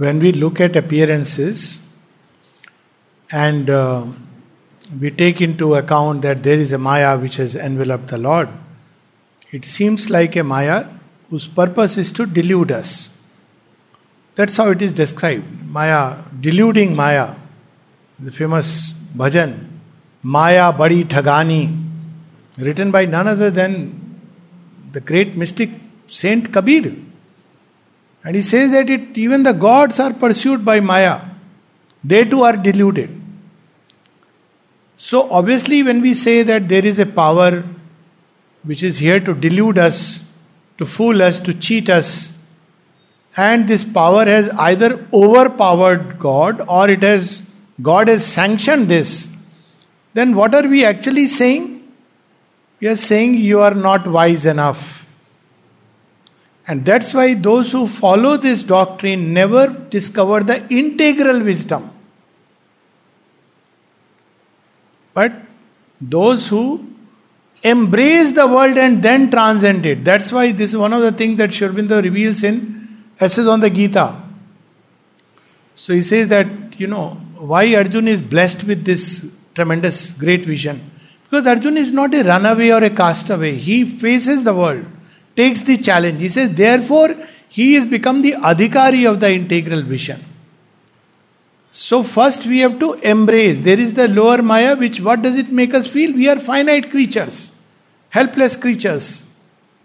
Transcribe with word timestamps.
when 0.00 0.18
we 0.18 0.32
look 0.32 0.60
at 0.62 0.76
appearances 0.76 1.78
and 3.30 3.68
uh, 3.68 4.06
we 4.98 5.10
take 5.10 5.42
into 5.42 5.74
account 5.74 6.22
that 6.22 6.42
there 6.42 6.56
is 6.58 6.72
a 6.72 6.78
Maya 6.78 7.18
which 7.18 7.36
has 7.36 7.54
enveloped 7.54 8.08
the 8.08 8.16
Lord, 8.16 8.48
it 9.52 9.66
seems 9.66 10.08
like 10.08 10.36
a 10.36 10.42
Maya 10.42 10.88
whose 11.28 11.48
purpose 11.48 11.98
is 11.98 12.12
to 12.12 12.24
delude 12.24 12.72
us. 12.72 13.10
That's 14.36 14.56
how 14.56 14.70
it 14.70 14.80
is 14.80 14.94
described. 14.94 15.44
Maya, 15.66 16.22
deluding 16.40 16.96
Maya. 16.96 17.34
The 18.18 18.32
famous 18.32 18.94
bhajan, 19.14 19.68
Maya 20.22 20.72
Badi 20.72 21.04
Thagani, 21.04 21.76
written 22.56 22.90
by 22.90 23.04
none 23.04 23.28
other 23.28 23.50
than 23.50 24.18
the 24.92 25.00
great 25.00 25.36
mystic 25.36 25.68
Saint 26.08 26.50
Kabir. 26.50 27.09
And 28.22 28.36
he 28.36 28.42
says 28.42 28.72
that 28.72 28.90
it, 28.90 29.16
even 29.16 29.42
the 29.42 29.52
gods 29.52 29.98
are 29.98 30.12
pursued 30.12 30.64
by 30.64 30.80
Maya. 30.80 31.22
They 32.04 32.24
too 32.24 32.42
are 32.42 32.56
deluded. 32.56 33.18
So, 34.96 35.30
obviously, 35.30 35.82
when 35.82 36.02
we 36.02 36.12
say 36.12 36.42
that 36.42 36.68
there 36.68 36.84
is 36.84 36.98
a 36.98 37.06
power 37.06 37.64
which 38.62 38.82
is 38.82 38.98
here 38.98 39.18
to 39.20 39.34
delude 39.34 39.78
us, 39.78 40.22
to 40.76 40.84
fool 40.84 41.22
us, 41.22 41.40
to 41.40 41.54
cheat 41.54 41.88
us, 41.88 42.32
and 43.36 43.66
this 43.66 43.84
power 43.84 44.26
has 44.26 44.50
either 44.50 45.06
overpowered 45.12 46.18
God 46.18 46.62
or 46.68 46.90
it 46.90 47.02
has 47.02 47.42
God 47.80 48.08
has 48.08 48.26
sanctioned 48.26 48.88
this, 48.88 49.30
then 50.12 50.34
what 50.34 50.54
are 50.54 50.66
we 50.68 50.84
actually 50.84 51.26
saying? 51.26 51.90
We 52.80 52.88
are 52.88 52.96
saying 52.96 53.34
you 53.34 53.60
are 53.60 53.74
not 53.74 54.06
wise 54.06 54.44
enough. 54.44 55.06
And 56.70 56.84
that's 56.84 57.12
why 57.12 57.34
those 57.34 57.72
who 57.72 57.84
follow 57.88 58.36
this 58.36 58.62
doctrine 58.62 59.32
never 59.32 59.66
discover 59.66 60.44
the 60.44 60.64
integral 60.72 61.40
wisdom. 61.42 61.90
But 65.12 65.32
those 66.00 66.46
who 66.46 66.86
embrace 67.64 68.30
the 68.30 68.46
world 68.46 68.78
and 68.78 69.02
then 69.02 69.32
transcend 69.32 69.84
it. 69.84 70.04
That's 70.04 70.30
why 70.30 70.52
this 70.52 70.70
is 70.70 70.76
one 70.76 70.92
of 70.92 71.02
the 71.02 71.10
things 71.10 71.38
that 71.38 71.52
Sri 71.52 71.66
Aurobindo 71.66 72.00
reveals 72.00 72.44
in 72.44 73.04
Essays 73.18 73.48
on 73.48 73.58
the 73.58 73.68
Gita. 73.68 74.22
So 75.74 75.92
he 75.92 76.02
says 76.02 76.28
that, 76.28 76.78
you 76.78 76.86
know, 76.86 77.14
why 77.36 77.74
Arjun 77.74 78.06
is 78.06 78.20
blessed 78.20 78.62
with 78.62 78.84
this 78.84 79.26
tremendous 79.56 80.12
great 80.12 80.44
vision. 80.44 80.88
Because 81.24 81.48
Arjun 81.48 81.76
is 81.76 81.90
not 81.90 82.14
a 82.14 82.22
runaway 82.22 82.70
or 82.70 82.84
a 82.84 82.90
castaway. 82.90 83.56
He 83.56 83.84
faces 83.84 84.44
the 84.44 84.54
world, 84.54 84.86
takes 85.40 85.62
the 85.62 85.76
challenge. 85.76 86.20
He 86.20 86.28
says, 86.28 86.50
therefore, 86.64 87.16
he 87.48 87.74
has 87.74 87.86
become 87.94 88.22
the 88.26 88.34
adhikari 88.50 89.06
of 89.10 89.20
the 89.20 89.30
integral 89.32 89.82
vision. 89.82 90.24
So 91.72 92.02
first 92.02 92.46
we 92.46 92.60
have 92.60 92.78
to 92.80 92.92
embrace. 93.14 93.60
There 93.60 93.78
is 93.78 93.94
the 93.94 94.08
lower 94.08 94.42
Maya, 94.42 94.76
which 94.76 95.00
what 95.00 95.22
does 95.22 95.36
it 95.36 95.50
make 95.50 95.74
us 95.80 95.86
feel? 95.86 96.12
We 96.12 96.28
are 96.28 96.38
finite 96.38 96.90
creatures, 96.90 97.52
helpless 98.08 98.56
creatures. 98.56 99.24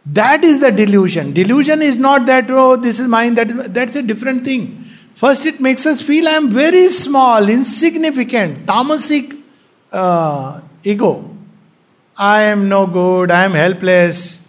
That 0.05 0.43
is 0.43 0.59
the 0.59 0.71
delusion. 0.71 1.33
Delusion 1.33 1.81
is 1.81 1.97
not 1.97 2.25
that, 2.27 2.49
oh, 2.51 2.75
this 2.75 2.99
is 2.99 3.07
mine, 3.07 3.35
that 3.35 3.51
is, 3.51 3.69
that's 3.69 3.95
a 3.95 4.03
different 4.03 4.43
thing. 4.43 4.85
First, 5.15 5.45
it 5.45 5.59
makes 5.59 5.85
us 5.85 6.01
feel 6.01 6.27
I 6.27 6.33
am 6.33 6.49
very 6.51 6.89
small, 6.89 7.49
insignificant, 7.49 8.65
tamasic 8.65 9.41
uh, 9.91 10.61
ego. 10.83 11.11
I 12.17 12.41
am 12.43 12.67
no 12.69 12.85
good, 12.85 13.31
I 13.31 13.45
am 13.45 13.53
helpless. 13.53 14.41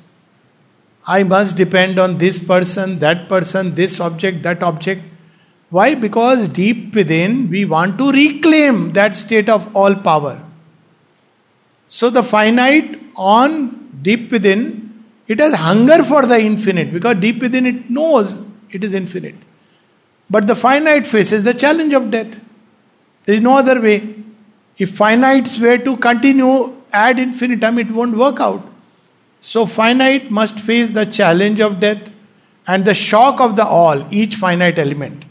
I 1.07 1.23
must 1.23 1.57
depend 1.57 1.99
on 1.99 2.19
this 2.19 2.39
person, 2.39 2.99
that 2.99 3.29
person, 3.29 3.75
this 3.75 4.01
object, 4.01 4.43
that 4.43 4.63
object. 4.63 5.05
Why? 5.71 5.95
Because 5.95 6.49
deep 6.49 6.95
within 6.95 7.49
we 7.49 7.65
want 7.65 7.99
to 7.99 8.11
reclaim 8.11 8.93
that 8.93 9.15
state 9.15 9.49
of 9.49 9.75
all 9.77 9.95
power. 9.95 10.43
So 11.87 12.11
the 12.11 12.23
finite 12.23 13.01
on 13.15 14.01
deep 14.03 14.33
within, 14.33 15.05
it 15.29 15.39
has 15.39 15.55
hunger 15.55 16.03
for 16.03 16.27
the 16.27 16.41
infinite 16.41 16.93
because 16.93 17.17
deep 17.21 17.41
within 17.41 17.67
it 17.67 17.89
knows 17.89 18.39
it 18.71 18.83
is 18.83 18.95
infinite. 18.95 19.37
But 20.29 20.47
the 20.47 20.57
finite 20.57 21.07
faces 21.07 21.45
the 21.45 21.55
challenge 21.55 21.93
of 21.93 22.11
death. 22.11 22.41
There 23.25 23.35
is 23.37 23.41
no 23.41 23.57
other 23.57 23.81
way. 23.81 24.15
If 24.79 24.99
finites 24.99 25.61
were 25.61 25.79
to 25.79 25.97
continue 25.97 26.75
ad 26.93 27.19
infinitum, 27.19 27.79
it 27.79 27.91
won't 27.91 28.17
work 28.17 28.41
out. 28.41 28.69
So 29.47 29.65
finite 29.65 30.29
must 30.29 30.59
face 30.59 30.91
the 30.91 31.05
challenge 31.07 31.61
of 31.61 31.79
death 31.79 32.11
and 32.67 32.85
the 32.85 32.95
shock 32.95 33.41
of 33.41 33.55
the 33.55 33.65
all, 33.65 34.13
each 34.13 34.35
finite 34.35 34.77
element. 34.77 35.25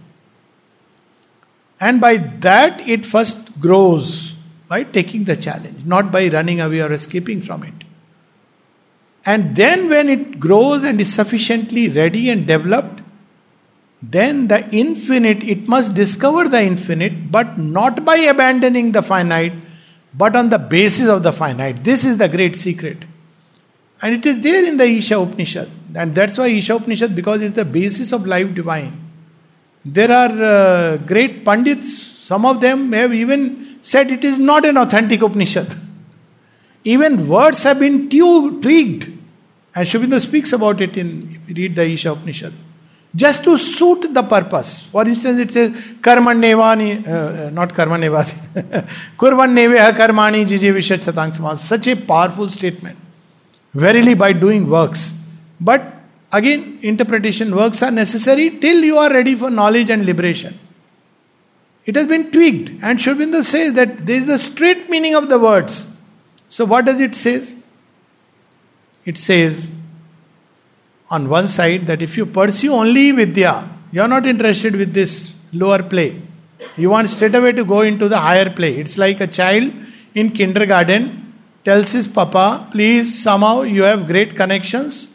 And 1.81 1.99
by 1.99 2.15
that, 2.39 2.79
it 2.87 3.05
first 3.05 3.59
grows 3.59 4.33
by 4.69 4.83
taking 4.83 5.25
the 5.25 5.35
challenge, 5.35 5.83
not 5.83 6.13
by 6.13 6.29
running 6.29 6.61
away 6.61 6.79
or 6.79 6.93
escaping 6.93 7.41
from 7.41 7.63
it. 7.63 7.83
And 9.25 9.53
then, 9.53 9.89
when 9.89 10.07
it 10.07 10.39
grows 10.39 10.85
and 10.85 11.01
is 11.01 11.13
sufficiently 11.13 11.89
ready 11.89 12.29
and 12.29 12.47
developed, 12.47 13.01
then 14.01 14.47
the 14.47 14.65
infinite, 14.73 15.43
it 15.43 15.67
must 15.67 15.93
discover 15.93 16.47
the 16.47 16.61
infinite, 16.61 17.33
but 17.33 17.57
not 17.57 18.05
by 18.05 18.15
abandoning 18.15 18.93
the 18.93 19.03
finite, 19.03 19.55
but 20.13 20.37
on 20.37 20.47
the 20.47 20.59
basis 20.59 21.09
of 21.09 21.21
the 21.23 21.33
finite. 21.33 21.83
This 21.83 22.05
is 22.05 22.15
the 22.15 22.29
great 22.29 22.55
secret. 22.55 23.03
And 24.01 24.15
it 24.15 24.25
is 24.25 24.41
there 24.41 24.63
in 24.65 24.77
the 24.77 24.85
Isha 24.85 25.19
Upanishad. 25.19 25.69
And 25.95 26.13
that's 26.13 26.37
why 26.37 26.47
Isha 26.47 26.75
Upanishad, 26.75 27.15
because 27.15 27.41
it's 27.41 27.55
the 27.55 27.65
basis 27.65 28.11
of 28.11 28.25
life 28.25 28.53
divine. 28.53 29.01
There 29.85 30.11
are 30.11 30.43
uh, 30.43 30.97
great 30.97 31.45
Pandits, 31.45 32.01
some 32.01 32.45
of 32.45 32.59
them 32.59 32.91
have 32.91 33.13
even 33.13 33.77
said 33.81 34.11
it 34.11 34.23
is 34.23 34.39
not 34.39 34.65
an 34.65 34.77
authentic 34.77 35.21
Upanishad. 35.21 35.75
even 36.83 37.27
words 37.27 37.63
have 37.63 37.79
been 37.79 38.09
tweaked. 38.09 39.09
And 39.75 39.87
Aurobindo 39.87 40.19
speaks 40.19 40.53
about 40.53 40.81
it 40.81 40.97
in, 40.97 41.39
if 41.43 41.49
you 41.49 41.63
read 41.63 41.75
the 41.75 41.83
Isha 41.83 42.11
Upanishad. 42.13 42.53
Just 43.15 43.43
to 43.45 43.57
suit 43.57 44.13
the 44.13 44.23
purpose. 44.23 44.81
For 44.81 45.07
instance, 45.07 45.39
it 45.39 45.51
says, 45.51 45.71
Karmanevani, 46.01 47.07
uh, 47.07 47.11
uh 47.11 47.49
not 47.51 47.73
Karmanevati, 47.73 48.87
Kurvanneveha 49.17 49.93
Karmani 49.93 50.45
Jiji 50.45 50.73
Vishat 50.73 51.57
Such 51.57 51.87
a 51.87 51.95
powerful 51.95 52.49
statement. 52.49 52.97
Verily, 53.75 54.15
by 54.15 54.33
doing 54.33 54.67
works. 54.67 55.13
But 55.61 55.95
Again, 56.31 56.79
interpretation 56.81 57.55
works 57.55 57.81
are 57.81 57.91
necessary 57.91 58.59
till 58.59 58.83
you 58.83 58.97
are 58.97 59.09
ready 59.09 59.35
for 59.35 59.49
knowledge 59.49 59.89
and 59.89 60.05
liberation. 60.05 60.59
It 61.85 61.95
has 61.95 62.07
been 62.07 62.29
tweaked, 62.29 62.71
and 62.83 62.99
Sri 62.99 63.43
says 63.43 63.71
that 63.73 64.05
there 64.05 64.17
is 64.17 64.27
the 64.27 64.37
straight 64.37 64.89
meaning 64.89 65.15
of 65.15 65.29
the 65.29 65.39
words. 65.39 65.87
So, 66.49 66.65
what 66.65 66.83
does 66.83 66.99
it 66.99 67.15
say? 67.15 67.55
It 69.05 69.17
says, 69.17 69.71
on 71.09 71.29
one 71.29 71.47
side, 71.47 71.87
that 71.87 72.01
if 72.01 72.17
you 72.17 72.25
pursue 72.25 72.73
only 72.73 73.11
Vidya, 73.11 73.69
you 73.93 74.01
are 74.01 74.07
not 74.09 74.25
interested 74.25 74.75
with 74.75 74.93
this 74.93 75.31
lower 75.53 75.83
play. 75.83 76.21
You 76.75 76.89
want 76.89 77.09
straight 77.09 77.35
away 77.35 77.53
to 77.53 77.63
go 77.63 77.81
into 77.81 78.09
the 78.09 78.19
higher 78.19 78.49
play. 78.49 78.75
It's 78.77 78.97
like 78.97 79.21
a 79.21 79.27
child 79.27 79.71
in 80.15 80.31
kindergarten 80.31 81.24
tells 81.65 81.91
his 81.91 82.07
papa, 82.07 82.67
please, 82.71 83.21
somehow 83.21 83.63
you 83.63 83.81
have 83.83 84.07
great 84.07 84.35
connections. 84.35 85.09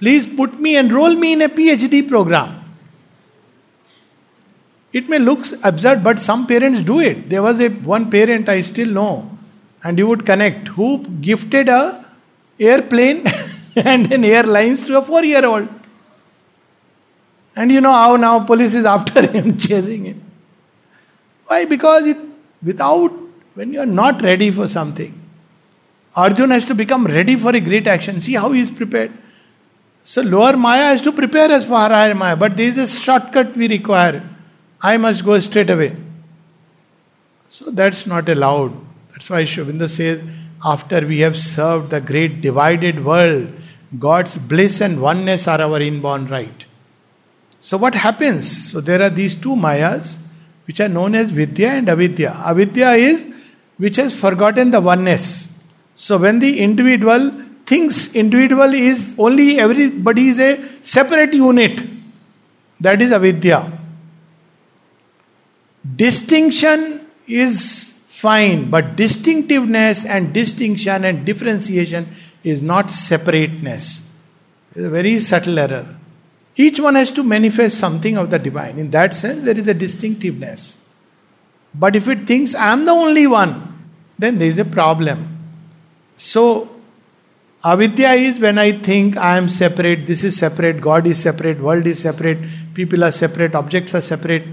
Please 0.00 0.26
put 0.26 0.58
me, 0.58 0.76
enroll 0.76 1.14
me 1.14 1.32
in 1.34 1.42
a 1.42 1.48
PhD 1.48 2.06
program. 2.06 2.56
It 4.92 5.08
may 5.08 5.20
look 5.20 5.46
absurd, 5.62 6.02
but 6.02 6.18
some 6.18 6.46
parents 6.48 6.82
do 6.82 6.98
it. 6.98 7.30
There 7.30 7.42
was 7.42 7.60
a 7.60 7.68
one 7.68 8.10
parent 8.10 8.48
I 8.48 8.62
still 8.62 8.88
know, 8.88 9.38
and 9.84 9.96
you 9.96 10.08
would 10.08 10.26
connect, 10.26 10.68
who 10.68 11.04
gifted 11.04 11.68
a 11.68 12.04
airplane 12.58 13.24
and 13.76 14.12
an 14.12 14.24
airlines 14.24 14.84
to 14.86 14.98
a 14.98 15.02
four-year-old. 15.02 15.68
And 17.54 17.70
you 17.70 17.80
know 17.80 17.92
how 17.92 18.16
now 18.16 18.40
police 18.40 18.74
is 18.74 18.84
after 18.84 19.24
him, 19.30 19.56
chasing 19.56 20.06
him. 20.06 20.22
Why? 21.46 21.64
Because 21.66 22.06
it, 22.06 22.18
without, 22.62 23.12
when 23.54 23.72
you 23.72 23.80
are 23.80 23.86
not 23.86 24.22
ready 24.22 24.50
for 24.50 24.66
something, 24.66 25.19
Arjun 26.16 26.50
has 26.50 26.66
to 26.66 26.74
become 26.74 27.06
ready 27.06 27.36
for 27.36 27.54
a 27.54 27.60
great 27.60 27.86
action. 27.86 28.20
See 28.20 28.34
how 28.34 28.52
he 28.52 28.60
is 28.60 28.70
prepared. 28.70 29.12
So 30.02 30.22
lower 30.22 30.56
Maya 30.56 30.84
has 30.84 31.02
to 31.02 31.12
prepare 31.12 31.52
us 31.52 31.64
for 31.64 31.74
higher 31.74 32.14
Maya, 32.14 32.36
but 32.36 32.56
there 32.56 32.66
is 32.66 32.78
a 32.78 32.86
shortcut 32.86 33.56
we 33.56 33.68
require. 33.68 34.22
I 34.80 34.96
must 34.96 35.24
go 35.24 35.38
straight 35.38 35.70
away. 35.70 35.96
So 37.48 37.70
that's 37.70 38.06
not 38.06 38.28
allowed. 38.28 38.74
That's 39.10 39.28
why 39.28 39.44
Sri 39.44 39.64
Aurobindo 39.64 39.88
says, 39.88 40.22
after 40.64 41.06
we 41.06 41.18
have 41.20 41.36
served 41.36 41.90
the 41.90 42.00
great 42.00 42.40
divided 42.40 43.04
world, 43.04 43.52
God's 43.98 44.36
bliss 44.36 44.80
and 44.80 45.00
oneness 45.00 45.48
are 45.48 45.60
our 45.60 45.80
inborn 45.80 46.26
right. 46.28 46.66
So 47.60 47.76
what 47.76 47.94
happens? 47.94 48.70
So 48.70 48.80
there 48.80 49.02
are 49.02 49.10
these 49.10 49.36
two 49.36 49.56
Mayas 49.56 50.18
which 50.66 50.80
are 50.80 50.88
known 50.88 51.14
as 51.14 51.30
Vidya 51.30 51.70
and 51.70 51.88
Avidya. 51.88 52.30
Avidya 52.30 52.92
is 52.92 53.26
which 53.76 53.96
has 53.96 54.14
forgotten 54.14 54.70
the 54.70 54.80
oneness. 54.80 55.46
So 56.04 56.16
when 56.16 56.38
the 56.38 56.60
individual 56.60 57.30
thinks 57.70 57.96
individual 58.20 58.72
is 58.72 59.14
only 59.18 59.60
everybody 59.60 60.28
is 60.28 60.38
a 60.40 60.52
separate 60.80 61.34
unit. 61.34 61.82
That 62.80 63.02
is 63.02 63.12
avidya. 63.12 63.58
Distinction 65.96 67.06
is 67.26 67.92
fine, 68.06 68.70
but 68.70 68.96
distinctiveness 68.96 70.06
and 70.06 70.32
distinction 70.32 71.04
and 71.04 71.26
differentiation 71.26 72.08
is 72.44 72.62
not 72.62 72.90
separateness. 72.90 74.02
It's 74.70 74.78
a 74.78 74.88
very 74.88 75.18
subtle 75.18 75.58
error. 75.58 75.86
Each 76.56 76.80
one 76.80 76.94
has 76.94 77.10
to 77.10 77.22
manifest 77.22 77.76
something 77.76 78.16
of 78.16 78.30
the 78.30 78.38
divine. 78.38 78.78
In 78.78 78.90
that 78.92 79.12
sense, 79.12 79.42
there 79.42 79.58
is 79.58 79.68
a 79.68 79.74
distinctiveness. 79.74 80.78
But 81.74 81.94
if 81.94 82.08
it 82.08 82.26
thinks 82.26 82.54
I 82.54 82.72
am 82.72 82.86
the 82.86 82.92
only 82.92 83.26
one, 83.26 83.52
then 84.18 84.38
there 84.38 84.48
is 84.48 84.56
a 84.56 84.64
problem. 84.64 85.29
So, 86.22 86.68
avidya 87.64 88.10
is 88.12 88.38
when 88.38 88.58
I 88.58 88.72
think 88.72 89.16
I 89.16 89.38
am 89.38 89.48
separate, 89.48 90.06
this 90.06 90.22
is 90.22 90.36
separate, 90.36 90.78
God 90.82 91.06
is 91.06 91.18
separate, 91.18 91.58
world 91.58 91.86
is 91.86 91.98
separate, 91.98 92.38
people 92.74 93.04
are 93.04 93.10
separate, 93.10 93.54
objects 93.54 93.94
are 93.94 94.02
separate. 94.02 94.44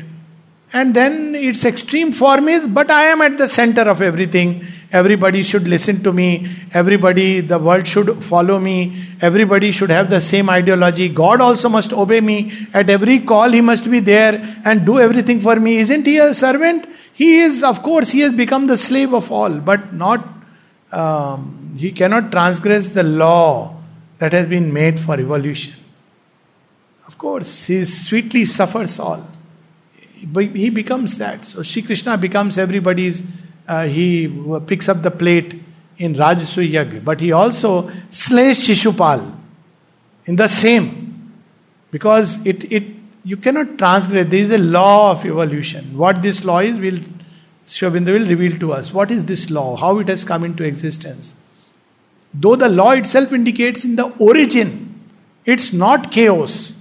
And 0.72 0.94
then 0.94 1.36
its 1.36 1.66
extreme 1.66 2.14
form 2.14 2.48
is, 2.48 2.70
but 2.70 2.90
I 2.90 3.08
am 3.08 3.22
at 3.22 3.38
the 3.38 3.50
center 3.50 3.82
of 3.82 4.02
everything. 4.02 4.66
Everybody 4.94 5.44
should 5.44 5.68
listen 5.68 6.02
to 6.04 6.14
me. 6.14 6.48
Everybody, 6.74 7.42
the 7.42 7.60
world 7.60 7.86
should 7.86 8.24
follow 8.24 8.60
me. 8.60 9.04
Everybody 9.20 9.74
should 9.74 9.90
have 9.90 10.10
the 10.10 10.22
same 10.22 10.50
ideology. 10.50 11.10
God 11.10 11.42
also 11.42 11.68
must 11.68 11.92
obey 11.92 12.22
me. 12.22 12.54
At 12.74 12.90
every 12.90 13.20
call, 13.20 13.52
He 13.52 13.60
must 13.60 13.92
be 13.92 14.00
there 14.00 14.62
and 14.64 14.86
do 14.86 15.00
everything 15.00 15.42
for 15.42 15.58
me. 15.58 15.80
Isn't 15.80 16.06
He 16.06 16.18
a 16.18 16.34
servant? 16.34 16.88
He 17.12 17.40
is, 17.40 17.62
of 17.62 17.84
course, 17.84 18.10
He 18.10 18.22
has 18.22 18.32
become 18.32 18.68
the 18.68 18.78
slave 18.78 19.14
of 19.14 19.30
all, 19.34 19.60
but 19.60 19.94
not, 19.94 20.37
um, 20.92 21.76
He 21.78 21.92
cannot 21.92 22.32
transgress 22.32 22.90
the 22.90 23.04
law 23.04 23.76
that 24.20 24.34
has 24.34 24.48
been 24.48 24.74
made 24.74 25.00
for 25.00 25.20
evolution. 25.20 25.74
Of 27.06 27.18
course, 27.18 27.66
He 27.66 27.86
sweetly 27.86 28.46
suffers 28.46 29.00
all 29.00 29.28
he 30.20 30.70
becomes 30.70 31.18
that. 31.18 31.46
So 31.46 31.62
Sri 31.64 31.82
Krishna 31.82 32.18
becomes 32.18 32.58
everybody's, 32.58 33.24
uh, 33.68 33.86
he 33.86 34.28
picks 34.66 34.90
up 34.90 35.02
the 35.02 35.12
plate 35.12 35.62
in 35.98 36.16
Rajasuya 36.16 36.72
Yag, 36.72 37.06
but 37.06 37.20
he 37.20 37.32
also 37.32 37.90
slays 38.10 38.68
Shishupal 38.68 39.36
in 40.26 40.36
the 40.36 40.48
same. 40.48 41.34
Because 41.92 42.46
it, 42.46 42.72
it 42.72 42.84
you 43.24 43.38
cannot 43.38 43.78
transgress. 43.78 44.28
There 44.30 44.40
is 44.40 44.52
a 44.52 44.58
law 44.58 45.12
of 45.12 45.26
evolution. 45.26 45.98
What 45.98 46.22
this 46.22 46.44
law 46.44 46.60
is, 46.60 46.78
will 46.78 47.00
Sri 47.70 47.90
Aurobindo 47.90 48.14
will 48.14 48.28
reveal 48.28 48.58
to 48.60 48.72
us. 48.72 48.94
What 48.94 49.12
is 49.12 49.26
this 49.26 49.50
law? 49.50 49.76
How 49.76 50.00
it 50.00 50.08
has 50.08 50.24
come 50.24 50.46
into 50.46 50.64
existence? 50.64 51.36
Though 52.34 52.56
the 52.56 52.70
law 52.70 52.92
itself 52.92 53.34
indicates 53.34 53.84
in 53.84 53.98
the 53.98 54.06
origin, 54.20 55.02
it's 55.46 55.74
not 55.74 56.10
chaos. 56.10 56.74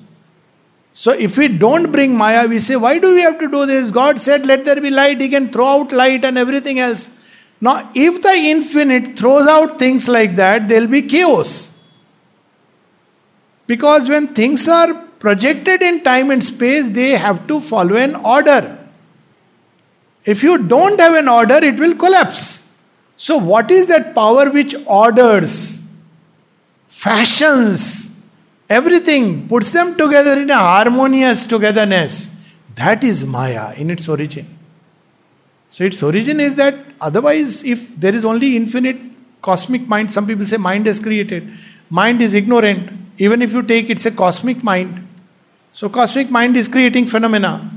So 0.92 1.10
if 1.10 1.36
we 1.36 1.48
don't 1.48 1.90
bring 1.90 2.16
Maya, 2.16 2.46
we 2.46 2.60
say, 2.60 2.76
why 2.76 2.98
do 2.98 3.14
we 3.14 3.20
have 3.22 3.38
to 3.40 3.50
do 3.50 3.66
this? 3.66 3.90
God 3.90 4.20
said, 4.20 4.46
let 4.46 4.64
there 4.64 4.80
be 4.80 4.90
light. 4.90 5.20
He 5.20 5.28
can 5.28 5.52
throw 5.52 5.66
out 5.66 5.92
light 5.92 6.24
and 6.24 6.38
everything 6.38 6.78
else. 6.78 7.10
Now, 7.60 7.90
if 7.94 8.22
the 8.22 8.32
infinite 8.32 9.18
throws 9.18 9.48
out 9.48 9.80
things 9.80 10.08
like 10.08 10.36
that, 10.36 10.68
there'll 10.68 10.86
be 10.86 11.02
chaos. 11.02 11.72
Because 13.66 14.08
when 14.08 14.34
things 14.34 14.68
are 14.68 14.94
projected 15.18 15.82
in 15.82 16.04
time 16.04 16.30
and 16.30 16.44
space, 16.44 16.88
they 16.90 17.16
have 17.16 17.48
to 17.48 17.60
follow 17.60 17.96
an 17.96 18.14
order. 18.14 18.85
If 20.26 20.42
you 20.42 20.58
don't 20.58 21.00
have 21.00 21.14
an 21.14 21.28
order, 21.28 21.56
it 21.56 21.78
will 21.78 21.94
collapse. 21.94 22.62
So, 23.16 23.38
what 23.38 23.70
is 23.70 23.86
that 23.86 24.14
power 24.14 24.50
which 24.50 24.74
orders, 24.86 25.78
fashions, 26.88 28.10
Everything 28.68 29.46
puts 29.46 29.70
them 29.70 29.96
together 29.96 30.40
in 30.40 30.50
a 30.50 30.56
harmonious 30.56 31.46
togetherness. 31.46 32.30
That 32.74 33.04
is 33.04 33.24
Maya 33.24 33.72
in 33.74 33.90
its 33.90 34.08
origin. 34.08 34.58
So 35.68 35.84
its 35.84 36.02
origin 36.02 36.40
is 36.40 36.56
that 36.56 36.74
otherwise, 37.00 37.62
if 37.62 37.88
there 37.98 38.14
is 38.14 38.24
only 38.24 38.56
infinite 38.56 38.96
cosmic 39.40 39.86
mind, 39.86 40.10
some 40.10 40.26
people 40.26 40.46
say 40.46 40.56
mind 40.56 40.86
is 40.88 40.98
created. 40.98 41.48
Mind 41.90 42.20
is 42.22 42.34
ignorant. 42.34 42.92
Even 43.18 43.40
if 43.40 43.52
you 43.52 43.62
take 43.62 43.88
it's 43.88 44.04
a 44.04 44.10
cosmic 44.10 44.64
mind. 44.64 45.06
So 45.70 45.88
cosmic 45.88 46.30
mind 46.30 46.56
is 46.56 46.66
creating 46.66 47.06
phenomena. 47.06 47.70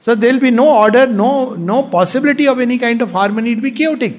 So 0.00 0.14
there 0.14 0.32
will 0.32 0.40
be 0.40 0.50
no 0.50 0.68
order, 0.78 1.06
no, 1.06 1.54
no 1.54 1.82
possibility 1.82 2.46
of 2.46 2.60
any 2.60 2.78
kind 2.78 3.02
of 3.02 3.12
harmony. 3.12 3.52
It 3.52 3.54
will 3.56 3.62
be 3.62 3.70
chaotic. 3.72 4.16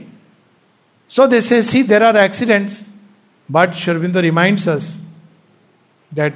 So 1.08 1.28
they 1.28 1.42
say, 1.42 1.62
see, 1.62 1.82
there 1.82 2.04
are 2.04 2.18
accidents. 2.18 2.84
But 3.50 3.74
Sri 3.74 3.94
Aurobindo 3.94 4.22
reminds 4.22 4.68
us 4.68 5.00
that 6.12 6.34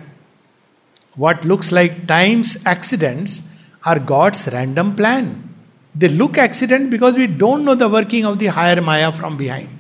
what 1.16 1.44
looks 1.44 1.72
like 1.72 2.08
time's 2.08 2.58
accidents 2.66 3.44
are 3.86 4.00
God's 4.00 4.48
random 4.48 4.96
plan. 4.96 5.50
They 5.94 6.08
look 6.08 6.38
accident 6.38 6.90
because 6.90 7.16
we 7.16 7.28
don't 7.28 7.66
know 7.66 7.76
the 7.76 7.90
working 7.90 8.26
of 8.26 8.40
the 8.40 8.48
higher 8.48 8.82
Maya 8.82 9.12
from 9.12 9.36
behind. 9.36 9.80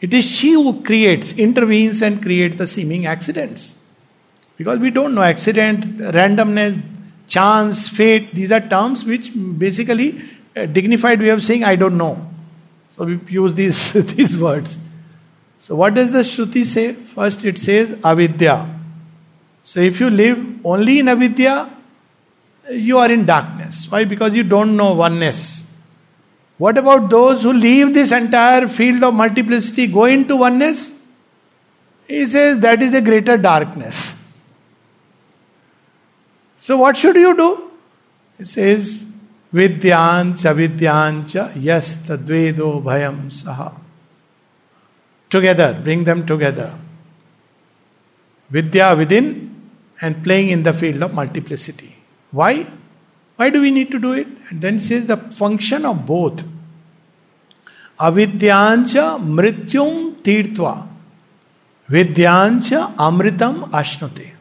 It 0.00 0.12
is 0.14 0.24
she 0.24 0.52
who 0.52 0.82
creates, 0.82 1.32
intervenes, 1.32 2.02
and 2.02 2.20
creates 2.22 2.56
the 2.56 2.66
seeming 2.66 3.06
accidents. 3.06 3.74
Because 4.56 4.78
we 4.78 4.90
don't 4.90 5.14
know 5.14 5.22
accident, 5.22 5.98
randomness, 5.98 6.80
chance, 7.28 7.88
fate, 7.88 8.34
these 8.34 8.50
are 8.50 8.60
terms 8.60 9.04
which 9.04 9.30
basically 9.34 10.20
uh, 10.56 10.66
dignified 10.66 11.20
way 11.20 11.28
of 11.28 11.42
saying 11.44 11.62
I 11.62 11.76
don't 11.76 11.96
know. 11.96 12.28
So 12.90 13.04
we 13.04 13.20
use 13.28 13.54
these, 13.54 13.92
these 14.14 14.36
words. 14.36 14.78
So 15.58 15.76
what 15.76 15.94
does 15.94 16.10
the 16.10 16.20
Shruti 16.20 16.64
say? 16.64 16.94
First 16.94 17.44
it 17.44 17.58
says 17.58 17.96
avidya. 18.02 18.74
So 19.62 19.80
if 19.80 20.00
you 20.00 20.08
live 20.10 20.64
only 20.64 20.98
in 20.98 21.08
avidya, 21.08 21.70
you 22.70 22.98
are 22.98 23.10
in 23.10 23.26
darkness. 23.26 23.90
Why? 23.90 24.04
Because 24.04 24.34
you 24.34 24.42
don't 24.42 24.76
know 24.76 24.94
oneness. 24.94 25.64
What 26.58 26.76
about 26.76 27.08
those 27.08 27.42
who 27.42 27.52
leave 27.52 27.94
this 27.94 28.10
entire 28.10 28.66
field 28.66 29.04
of 29.04 29.14
multiplicity, 29.14 29.86
go 29.86 30.06
into 30.06 30.36
oneness? 30.36 30.92
He 32.08 32.26
says 32.26 32.58
that 32.60 32.82
is 32.82 32.94
a 32.94 33.00
greater 33.00 33.36
darkness. 33.36 34.14
So 36.60 36.76
what 36.76 36.96
should 36.96 37.14
you 37.14 37.36
do? 37.36 37.70
He 38.36 38.44
says, 38.44 39.06
Vidyancha 39.54 40.52
Vidyancha 40.60 41.52
Yas 41.62 41.98
Tadvedo 41.98 42.82
Bhayam 42.82 43.30
Saha. 43.30 43.74
Together, 45.30 45.80
bring 45.82 46.02
them 46.02 46.26
together. 46.26 46.74
Vidya 48.50 48.96
within, 48.96 49.70
and 50.00 50.22
playing 50.24 50.48
in 50.48 50.64
the 50.64 50.72
field 50.72 51.02
of 51.02 51.14
multiplicity. 51.14 51.94
Why? 52.32 52.66
Why 53.36 53.50
do 53.50 53.60
we 53.60 53.70
need 53.70 53.92
to 53.92 54.00
do 54.00 54.14
it? 54.14 54.26
And 54.50 54.60
then 54.60 54.80
says 54.80 55.06
the 55.06 55.16
function 55.16 55.84
of 55.84 56.04
both. 56.06 56.42
Avidyancha 58.00 59.22
mrityum 59.22 60.22
tirtva. 60.22 60.88
Vidyancha 61.88 62.96
amritam 62.96 63.70
ashnute. 63.70 64.32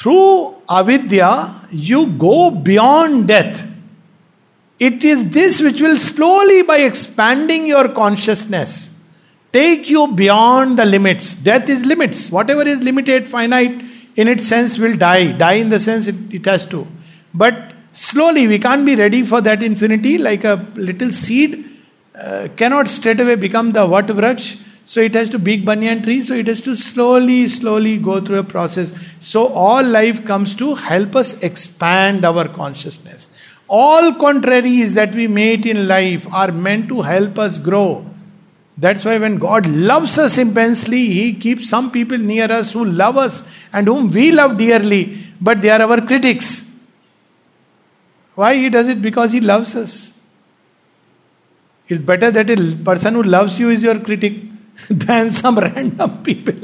Through 0.00 0.56
avidya, 0.66 1.60
you 1.70 2.06
go 2.06 2.50
beyond 2.50 3.28
death. 3.28 3.66
It 4.78 5.04
is 5.04 5.28
this 5.28 5.60
which 5.60 5.82
will 5.82 5.98
slowly, 5.98 6.62
by 6.62 6.78
expanding 6.78 7.66
your 7.66 7.90
consciousness, 7.90 8.90
take 9.52 9.90
you 9.90 10.08
beyond 10.08 10.78
the 10.78 10.86
limits. 10.86 11.34
Death 11.34 11.68
is 11.68 11.84
limits. 11.84 12.30
Whatever 12.30 12.66
is 12.66 12.82
limited, 12.82 13.28
finite, 13.28 13.84
in 14.16 14.26
its 14.26 14.46
sense 14.46 14.78
will 14.78 14.96
die. 14.96 15.32
Die 15.32 15.52
in 15.52 15.68
the 15.68 15.78
sense 15.78 16.06
it, 16.06 16.14
it 16.30 16.46
has 16.46 16.64
to. 16.66 16.86
But 17.34 17.74
slowly, 17.92 18.46
we 18.46 18.58
can't 18.58 18.86
be 18.86 18.96
ready 18.96 19.22
for 19.22 19.42
that 19.42 19.62
infinity 19.62 20.16
like 20.16 20.44
a 20.44 20.66
little 20.76 21.12
seed 21.12 21.68
uh, 22.14 22.48
cannot 22.56 22.88
straight 22.88 23.20
away 23.20 23.34
become 23.34 23.72
the 23.72 23.86
vraksh. 23.86 24.58
So 24.84 25.00
it 25.00 25.14
has 25.14 25.30
to 25.30 25.38
big 25.38 25.64
banyan 25.64 26.02
tree. 26.02 26.20
So 26.22 26.34
it 26.34 26.48
has 26.48 26.62
to 26.62 26.74
slowly, 26.74 27.48
slowly 27.48 27.98
go 27.98 28.20
through 28.20 28.38
a 28.38 28.44
process. 28.44 28.92
So 29.20 29.46
all 29.46 29.82
life 29.82 30.24
comes 30.24 30.56
to 30.56 30.74
help 30.74 31.14
us 31.14 31.34
expand 31.34 32.24
our 32.24 32.48
consciousness. 32.48 33.28
All 33.68 34.14
contraries 34.14 34.94
that 34.94 35.14
we 35.14 35.28
meet 35.28 35.64
in 35.64 35.86
life 35.86 36.26
are 36.32 36.50
meant 36.50 36.88
to 36.88 37.02
help 37.02 37.38
us 37.38 37.58
grow. 37.58 38.04
That's 38.76 39.04
why 39.04 39.18
when 39.18 39.36
God 39.36 39.66
loves 39.66 40.18
us 40.18 40.38
immensely, 40.38 41.06
He 41.06 41.34
keeps 41.34 41.68
some 41.68 41.90
people 41.92 42.16
near 42.16 42.50
us 42.50 42.72
who 42.72 42.84
love 42.84 43.16
us 43.16 43.44
and 43.72 43.86
whom 43.86 44.10
we 44.10 44.32
love 44.32 44.56
dearly, 44.56 45.18
but 45.40 45.60
they 45.60 45.70
are 45.70 45.82
our 45.82 46.00
critics. 46.00 46.64
Why 48.34 48.56
He 48.56 48.70
does 48.70 48.88
it? 48.88 49.02
Because 49.02 49.32
He 49.32 49.40
loves 49.40 49.76
us. 49.76 50.14
It's 51.88 52.00
better 52.00 52.30
that 52.30 52.48
a 52.48 52.76
person 52.76 53.14
who 53.14 53.22
loves 53.22 53.60
you 53.60 53.68
is 53.68 53.82
your 53.82 54.00
critic 54.00 54.49
than 54.90 55.30
some 55.30 55.58
random 55.58 56.22
people. 56.22 56.54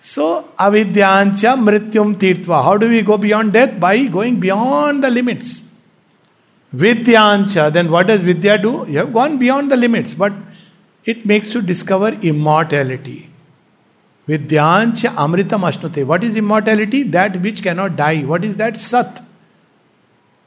so, 0.00 0.48
avidyancha 0.58 1.56
mrityum 1.56 2.14
tirtva. 2.16 2.62
How 2.62 2.76
do 2.76 2.88
we 2.88 3.02
go 3.02 3.18
beyond 3.18 3.52
death? 3.52 3.78
By 3.78 4.06
going 4.06 4.40
beyond 4.40 5.04
the 5.04 5.10
limits. 5.10 5.64
Vidyancha, 6.74 7.72
then 7.72 7.90
what 7.90 8.06
does 8.06 8.20
Vidya 8.20 8.56
do? 8.56 8.86
You 8.88 8.98
have 8.98 9.12
gone 9.12 9.38
beyond 9.38 9.72
the 9.72 9.76
limits, 9.76 10.14
but 10.14 10.32
it 11.04 11.26
makes 11.26 11.52
you 11.52 11.62
discover 11.62 12.08
immortality. 12.08 13.28
Vidyancha 14.28 15.14
amritam 15.16 15.62
ashnute. 15.68 16.04
What 16.06 16.22
is 16.22 16.36
immortality? 16.36 17.02
That 17.02 17.40
which 17.42 17.62
cannot 17.62 17.96
die. 17.96 18.22
What 18.22 18.44
is 18.44 18.54
that? 18.56 18.76
Sat. 18.76 19.24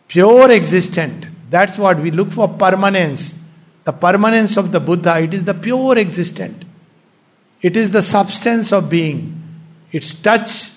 Pure 0.07 0.51
existent. 0.51 1.27
That's 1.49 1.77
what 1.77 1.99
we 1.99 2.11
look 2.11 2.31
for 2.31 2.47
permanence. 2.47 3.35
The 3.83 3.91
permanence 3.91 4.57
of 4.57 4.71
the 4.71 4.79
Buddha, 4.79 5.19
it 5.19 5.33
is 5.33 5.43
the 5.43 5.53
pure 5.53 5.97
existent. 5.97 6.65
It 7.61 7.75
is 7.77 7.91
the 7.91 8.01
substance 8.01 8.71
of 8.71 8.89
being. 8.89 9.41
Its 9.91 10.13
touch 10.13 10.71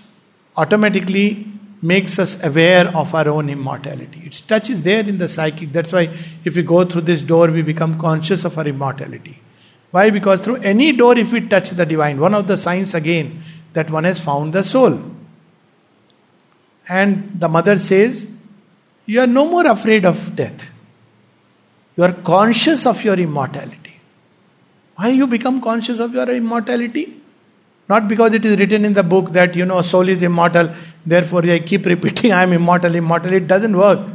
automatically 0.57 1.47
makes 1.83 2.19
us 2.19 2.37
aware 2.43 2.89
of 2.97 3.15
our 3.15 3.29
own 3.29 3.49
immortality. 3.49 4.23
Its 4.25 4.41
touch 4.41 4.71
is 4.71 4.83
there 4.83 5.01
in 5.01 5.19
the 5.19 5.29
psychic. 5.29 5.73
That's 5.73 5.93
why 5.93 6.15
if 6.45 6.57
we 6.57 6.63
go 6.63 6.85
through 6.85 7.03
this 7.03 7.23
door, 7.23 7.51
we 7.51 7.63
become 7.63 7.99
conscious 7.99 8.45
of 8.45 8.57
our 8.59 8.67
immortality. 8.67 9.41
Why? 9.91 10.11
Because 10.11 10.41
through 10.41 10.57
any 10.57 10.93
door, 10.93 11.17
if 11.17 11.33
we 11.33 11.41
touch 11.43 11.71
the 11.71 11.87
divine, 11.87 12.19
one 12.19 12.35
of 12.35 12.47
the 12.47 12.57
signs 12.57 12.95
again 12.95 13.43
that 13.73 13.91
one 13.91 14.05
has 14.05 14.19
found 14.19 14.53
the 14.53 14.65
soul. 14.65 15.01
And 16.89 17.33
the 17.39 17.49
mother 17.49 17.79
says, 17.79 18.29
You 19.07 19.21
are 19.21 19.27
no 19.27 19.49
more 19.49 19.67
afraid 19.67 20.07
of 20.07 20.35
death. 20.35 20.71
You 21.97 22.05
are 22.05 22.13
conscious 22.13 22.85
of 22.87 23.03
your 23.03 23.15
immortality. 23.15 23.99
Why 24.97 25.09
you 25.09 25.27
become 25.27 25.61
conscious 25.61 25.99
of 25.99 26.13
your 26.13 26.29
immortality? 26.31 27.23
Not 27.89 28.09
because 28.09 28.35
it 28.35 28.45
is 28.45 28.59
written 28.59 28.85
in 28.85 28.93
the 28.93 29.03
book 29.03 29.31
that, 29.31 29.55
you 29.55 29.65
know, 29.65 29.81
soul 29.81 30.09
is 30.09 30.23
immortal, 30.23 30.75
therefore 31.07 31.49
I 31.49 31.61
keep 31.61 31.87
repeating, 31.87 32.33
I 32.33 32.43
am 32.43 32.53
immortal, 32.53 32.95
immortal. 32.95 33.33
It 33.33 33.47
doesn't 33.47 33.77
work. 33.77 34.11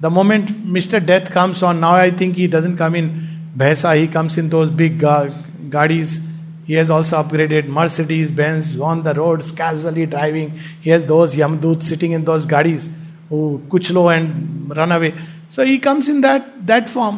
The 0.00 0.10
moment 0.10 0.66
Mr. 0.66 1.04
Death 1.04 1.30
comes 1.30 1.62
on, 1.62 1.80
now 1.80 1.92
I 1.92 2.10
think 2.10 2.36
he 2.36 2.48
doesn't 2.48 2.76
come 2.76 2.96
in 2.96 3.28
Bhaisa, 3.56 3.96
he 3.96 4.08
comes 4.08 4.36
in 4.36 4.48
those 4.48 4.70
big 4.70 4.98
ga- 4.98 5.30
gadis. 5.68 6.20
He 6.66 6.74
has 6.74 6.90
also 6.90 7.22
upgraded 7.22 7.66
Mercedes 7.66 8.30
Benz 8.30 8.78
on 8.78 9.02
the 9.02 9.14
roads, 9.14 9.52
casually 9.52 10.06
driving. 10.06 10.58
He 10.80 10.90
has 10.90 11.04
those 11.06 11.36
Yamdut 11.36 11.82
sitting 11.82 12.12
in 12.12 12.24
those 12.24 12.46
gadis 12.46 12.90
who 13.28 13.62
oh, 13.64 13.68
kuchlo 13.68 14.14
and 14.14 14.76
run 14.76 14.92
away. 14.92 15.14
So 15.52 15.66
he 15.66 15.78
comes 15.78 16.08
in 16.08 16.22
that, 16.22 16.66
that 16.66 16.88
form. 16.88 17.16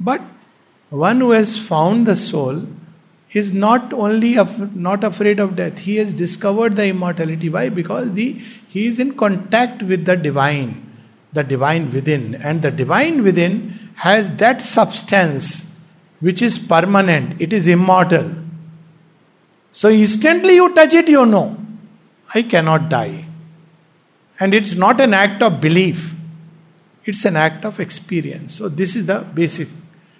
But 0.00 0.20
one 0.90 1.20
who 1.20 1.30
has 1.30 1.56
found 1.56 2.06
the 2.06 2.16
soul 2.16 2.66
is 3.32 3.52
not 3.52 3.92
only 3.92 4.34
af- 4.34 4.74
not 4.74 5.04
afraid 5.04 5.38
of 5.38 5.54
death, 5.54 5.78
he 5.78 5.94
has 5.98 6.12
discovered 6.12 6.74
the 6.74 6.86
immortality. 6.88 7.48
Why? 7.48 7.68
Because 7.68 8.12
the, 8.14 8.32
he 8.66 8.86
is 8.86 8.98
in 8.98 9.16
contact 9.16 9.84
with 9.84 10.04
the 10.04 10.16
divine, 10.16 10.84
the 11.32 11.44
divine 11.44 11.92
within. 11.92 12.34
And 12.34 12.60
the 12.60 12.72
divine 12.72 13.22
within 13.22 13.92
has 13.94 14.28
that 14.38 14.60
substance 14.60 15.64
which 16.18 16.42
is 16.42 16.58
permanent, 16.58 17.40
it 17.40 17.52
is 17.52 17.68
immortal. 17.68 18.34
So 19.70 19.90
instantly 19.90 20.56
you 20.56 20.74
touch 20.74 20.92
it, 20.92 21.08
you 21.08 21.24
know, 21.24 21.56
I 22.34 22.42
cannot 22.42 22.88
die. 22.88 23.28
And 24.40 24.54
it's 24.54 24.74
not 24.74 25.00
an 25.00 25.14
act 25.14 25.40
of 25.40 25.60
belief, 25.60 26.16
it's 27.08 27.24
an 27.24 27.36
act 27.36 27.64
of 27.64 27.80
experience. 27.80 28.54
So, 28.54 28.68
this 28.68 28.94
is 28.94 29.06
the 29.06 29.20
basic. 29.20 29.68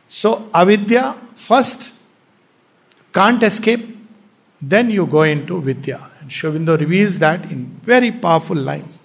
So, 0.06 0.50
avidya 0.54 1.16
first 1.34 1.92
can't 3.12 3.42
escape, 3.42 3.96
then 4.60 4.90
you 4.90 5.06
go 5.06 5.22
into 5.22 5.60
Vidya. 5.60 6.10
And 6.20 6.32
Sri 6.32 6.50
Aurobindo 6.50 6.78
reveals 6.78 7.18
that 7.18 7.50
in 7.50 7.66
very 7.82 8.12
powerful 8.12 8.56
lines. 8.56 9.00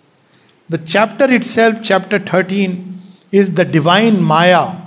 The 0.70 0.78
chapter 0.78 1.32
itself, 1.34 1.80
chapter 1.84 2.20
13, 2.20 3.02
is 3.32 3.52
the 3.52 3.66
divine 3.66 4.22
Maya. 4.22 4.80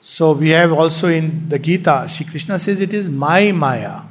So 0.00 0.32
we 0.32 0.50
have 0.50 0.72
also 0.72 1.08
in 1.08 1.48
the 1.48 1.58
Gita, 1.58 2.06
Shri 2.08 2.26
Krishna 2.26 2.58
says 2.58 2.80
it 2.80 2.92
is 2.92 3.08
my 3.08 3.52
Maya. 3.52 4.02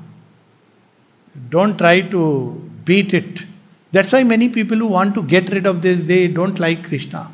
Don't 1.50 1.78
try 1.78 2.02
to 2.02 2.72
beat 2.86 3.14
it. 3.14 3.46
That's 3.92 4.12
why 4.12 4.24
many 4.24 4.50
people 4.50 4.78
who 4.78 4.88
want 4.88 5.16
to 5.16 5.24
get 5.24 5.50
rid 5.52 5.66
of 5.66 5.82
this, 5.82 6.04
they 6.04 6.28
don't 6.28 6.60
like 6.60 6.88
Krishna. 6.88 7.32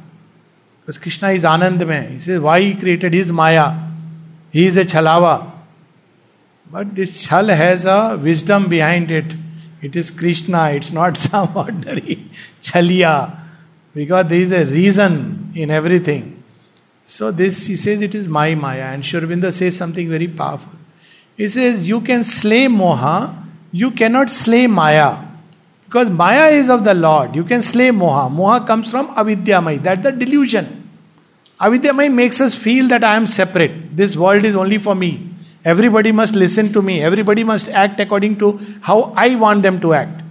Because 0.81 0.97
Krishna 0.97 1.29
is 1.29 1.43
Anandamay. 1.43 2.11
He 2.11 2.19
says, 2.19 2.39
why 2.39 2.61
he 2.61 2.75
created 2.75 3.13
his 3.13 3.31
Maya? 3.31 3.73
He 4.51 4.65
is 4.65 4.77
a 4.77 4.85
Chalawa. 4.85 5.51
But 6.71 6.95
this 6.95 7.23
Chal 7.23 7.47
has 7.47 7.85
a 7.85 8.19
wisdom 8.21 8.67
behind 8.67 9.11
it. 9.11 9.35
It 9.81 9.95
is 9.95 10.11
Krishna, 10.11 10.71
it's 10.71 10.91
not 10.91 11.17
some 11.25 11.55
ordinary 11.55 12.29
Chaliya. 12.61 13.39
Because 13.93 14.27
there 14.27 14.39
is 14.39 14.51
a 14.51 14.65
reason 14.65 15.51
in 15.55 15.69
everything. 15.69 16.43
So 17.05 17.31
this, 17.31 17.67
he 17.67 17.75
says, 17.75 18.01
it 18.01 18.15
is 18.15 18.27
my 18.27 18.55
Maya. 18.55 18.93
And 18.93 19.05
Sri 19.05 19.19
Aurobindo 19.19 19.53
says 19.53 19.77
something 19.77 20.09
very 20.09 20.27
powerful. 20.27 20.71
He 21.37 21.49
says, 21.49 21.87
you 21.87 22.01
can 22.01 22.23
slay 22.23 22.65
Moha, 22.67 23.35
you 23.71 23.91
cannot 23.91 24.29
slay 24.29 24.67
Maya. 24.67 25.22
Because 25.93 26.09
Maya 26.09 26.49
is 26.49 26.69
of 26.69 26.83
the 26.83 26.95
Lord. 26.95 27.35
You 27.35 27.43
can 27.43 27.61
slay 27.61 27.89
Moha. 27.89 28.27
Moha 28.35 28.65
comes 28.65 28.89
from 28.89 29.09
Avidyamai. 29.09 29.83
That's 29.83 30.01
the 30.01 30.11
delusion. 30.11 30.89
Avidyamai 31.61 32.11
makes 32.11 32.41
us 32.41 32.55
feel 32.55 32.87
that 32.87 33.03
I 33.03 33.15
am 33.15 33.27
separate. 33.27 33.95
This 33.95 34.15
world 34.15 34.43
is 34.43 34.55
only 34.55 34.79
for 34.79 34.95
me. 34.95 35.29
Everybody 35.63 36.11
must 36.11 36.33
listen 36.33 36.73
to 36.73 36.81
me. 36.81 37.03
Everybody 37.03 37.43
must 37.43 37.69
act 37.69 37.99
according 37.99 38.39
to 38.39 38.59
how 38.81 39.13
I 39.15 39.35
want 39.35 39.61
them 39.61 39.79
to 39.81 39.93
act. 39.93 40.23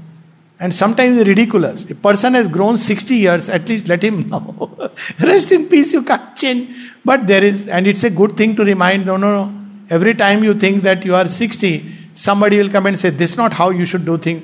And 0.58 0.74
sometimes 0.74 1.20
it's 1.20 1.28
ridiculous. 1.28 1.84
A 1.84 1.94
person 1.94 2.34
has 2.34 2.48
grown 2.48 2.76
60 2.76 3.14
years, 3.14 3.48
at 3.48 3.68
least 3.68 3.86
let 3.86 4.02
him 4.02 4.28
know. 4.30 4.90
Rest 5.20 5.52
in 5.52 5.68
peace, 5.68 5.92
you 5.92 6.02
can't 6.02 6.34
change. 6.34 6.74
But 7.04 7.28
there 7.28 7.44
is, 7.44 7.68
and 7.68 7.86
it's 7.86 8.02
a 8.02 8.10
good 8.10 8.36
thing 8.36 8.56
to 8.56 8.64
remind 8.64 9.06
no, 9.06 9.16
no, 9.16 9.44
no. 9.44 9.60
Every 9.90 10.16
time 10.16 10.42
you 10.42 10.54
think 10.54 10.82
that 10.82 11.04
you 11.04 11.14
are 11.14 11.28
60, 11.28 11.92
somebody 12.14 12.58
will 12.58 12.68
come 12.68 12.86
and 12.86 12.98
say, 12.98 13.10
This 13.10 13.30
is 13.30 13.36
not 13.36 13.52
how 13.52 13.70
you 13.70 13.86
should 13.86 14.04
do 14.04 14.18
things. 14.18 14.42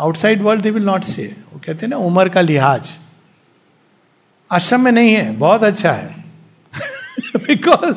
Outside 0.00 0.42
world 0.42 0.62
they 0.62 0.70
will 0.70 0.84
not 0.84 1.04
say 1.04 1.36
वो 1.52 1.60
कहते 1.66 1.86
हैं 1.86 1.90
ना 1.90 1.96
उम्र 1.96 2.28
का 2.28 2.40
लिहाज। 2.40 2.88
आश्रम 4.52 4.80
में 4.80 4.92
नहीं 4.92 5.14
है 5.14 5.32
बहुत 5.32 5.64
अच्छा 5.64 5.92
है। 5.92 6.14
Because 7.36 7.96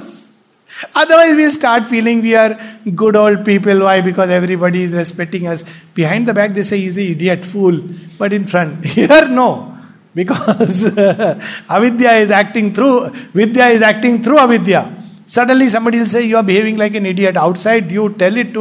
otherwise 0.95 1.35
we 1.35 1.49
start 1.51 1.83
feeling 1.83 2.21
we 2.21 2.33
are 2.33 2.55
good 2.87 3.15
old 3.15 3.45
people 3.45 3.81
why 3.81 4.01
because 4.01 4.29
everybody 4.29 4.83
is 4.83 4.95
respecting 4.97 5.45
us 5.45 5.65
behind 5.95 6.29
the 6.29 6.35
back 6.35 6.53
this 6.53 6.73
is 6.73 6.99
idiot 6.99 7.45
fool 7.45 7.95
but 8.19 8.33
in 8.33 8.45
front 8.45 8.81
here 8.85 9.27
no 9.27 9.69
because 10.15 10.85
uh, 10.85 11.39
avidya 11.69 12.11
is 12.11 12.31
acting 12.31 12.73
through 12.73 13.09
vidya 13.33 13.67
is 13.67 13.81
acting 13.81 14.21
through 14.21 14.37
avidya. 14.37 14.81
Suddenly 15.25 15.69
somebody 15.69 15.99
will 15.99 16.05
say 16.05 16.21
you 16.23 16.37
are 16.37 16.43
behaving 16.43 16.77
like 16.77 16.95
an 16.95 17.05
idiot. 17.05 17.37
Outside 17.37 17.91
you 17.91 18.09
tell 18.13 18.37
it 18.37 18.55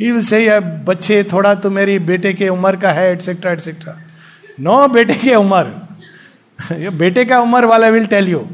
ही 0.00 0.20
से 0.22 0.60
बच्चे 0.60 1.22
थोड़ा 1.32 1.54
तो 1.54 1.70
मेरी 1.70 1.98
बेटे 2.10 2.32
के 2.32 2.48
उम्र 2.48 2.76
का 2.76 2.90
है 2.92 3.10
एटसेट्रा 3.12 3.52
एटसेट्रा 3.52 3.96
नो 4.60 4.86
बेटे 4.88 5.14
के 5.14 5.34
उम्र। 5.34 6.90
बेटे 6.98 7.24
का 7.24 7.40
उम्र 7.40 7.64
वाला 7.64 7.88
will 7.88 8.06
tell 8.06 8.28
you 8.28 8.46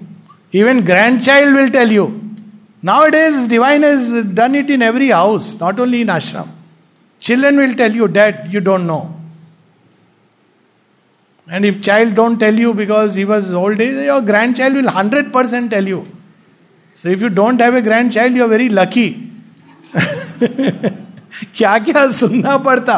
even 0.54 0.80
grand 0.80 1.20
child 1.20 1.56
will 1.56 1.68
tell 1.68 1.92
you 1.92 2.06
now 2.84 3.06
it 3.06 3.14
is 3.14 3.48
divine 3.48 3.84
is 3.84 4.14
done 4.34 4.54
it 4.56 4.70
in 4.70 4.82
every 4.82 5.10
house 5.10 5.56
not 5.62 5.80
only 5.80 6.00
in 6.00 6.10
ashram 6.10 6.50
children 7.22 7.58
will 7.58 7.74
tell 7.74 7.96
you 7.96 8.06
that 8.18 8.42
you 8.48 8.60
don't 8.60 8.80
know 8.80 9.00
and 11.50 11.64
And 11.64 11.64
if 11.64 11.80
child 11.82 12.14
don't 12.14 12.38
tell 12.38 12.54
you 12.54 12.72
because 12.74 13.16
he 13.16 13.24
was 13.24 13.52
old 13.52 13.80
age, 13.80 13.94
your 14.08 14.20
grandchild 14.20 14.74
will 14.74 14.90
100% 14.90 15.70
tell 15.70 15.88
you. 15.92 16.06
So 16.96 17.08
if 17.08 17.20
you 17.22 17.28
don't 17.28 17.60
have 17.60 17.74
a 17.74 17.82
grandchild, 17.82 18.34
you 18.34 18.44
are 18.44 18.48
very 18.48 18.68
lucky. 18.68 19.08
क्या 21.54 21.78
क्या 21.78 22.06
सुनना 22.12 22.56
पड़ता। 22.58 22.96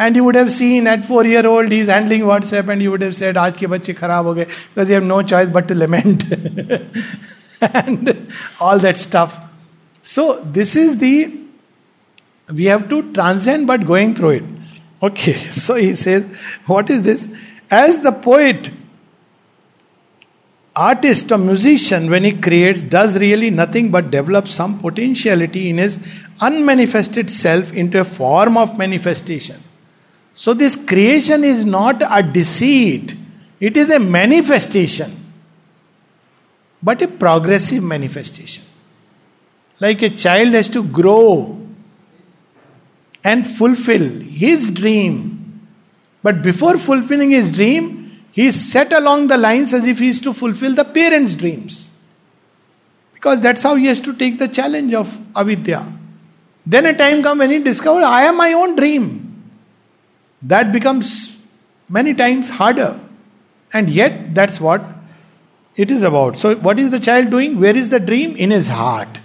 And 0.00 0.16
you 0.16 0.24
would 0.24 0.36
have 0.36 0.48
seen 0.48 0.86
at 0.88 1.04
four 1.04 1.26
year 1.26 1.46
old 1.46 1.72
is 1.72 1.90
handling 1.90 2.22
WhatsApp 2.24 2.70
and 2.70 2.82
you 2.82 2.90
would 2.90 3.02
have 3.02 3.12
said 3.12 3.38
आज 3.38 3.56
के 3.56 3.66
बच्चे 3.66 3.92
खराब 3.92 4.26
हो 4.26 4.34
गए 4.34 4.44
because 4.44 4.92
you 4.92 4.98
have 4.98 5.06
no 5.06 5.22
choice 5.22 5.48
but 5.48 5.68
to 5.68 5.74
lament 5.74 6.24
and 7.62 8.14
all 8.62 8.80
that 8.80 8.96
stuff 8.96 9.38
so 10.04 10.32
this 10.52 10.76
is 10.76 10.96
the 10.96 11.14
we 12.52 12.64
have 12.64 12.80
to 12.90 13.00
transcend 13.14 13.66
but 13.66 13.84
going 13.84 14.16
through 14.16 14.32
it 14.32 14.48
okay 15.04 15.32
so 15.60 15.74
he 15.76 15.94
says 15.94 16.24
what 16.70 16.90
is 16.90 17.02
this 17.02 17.28
as 17.72 18.00
the 18.02 18.12
poet 18.24 18.72
artist 20.74 21.30
or 21.32 21.38
musician, 21.38 22.10
when 22.10 22.24
he 22.24 22.32
creates, 22.32 22.82
does 22.82 23.18
really 23.18 23.50
nothing 23.50 23.90
but 23.90 24.10
develop 24.10 24.48
some 24.48 24.78
potentiality 24.78 25.68
in 25.68 25.78
his 25.78 25.98
unmanifested 26.40 27.30
self 27.30 27.72
into 27.72 28.00
a 28.00 28.04
form 28.04 28.56
of 28.56 28.78
manifestation. 28.78 29.62
So, 30.32 30.54
this 30.54 30.76
creation 30.76 31.44
is 31.44 31.64
not 31.64 32.02
a 32.08 32.22
deceit, 32.22 33.16
it 33.58 33.76
is 33.76 33.90
a 33.90 33.98
manifestation, 33.98 35.32
but 36.82 37.02
a 37.02 37.08
progressive 37.08 37.82
manifestation. 37.82 38.64
Like 39.80 40.02
a 40.02 40.10
child 40.10 40.54
has 40.54 40.68
to 40.70 40.82
grow 40.82 41.60
and 43.24 43.46
fulfill 43.46 44.20
his 44.20 44.70
dream. 44.70 45.68
But 46.22 46.42
before 46.42 46.76
fulfilling 46.76 47.30
his 47.30 47.50
dream, 47.52 47.99
he 48.40 48.46
is 48.46 48.58
set 48.72 48.90
along 48.94 49.26
the 49.26 49.36
lines 49.36 49.74
as 49.74 49.86
if 49.86 49.98
he 49.98 50.08
is 50.08 50.18
to 50.22 50.32
fulfill 50.32 50.74
the 50.74 50.82
parents' 50.82 51.34
dreams. 51.34 51.90
Because 53.12 53.38
that's 53.38 53.62
how 53.62 53.74
he 53.74 53.84
has 53.84 54.00
to 54.00 54.14
take 54.14 54.38
the 54.38 54.48
challenge 54.48 54.94
of 54.94 55.18
avidya. 55.36 55.80
Then 56.64 56.86
a 56.86 56.94
time 56.94 57.22
comes 57.22 57.40
when 57.40 57.50
he 57.50 57.58
discovers, 57.58 58.02
I 58.02 58.22
am 58.22 58.38
my 58.38 58.54
own 58.54 58.76
dream. 58.76 59.50
That 60.40 60.72
becomes 60.72 61.36
many 61.86 62.14
times 62.14 62.48
harder. 62.48 62.98
And 63.74 63.90
yet, 63.90 64.34
that's 64.34 64.58
what 64.58 64.86
it 65.76 65.90
is 65.90 66.02
about. 66.02 66.36
So, 66.36 66.54
what 66.54 66.78
is 66.78 66.90
the 66.90 67.00
child 67.00 67.28
doing? 67.28 67.60
Where 67.60 67.76
is 67.76 67.90
the 67.90 68.00
dream? 68.00 68.36
In 68.36 68.50
his 68.50 68.68
heart. 68.68 69.20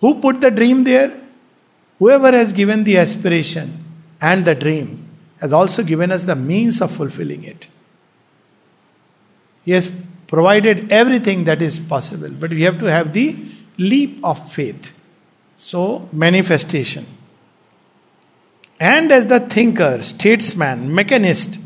Who 0.00 0.20
put 0.20 0.42
the 0.42 0.50
dream 0.50 0.84
there? 0.84 1.18
Whoever 1.98 2.30
has 2.32 2.52
given 2.52 2.84
the 2.84 2.98
aspiration 2.98 3.82
and 4.20 4.44
the 4.44 4.54
dream 4.54 5.08
has 5.40 5.54
also 5.54 5.82
given 5.82 6.12
us 6.12 6.24
the 6.24 6.36
means 6.36 6.82
of 6.82 6.92
fulfilling 6.92 7.42
it. 7.44 7.68
He 9.66 9.72
has 9.72 9.92
provided 10.28 10.90
everything 10.92 11.44
that 11.44 11.60
is 11.60 11.80
possible, 11.80 12.30
but 12.30 12.50
we 12.50 12.62
have 12.62 12.78
to 12.78 12.86
have 12.86 13.12
the 13.12 13.36
leap 13.76 14.20
of 14.24 14.50
faith. 14.50 14.92
So, 15.56 16.08
manifestation. 16.12 17.06
And 18.78 19.10
as 19.10 19.26
the 19.26 19.40
thinker, 19.40 20.00
statesman, 20.02 20.94
mechanist, 20.94 21.58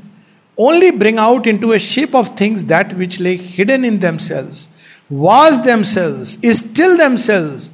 only 0.56 0.90
bring 0.90 1.18
out 1.18 1.46
into 1.46 1.72
a 1.72 1.78
shape 1.78 2.14
of 2.14 2.30
things 2.30 2.64
that 2.64 2.96
which 2.96 3.20
lay 3.20 3.36
hidden 3.36 3.84
in 3.84 3.98
themselves, 3.98 4.68
was 5.10 5.62
themselves, 5.62 6.38
is 6.40 6.60
still 6.60 6.96
themselves. 6.96 7.70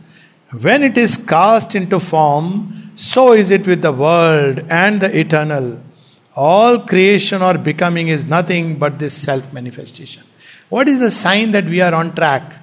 When 0.60 0.82
it 0.82 0.98
is 0.98 1.16
cast 1.16 1.76
into 1.76 2.00
form, 2.00 2.92
so 2.96 3.32
is 3.32 3.52
it 3.52 3.66
with 3.66 3.82
the 3.82 3.92
world 3.92 4.64
and 4.70 5.00
the 5.00 5.16
eternal. 5.16 5.82
All 6.36 6.80
creation 6.80 7.42
or 7.42 7.56
becoming 7.56 8.08
is 8.08 8.26
nothing 8.26 8.78
but 8.78 8.98
this 8.98 9.14
self 9.14 9.52
manifestation. 9.54 10.22
What 10.68 10.86
is 10.86 11.00
the 11.00 11.10
sign 11.10 11.52
that 11.52 11.64
we 11.64 11.80
are 11.80 11.94
on 11.94 12.14
track? 12.14 12.54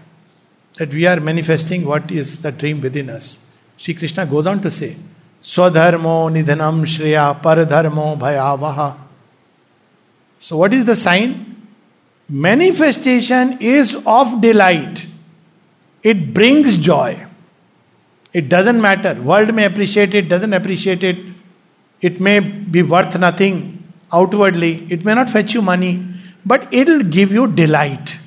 That 0.76 0.94
we 0.94 1.08
are 1.08 1.20
manifesting 1.20 1.84
what 1.86 2.12
is 2.12 2.40
the 2.40 2.52
dream 2.52 2.82
within 2.82 3.10
us? 3.10 3.40
Sri 3.78 3.96
Krishna 3.96 4.28
goes 4.28 4.46
on 4.46 4.62
to 4.62 4.70
say, 4.70 4.96
Swadharmo 5.42 6.32
nidhanam 6.32 6.86
shreya 6.86 7.42
paradharmo 7.42 8.18
bhayavaha. 8.20 8.98
So, 10.38 10.58
what 10.58 10.74
is 10.74 10.86
the 10.86 10.96
sign? 10.96 11.68
Manifestation 12.30 13.58
is 13.60 13.98
of 14.06 14.40
delight. 14.40 15.08
It 16.04 16.34
brings 16.34 16.78
joy. 16.78 17.26
It 18.34 18.50
doesn't 18.50 18.82
matter. 18.82 19.20
World 19.22 19.54
may 19.54 19.66
appreciate 19.66 20.14
it, 20.14 20.30
doesn't 20.30 20.54
appreciate 20.54 21.04
it. 21.04 21.18
It 22.04 22.20
may 22.20 22.40
be 22.42 22.84
worth 22.84 23.18
nothing 23.18 23.82
outwardly. 24.12 24.86
It 24.92 25.06
may 25.06 25.16
not 25.16 25.30
fetch 25.30 25.54
you 25.54 25.62
money, 25.62 26.06
but 26.46 26.72
it'll 26.74 27.02
give 27.02 27.32
you 27.32 27.48
delight. 27.48 28.20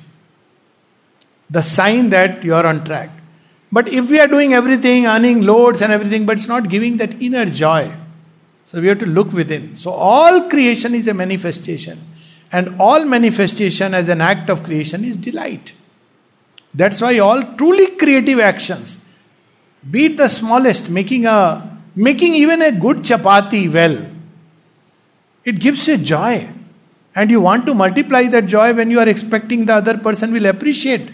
The 1.51 1.61
sign 1.61 2.09
that 2.09 2.43
you 2.43 2.55
are 2.55 2.65
on 2.65 2.83
track. 2.83 3.11
But 3.71 3.87
if 3.87 4.09
we 4.09 4.19
are 4.19 4.27
doing 4.27 4.53
everything, 4.53 5.05
earning 5.05 5.43
loads 5.43 5.81
and 5.81 5.93
everything, 5.93 6.25
but 6.25 6.37
it's 6.37 6.47
not 6.47 6.69
giving 6.69 6.97
that 6.97 7.21
inner 7.21 7.45
joy, 7.45 7.93
so 8.63 8.81
we 8.81 8.87
have 8.87 8.97
to 8.99 9.05
look 9.05 9.31
within. 9.31 9.75
So 9.75 9.91
all 9.91 10.49
creation 10.49 10.95
is 10.95 11.07
a 11.07 11.13
manifestation. 11.13 12.01
And 12.51 12.81
all 12.81 13.05
manifestation 13.05 13.93
as 13.93 14.09
an 14.09 14.21
act 14.21 14.49
of 14.49 14.63
creation 14.63 15.03
is 15.03 15.17
delight. 15.17 15.73
That's 16.73 16.99
why 16.99 17.19
all 17.19 17.43
truly 17.55 17.95
creative 17.97 18.39
actions, 18.39 18.99
be 19.89 20.05
it 20.05 20.17
the 20.17 20.27
smallest, 20.27 20.89
making 20.89 21.25
a 21.25 21.76
making 21.96 22.34
even 22.34 22.62
a 22.62 22.72
good 22.72 22.98
chapati 22.98 23.72
well, 23.72 24.06
it 25.44 25.58
gives 25.58 25.86
you 25.86 25.98
joy. 25.98 26.48
And 27.14 27.30
you 27.30 27.42
want 27.42 27.66
to 27.66 27.74
multiply 27.74 28.24
that 28.28 28.46
joy 28.46 28.72
when 28.72 28.90
you 28.90 28.98
are 28.98 29.08
expecting 29.08 29.66
the 29.66 29.74
other 29.74 29.98
person 29.98 30.32
will 30.32 30.46
appreciate. 30.46 31.10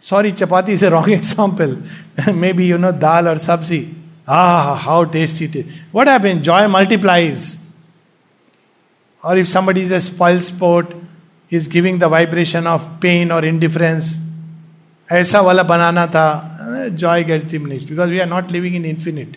Sorry, 0.00 0.32
chapati 0.32 0.70
is 0.70 0.82
a 0.82 0.90
wrong 0.90 1.10
example. 1.10 1.76
Maybe, 2.34 2.64
you 2.64 2.78
know, 2.78 2.92
dal 2.92 3.28
or 3.28 3.34
sabzi. 3.34 3.94
Ah, 4.26 4.76
how 4.76 5.04
tasty 5.04 5.44
it 5.44 5.56
is. 5.56 5.80
What 5.90 6.06
happens? 6.06 6.44
Joy 6.44 6.66
multiplies. 6.68 7.58
Or 9.22 9.36
if 9.36 9.48
somebody 9.48 9.82
is 9.82 9.90
a 9.90 10.00
spoil 10.00 10.40
sport, 10.40 10.94
is 11.50 11.68
giving 11.68 11.98
the 11.98 12.08
vibration 12.08 12.66
of 12.66 13.00
pain 13.00 13.30
or 13.30 13.44
indifference. 13.44 14.18
ऐसा 15.10 15.40
वाला 15.40 15.62
बनाना 15.68 16.06
था 16.10 16.96
joy 16.96 17.22
gets 17.24 17.44
diminished 17.44 17.88
because 17.88 18.08
we 18.08 18.20
are 18.20 18.26
not 18.26 18.50
living 18.50 18.74
in 18.74 18.84
infinite. 18.86 19.36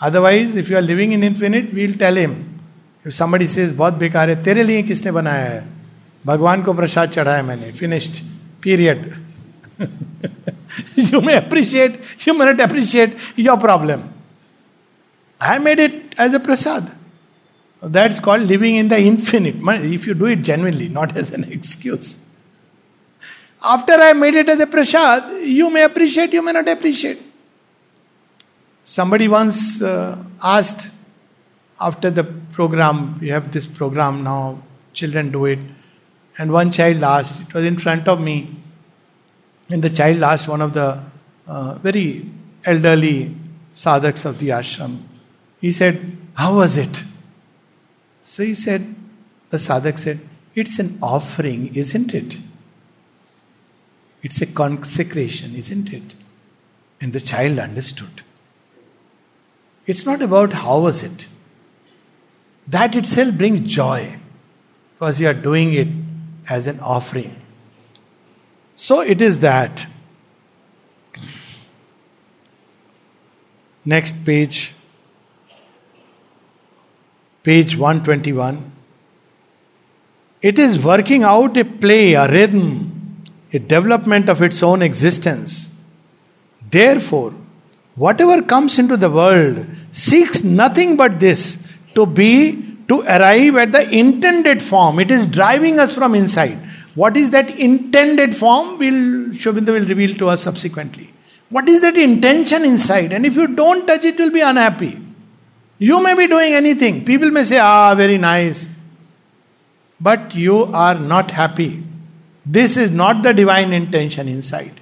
Otherwise, 0.00 0.56
if 0.56 0.68
you 0.68 0.76
are 0.76 0.82
living 0.82 1.12
in 1.12 1.22
infinite, 1.22 1.72
we'll 1.72 1.94
tell 1.94 2.14
him. 2.14 2.60
If 3.04 3.14
somebody 3.14 3.46
says 3.46 3.72
बहुत 3.72 3.94
बेकार 3.98 4.30
है 4.30 4.42
तेरे 4.44 4.62
लिए 4.64 4.82
किसने 4.82 5.12
बनाया 5.12 5.44
है 5.50 5.64
भगवान 6.26 6.62
को 6.62 6.72
प्रसाद 6.72 7.10
चढ़ाया 7.10 7.42
मैंने 7.42 7.72
finished 7.72 8.22
period 8.62 9.12
you 10.96 11.20
may 11.20 11.36
appreciate, 11.36 12.00
you 12.26 12.36
may 12.36 12.44
not 12.46 12.60
appreciate 12.60 13.16
your 13.36 13.56
problem. 13.58 14.12
I 15.40 15.58
made 15.58 15.80
it 15.80 16.14
as 16.16 16.34
a 16.34 16.40
prasad. 16.40 16.90
That's 17.82 18.20
called 18.20 18.42
living 18.42 18.76
in 18.76 18.88
the 18.88 18.98
infinite. 18.98 19.56
If 19.84 20.06
you 20.06 20.14
do 20.14 20.26
it 20.26 20.36
genuinely, 20.36 20.88
not 20.88 21.16
as 21.16 21.30
an 21.30 21.44
excuse. 21.44 22.18
After 23.62 23.92
I 23.94 24.12
made 24.12 24.34
it 24.34 24.48
as 24.48 24.60
a 24.60 24.66
prasad, 24.66 25.42
you 25.42 25.70
may 25.70 25.82
appreciate, 25.82 26.32
you 26.32 26.42
may 26.42 26.52
not 26.52 26.68
appreciate. 26.68 27.20
Somebody 28.89 29.27
once 29.27 29.83
uh, 29.83 30.17
asked 30.41 30.89
after 31.79 32.09
the 32.09 32.23
program, 32.23 33.19
we 33.19 33.27
have 33.27 33.51
this 33.51 33.67
program 33.67 34.23
now, 34.23 34.63
children 34.93 35.31
do 35.31 35.45
it. 35.45 35.59
And 36.39 36.51
one 36.51 36.71
child 36.71 37.03
asked, 37.03 37.39
it 37.39 37.53
was 37.53 37.65
in 37.65 37.77
front 37.77 38.07
of 38.07 38.19
me, 38.19 38.55
and 39.69 39.83
the 39.83 39.91
child 39.91 40.23
asked 40.23 40.47
one 40.47 40.63
of 40.63 40.73
the 40.73 41.03
uh, 41.45 41.75
very 41.75 42.31
elderly 42.65 43.35
sadhaks 43.73 44.25
of 44.25 44.39
the 44.39 44.49
ashram, 44.49 45.03
he 45.61 45.71
said, 45.71 46.17
How 46.33 46.55
was 46.55 46.75
it? 46.75 47.03
So 48.23 48.41
he 48.41 48.55
said, 48.55 48.95
The 49.51 49.57
sadhak 49.57 49.99
said, 49.99 50.19
It's 50.55 50.79
an 50.79 50.97
offering, 51.03 51.75
isn't 51.75 52.15
it? 52.15 52.39
It's 54.23 54.41
a 54.41 54.47
consecration, 54.47 55.55
isn't 55.55 55.93
it? 55.93 56.15
And 56.99 57.13
the 57.13 57.21
child 57.21 57.59
understood. 57.59 58.23
It's 59.89 60.05
not 60.05 60.21
about 60.21 60.53
how 60.53 60.81
was 60.81 61.01
it. 61.01 61.25
That 62.67 62.95
itself 62.95 63.33
brings 63.35 63.61
joy 63.73 64.19
because 64.93 65.19
you 65.19 65.27
are 65.27 65.33
doing 65.33 65.73
it 65.73 65.87
as 66.47 66.67
an 66.67 66.79
offering. 66.79 67.35
So 68.75 69.01
it 69.01 69.19
is 69.19 69.39
that. 69.39 69.87
Next 73.83 74.23
page, 74.23 74.75
page 77.41 77.75
121. 77.75 78.71
It 80.43 80.59
is 80.59 80.85
working 80.85 81.23
out 81.23 81.57
a 81.57 81.65
play, 81.65 82.13
a 82.13 82.31
rhythm, 82.31 83.23
a 83.51 83.57
development 83.57 84.29
of 84.29 84.43
its 84.43 84.61
own 84.61 84.83
existence. 84.83 85.71
Therefore, 86.69 87.33
whatever 88.03 88.41
comes 88.41 88.79
into 88.79 88.95
the 88.95 89.09
world 89.09 89.65
seeks 89.91 90.43
nothing 90.43 90.95
but 90.95 91.19
this 91.19 91.59
to 91.95 92.05
be, 92.05 92.77
to 92.87 93.01
arrive 93.01 93.55
at 93.57 93.71
the 93.73 93.83
intended 93.95 94.61
form. 94.63 94.99
It 94.99 95.11
is 95.11 95.27
driving 95.27 95.79
us 95.79 95.93
from 95.93 96.15
inside. 96.15 96.57
What 96.95 97.17
is 97.17 97.31
that 97.31 97.49
intended 97.59 98.35
form? 98.35 98.77
Will 98.77 99.33
Sri 99.33 99.51
Aurobindo 99.51 99.73
will 99.77 99.87
reveal 99.87 100.15
to 100.17 100.29
us 100.29 100.41
subsequently. 100.41 101.11
What 101.49 101.67
is 101.67 101.81
that 101.81 101.97
intention 101.97 102.63
inside? 102.63 103.11
And 103.11 103.25
if 103.25 103.35
you 103.35 103.47
don't 103.47 103.85
touch 103.85 104.05
it, 104.05 104.17
you'll 104.17 104.31
be 104.31 104.41
unhappy. 104.41 104.99
You 105.77 106.01
may 106.01 106.13
be 106.13 106.27
doing 106.27 106.53
anything. 106.53 107.05
People 107.05 107.31
may 107.31 107.43
say, 107.43 107.57
ah, 107.57 107.95
very 107.95 108.17
nice. 108.17 108.67
But 109.99 110.35
you 110.35 110.65
are 110.65 110.95
not 110.95 111.31
happy. 111.31 111.83
This 112.45 112.77
is 112.77 112.91
not 112.91 113.23
the 113.23 113.33
divine 113.33 113.73
intention 113.73 114.27
inside. 114.27 114.78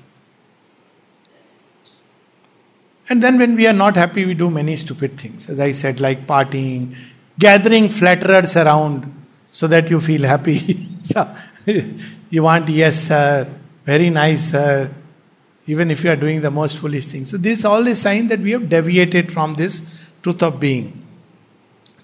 And 3.10 3.24
then 3.24 3.38
when 3.38 3.56
we 3.56 3.67
are 3.67 3.74
not 3.74 3.96
happy, 3.96 4.26
we 4.26 4.34
do 4.34 4.50
many 4.50 4.76
stupid 4.76 5.17
things. 5.17 5.50
As 5.50 5.60
I 5.60 5.72
said, 5.72 6.02
like 6.02 6.28
partying, 6.28 6.96
gathering 7.39 7.89
flatterers 7.89 8.56
around 8.58 9.13
so 9.50 9.67
that 9.67 9.89
you 9.89 10.02
feel 10.02 10.24
happy. 10.24 10.86
so 11.04 11.34
you 12.30 12.43
want, 12.43 12.67
yes, 12.70 13.08
sir, 13.08 13.48
very 13.86 14.10
nice, 14.10 14.52
sir, 14.52 14.91
even 15.65 15.91
if 15.91 16.04
you 16.04 16.12
are 16.12 16.15
doing 16.15 16.41
the 16.41 16.52
most 16.52 16.78
foolish 16.78 17.06
things. 17.06 17.30
So, 17.30 17.38
this 17.38 17.60
is 17.60 17.65
all 17.65 17.86
is 17.88 18.02
sign 18.02 18.28
that 18.28 18.39
we 18.39 18.52
have 18.52 18.67
deviated 18.67 19.32
from 19.32 19.54
this 19.54 19.82
truth 20.22 20.43
of 20.43 20.60
being. 20.60 21.06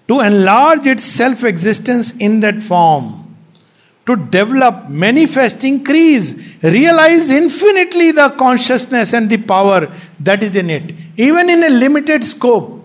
To 0.08 0.20
enlarge 0.20 0.86
its 0.86 1.04
self 1.04 1.44
existence 1.44 2.12
in 2.12 2.40
that 2.40 2.62
form, 2.62 3.23
to 4.06 4.16
develop, 4.16 4.88
manifest, 4.88 5.64
increase, 5.64 6.34
realize 6.62 7.30
infinitely 7.30 8.12
the 8.12 8.28
consciousness 8.30 9.14
and 9.14 9.30
the 9.30 9.38
power 9.38 9.92
that 10.20 10.42
is 10.42 10.56
in 10.56 10.68
it, 10.68 10.92
even 11.16 11.48
in 11.48 11.62
a 11.64 11.70
limited 11.70 12.22
scope. 12.22 12.82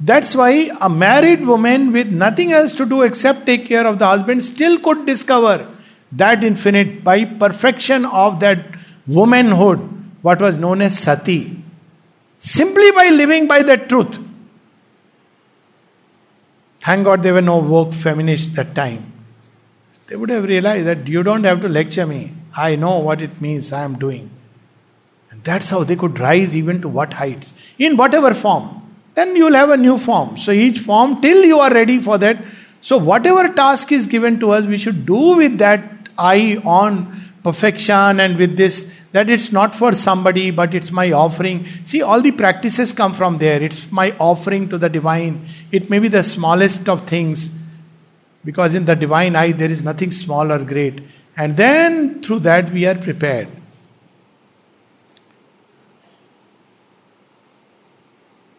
That's 0.00 0.34
why 0.34 0.70
a 0.80 0.88
married 0.88 1.46
woman 1.46 1.92
with 1.92 2.08
nothing 2.08 2.52
else 2.52 2.72
to 2.74 2.86
do 2.86 3.02
except 3.02 3.44
take 3.44 3.66
care 3.66 3.86
of 3.86 3.98
the 3.98 4.06
husband 4.06 4.42
still 4.42 4.78
could 4.78 5.04
discover 5.04 5.68
that 6.12 6.42
infinite 6.42 7.04
by 7.04 7.26
perfection 7.26 8.06
of 8.06 8.40
that 8.40 8.64
womanhood, 9.06 9.78
what 10.22 10.40
was 10.40 10.56
known 10.56 10.80
as 10.80 10.98
sati. 10.98 11.62
Simply 12.38 12.90
by 12.92 13.08
living 13.08 13.46
by 13.46 13.62
that 13.62 13.90
truth. 13.90 14.18
Thank 16.80 17.04
God 17.04 17.22
there 17.22 17.34
were 17.34 17.42
no 17.42 17.58
woke 17.58 17.92
feminists 17.92 18.56
that 18.56 18.74
time. 18.74 19.09
They 20.10 20.16
would 20.16 20.30
have 20.30 20.42
realized 20.42 20.86
that 20.86 21.06
you 21.06 21.22
don't 21.22 21.44
have 21.44 21.60
to 21.60 21.68
lecture 21.68 22.04
me. 22.04 22.34
I 22.56 22.74
know 22.74 22.98
what 22.98 23.22
it 23.22 23.40
means 23.40 23.72
I 23.72 23.84
am 23.84 23.96
doing. 23.96 24.28
And 25.30 25.44
that's 25.44 25.70
how 25.70 25.84
they 25.84 25.94
could 25.94 26.18
rise 26.18 26.56
even 26.56 26.82
to 26.82 26.88
what 26.88 27.12
heights, 27.12 27.54
in 27.78 27.96
whatever 27.96 28.34
form. 28.34 28.82
Then 29.14 29.36
you'll 29.36 29.54
have 29.54 29.70
a 29.70 29.76
new 29.76 29.96
form. 29.98 30.36
So 30.36 30.50
each 30.50 30.80
form, 30.80 31.20
till 31.20 31.44
you 31.44 31.60
are 31.60 31.72
ready 31.72 32.00
for 32.00 32.18
that. 32.18 32.44
So 32.80 32.96
whatever 32.96 33.54
task 33.54 33.92
is 33.92 34.08
given 34.08 34.40
to 34.40 34.50
us, 34.50 34.64
we 34.64 34.78
should 34.78 35.06
do 35.06 35.36
with 35.36 35.58
that 35.58 36.08
eye 36.18 36.60
on 36.64 37.30
perfection 37.44 38.18
and 38.18 38.36
with 38.36 38.56
this 38.56 38.86
that 39.12 39.30
it's 39.30 39.50
not 39.50 39.74
for 39.74 39.94
somebody 39.94 40.50
but 40.50 40.74
it's 40.74 40.90
my 40.90 41.10
offering 41.10 41.64
see 41.84 42.02
all 42.02 42.20
the 42.20 42.30
practices 42.30 42.92
come 42.92 43.14
from 43.14 43.38
there 43.38 43.62
it's 43.62 43.90
my 43.90 44.14
offering 44.18 44.68
to 44.68 44.76
the 44.76 44.90
divine 44.90 45.46
it 45.72 45.88
may 45.88 45.98
be 45.98 46.06
the 46.06 46.22
smallest 46.22 46.86
of 46.86 47.06
things 47.08 47.50
because 48.44 48.74
in 48.74 48.84
the 48.84 48.94
divine 48.94 49.36
eye 49.36 49.52
there 49.52 49.70
is 49.70 49.82
nothing 49.82 50.10
small 50.10 50.50
or 50.50 50.64
great. 50.64 51.02
And 51.36 51.56
then 51.56 52.22
through 52.22 52.40
that 52.40 52.70
we 52.70 52.86
are 52.86 52.94
prepared. 52.94 53.48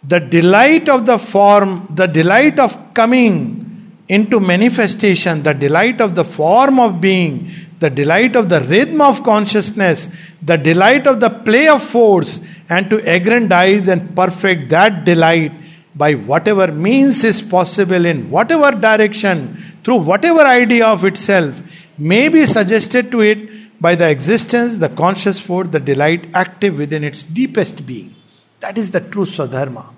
The 0.03 0.19
delight 0.19 0.89
of 0.89 1.05
the 1.05 1.19
form 1.19 1.87
the 1.93 2.07
delight 2.07 2.59
of 2.59 2.93
coming 2.93 3.97
into 4.07 4.39
manifestation 4.39 5.43
the 5.43 5.53
delight 5.53 6.01
of 6.01 6.15
the 6.15 6.23
form 6.23 6.79
of 6.79 6.99
being 6.99 7.49
the 7.81 7.89
delight 7.89 8.35
of 8.35 8.47
the 8.47 8.61
rhythm 8.61 9.01
of 9.01 9.23
consciousness, 9.23 10.07
the 10.41 10.55
delight 10.55 11.07
of 11.07 11.19
the 11.19 11.31
play 11.31 11.67
of 11.67 11.81
force, 11.81 12.39
and 12.69 12.89
to 12.91 12.97
aggrandize 13.09 13.87
and 13.87 14.15
perfect 14.15 14.69
that 14.69 15.03
delight 15.03 15.51
by 15.95 16.13
whatever 16.13 16.71
means 16.71 17.23
is 17.23 17.41
possible 17.41 18.05
in 18.05 18.29
whatever 18.29 18.71
direction, 18.71 19.55
through 19.83 19.97
whatever 19.97 20.41
idea 20.41 20.85
of 20.85 21.03
itself, 21.05 21.61
may 21.97 22.29
be 22.29 22.45
suggested 22.45 23.11
to 23.11 23.21
it 23.21 23.81
by 23.81 23.95
the 23.95 24.09
existence, 24.09 24.77
the 24.77 24.89
conscious 24.89 25.39
force, 25.39 25.67
the 25.69 25.79
delight 25.79 26.27
active 26.33 26.77
within 26.77 27.03
its 27.03 27.23
deepest 27.23 27.85
being. 27.85 28.15
That 28.59 28.77
is 28.77 28.91
the 28.91 29.01
true 29.01 29.25
Swadharma. 29.25 29.93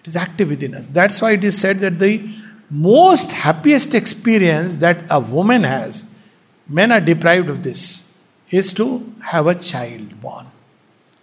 It 0.00 0.08
is 0.08 0.16
active 0.16 0.50
within 0.50 0.74
us. 0.74 0.88
That's 0.88 1.20
why 1.20 1.32
it 1.32 1.42
is 1.42 1.58
said 1.58 1.80
that 1.80 1.98
the 1.98 2.28
most 2.70 3.32
happiest 3.32 3.94
experience 3.94 4.76
that 4.76 5.04
a 5.10 5.18
woman 5.18 5.64
has 5.64 6.04
men 6.68 6.92
are 6.92 7.00
deprived 7.00 7.48
of 7.48 7.62
this, 7.62 8.04
is 8.50 8.72
to 8.74 9.14
have 9.22 9.46
a 9.46 9.54
child 9.54 10.20
born. 10.20 10.46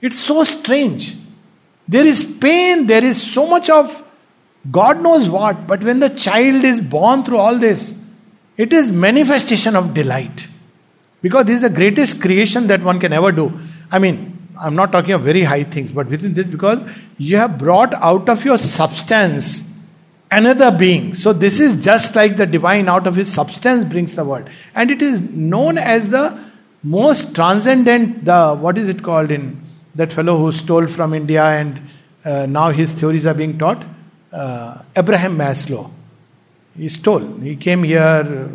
It's 0.01 0.19
so 0.19 0.43
strange. 0.43 1.15
There 1.87 2.05
is 2.05 2.23
pain, 2.23 2.87
there 2.87 3.03
is 3.03 3.21
so 3.21 3.45
much 3.45 3.69
of 3.69 4.03
God 4.71 5.01
knows 5.01 5.29
what, 5.29 5.67
but 5.67 5.83
when 5.83 5.99
the 5.99 6.09
child 6.09 6.63
is 6.63 6.81
born 6.81 7.23
through 7.23 7.37
all 7.37 7.57
this, 7.57 7.93
it 8.57 8.73
is 8.73 8.91
manifestation 8.91 9.75
of 9.75 9.93
delight. 9.93 10.47
Because 11.21 11.45
this 11.45 11.57
is 11.57 11.61
the 11.61 11.69
greatest 11.69 12.21
creation 12.21 12.67
that 12.67 12.83
one 12.83 12.99
can 12.99 13.13
ever 13.13 13.31
do. 13.31 13.59
I 13.91 13.99
mean, 13.99 14.35
I'm 14.59 14.75
not 14.75 14.91
talking 14.91 15.11
of 15.11 15.21
very 15.21 15.43
high 15.43 15.63
things, 15.63 15.91
but 15.91 16.07
within 16.07 16.33
this, 16.33 16.47
because 16.47 16.79
you 17.17 17.37
have 17.37 17.57
brought 17.57 17.93
out 17.93 18.29
of 18.29 18.43
your 18.45 18.57
substance 18.57 19.63
another 20.31 20.71
being. 20.71 21.13
So, 21.13 21.33
this 21.33 21.59
is 21.59 21.83
just 21.83 22.15
like 22.15 22.37
the 22.37 22.45
divine 22.45 22.87
out 22.89 23.05
of 23.07 23.15
his 23.15 23.31
substance 23.31 23.85
brings 23.85 24.15
the 24.15 24.23
world. 24.23 24.49
And 24.73 24.91
it 24.91 25.01
is 25.01 25.19
known 25.19 25.77
as 25.77 26.09
the 26.09 26.39
most 26.83 27.35
transcendent, 27.35 28.25
the 28.25 28.55
what 28.55 28.77
is 28.77 28.89
it 28.89 29.03
called 29.03 29.31
in 29.31 29.61
that 29.95 30.11
fellow 30.11 30.37
who 30.37 30.51
stole 30.51 30.87
from 30.87 31.13
India 31.13 31.43
and 31.43 31.81
uh, 32.23 32.45
now 32.45 32.69
his 32.69 32.93
theories 32.93 33.25
are 33.25 33.33
being 33.33 33.57
taught? 33.57 33.83
Uh, 34.31 34.81
Abraham 34.95 35.37
Maslow. 35.37 35.91
He 36.77 36.89
stole. 36.89 37.37
He 37.39 37.55
came 37.55 37.83
here, 37.83 38.49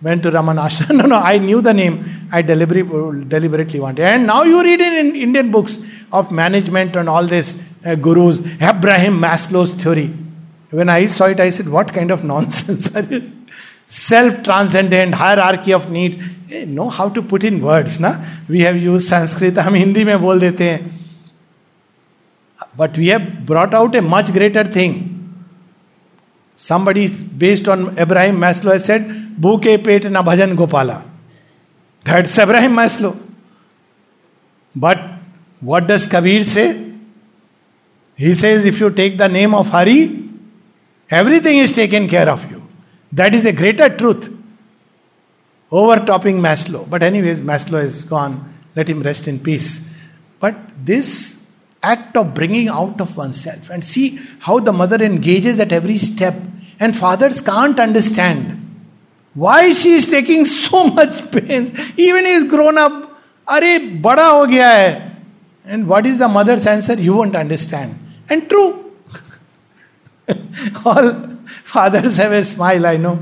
went 0.00 0.22
to 0.22 0.30
Ramanashram. 0.30 0.96
no, 0.96 1.04
no, 1.04 1.16
I 1.16 1.38
knew 1.38 1.60
the 1.60 1.74
name. 1.74 2.28
I 2.32 2.42
deliberately, 2.42 3.24
deliberately 3.24 3.80
wanted. 3.80 4.04
And 4.04 4.26
now 4.26 4.44
you 4.44 4.62
read 4.62 4.80
in 4.80 5.14
Indian 5.14 5.50
books 5.50 5.78
of 6.12 6.30
management 6.30 6.96
and 6.96 7.08
all 7.08 7.24
this 7.24 7.58
uh, 7.84 7.94
gurus, 7.94 8.40
Abraham 8.60 9.20
Maslow's 9.20 9.74
theory. 9.74 10.16
When 10.70 10.88
I 10.88 11.06
saw 11.06 11.26
it, 11.26 11.40
I 11.40 11.50
said, 11.50 11.68
What 11.68 11.92
kind 11.92 12.10
of 12.10 12.24
nonsense 12.32 12.94
are 12.94 13.02
you? 13.02 13.35
Self 13.86 14.42
transcendent, 14.42 15.14
hierarchy 15.14 15.72
of 15.72 15.90
needs. 15.90 16.18
Know 16.66 16.88
how 16.90 17.08
to 17.08 17.22
put 17.22 17.44
in 17.44 17.60
words, 17.60 17.98
na? 18.00 18.24
We 18.48 18.60
have 18.60 18.76
used 18.76 19.08
Sanskrit, 19.08 19.54
हम 19.54 19.74
हिंदी 19.74 20.04
में 20.04 20.18
बोल 20.20 20.40
देते 20.40 20.70
हैं. 20.70 20.92
But 22.76 22.98
we 22.98 23.08
have 23.08 23.46
brought 23.46 23.74
out 23.74 23.94
a 23.94 24.02
much 24.02 24.32
greater 24.32 24.64
thing. 24.64 25.12
Somebody 26.54 27.08
based 27.08 27.68
on 27.68 27.98
Abraham 27.98 28.38
Maslow 28.38 28.72
has 28.72 28.84
said, 28.84 29.06
Bhuke 29.40 29.82
pet 29.84 30.10
na 30.10 30.22
bhajan 30.22 30.56
gopala. 30.56 31.02
That's 32.04 32.38
Abraham 32.38 32.74
Maslow. 32.74 33.16
But 34.74 34.98
what 35.60 35.86
does 35.86 36.06
Kabir 36.06 36.44
say? 36.44 36.92
He 38.16 38.34
says, 38.34 38.64
if 38.64 38.80
you 38.80 38.90
take 38.90 39.18
the 39.18 39.28
name 39.28 39.54
of 39.54 39.68
Hari, 39.68 40.26
Everything 41.10 41.58
is 41.58 41.72
taken 41.72 42.08
care 42.08 42.28
of 42.28 42.50
you. 42.50 42.55
That 43.12 43.34
is 43.34 43.44
a 43.44 43.52
greater 43.52 43.88
truth. 43.88 44.30
Overtopping 45.72 46.40
Maslow. 46.40 46.88
But, 46.88 47.02
anyways, 47.02 47.40
Maslow 47.40 47.82
is 47.82 48.04
gone. 48.04 48.52
Let 48.74 48.88
him 48.88 49.02
rest 49.02 49.26
in 49.26 49.40
peace. 49.40 49.80
But 50.38 50.56
this 50.84 51.36
act 51.82 52.16
of 52.16 52.34
bringing 52.34 52.68
out 52.68 53.00
of 53.00 53.16
oneself 53.16 53.70
and 53.70 53.84
see 53.84 54.18
how 54.40 54.58
the 54.58 54.72
mother 54.72 54.96
engages 54.96 55.60
at 55.60 55.72
every 55.72 55.98
step, 55.98 56.34
and 56.78 56.94
fathers 56.94 57.40
can't 57.40 57.78
understand 57.80 58.62
why 59.34 59.72
she 59.72 59.92
is 59.92 60.06
taking 60.06 60.44
so 60.44 60.84
much 60.84 61.30
pains. 61.30 61.72
Even 61.98 62.24
he 62.24 62.32
is 62.32 62.44
grown 62.44 62.78
up. 62.78 63.12
Are 63.46 63.60
bada 63.60 64.30
ho 64.30 64.46
gaya 64.46 64.62
hai. 64.62 65.12
And 65.64 65.86
what 65.88 66.06
is 66.06 66.18
the 66.18 66.28
mother's 66.28 66.66
answer? 66.66 66.94
You 66.94 67.14
won't 67.14 67.36
understand. 67.36 67.98
And 68.28 68.48
true. 68.48 68.92
All 70.84 71.35
fathers 71.66 72.16
have 72.16 72.32
a 72.32 72.44
smile, 72.44 72.86
I 72.86 72.96
know. 72.96 73.18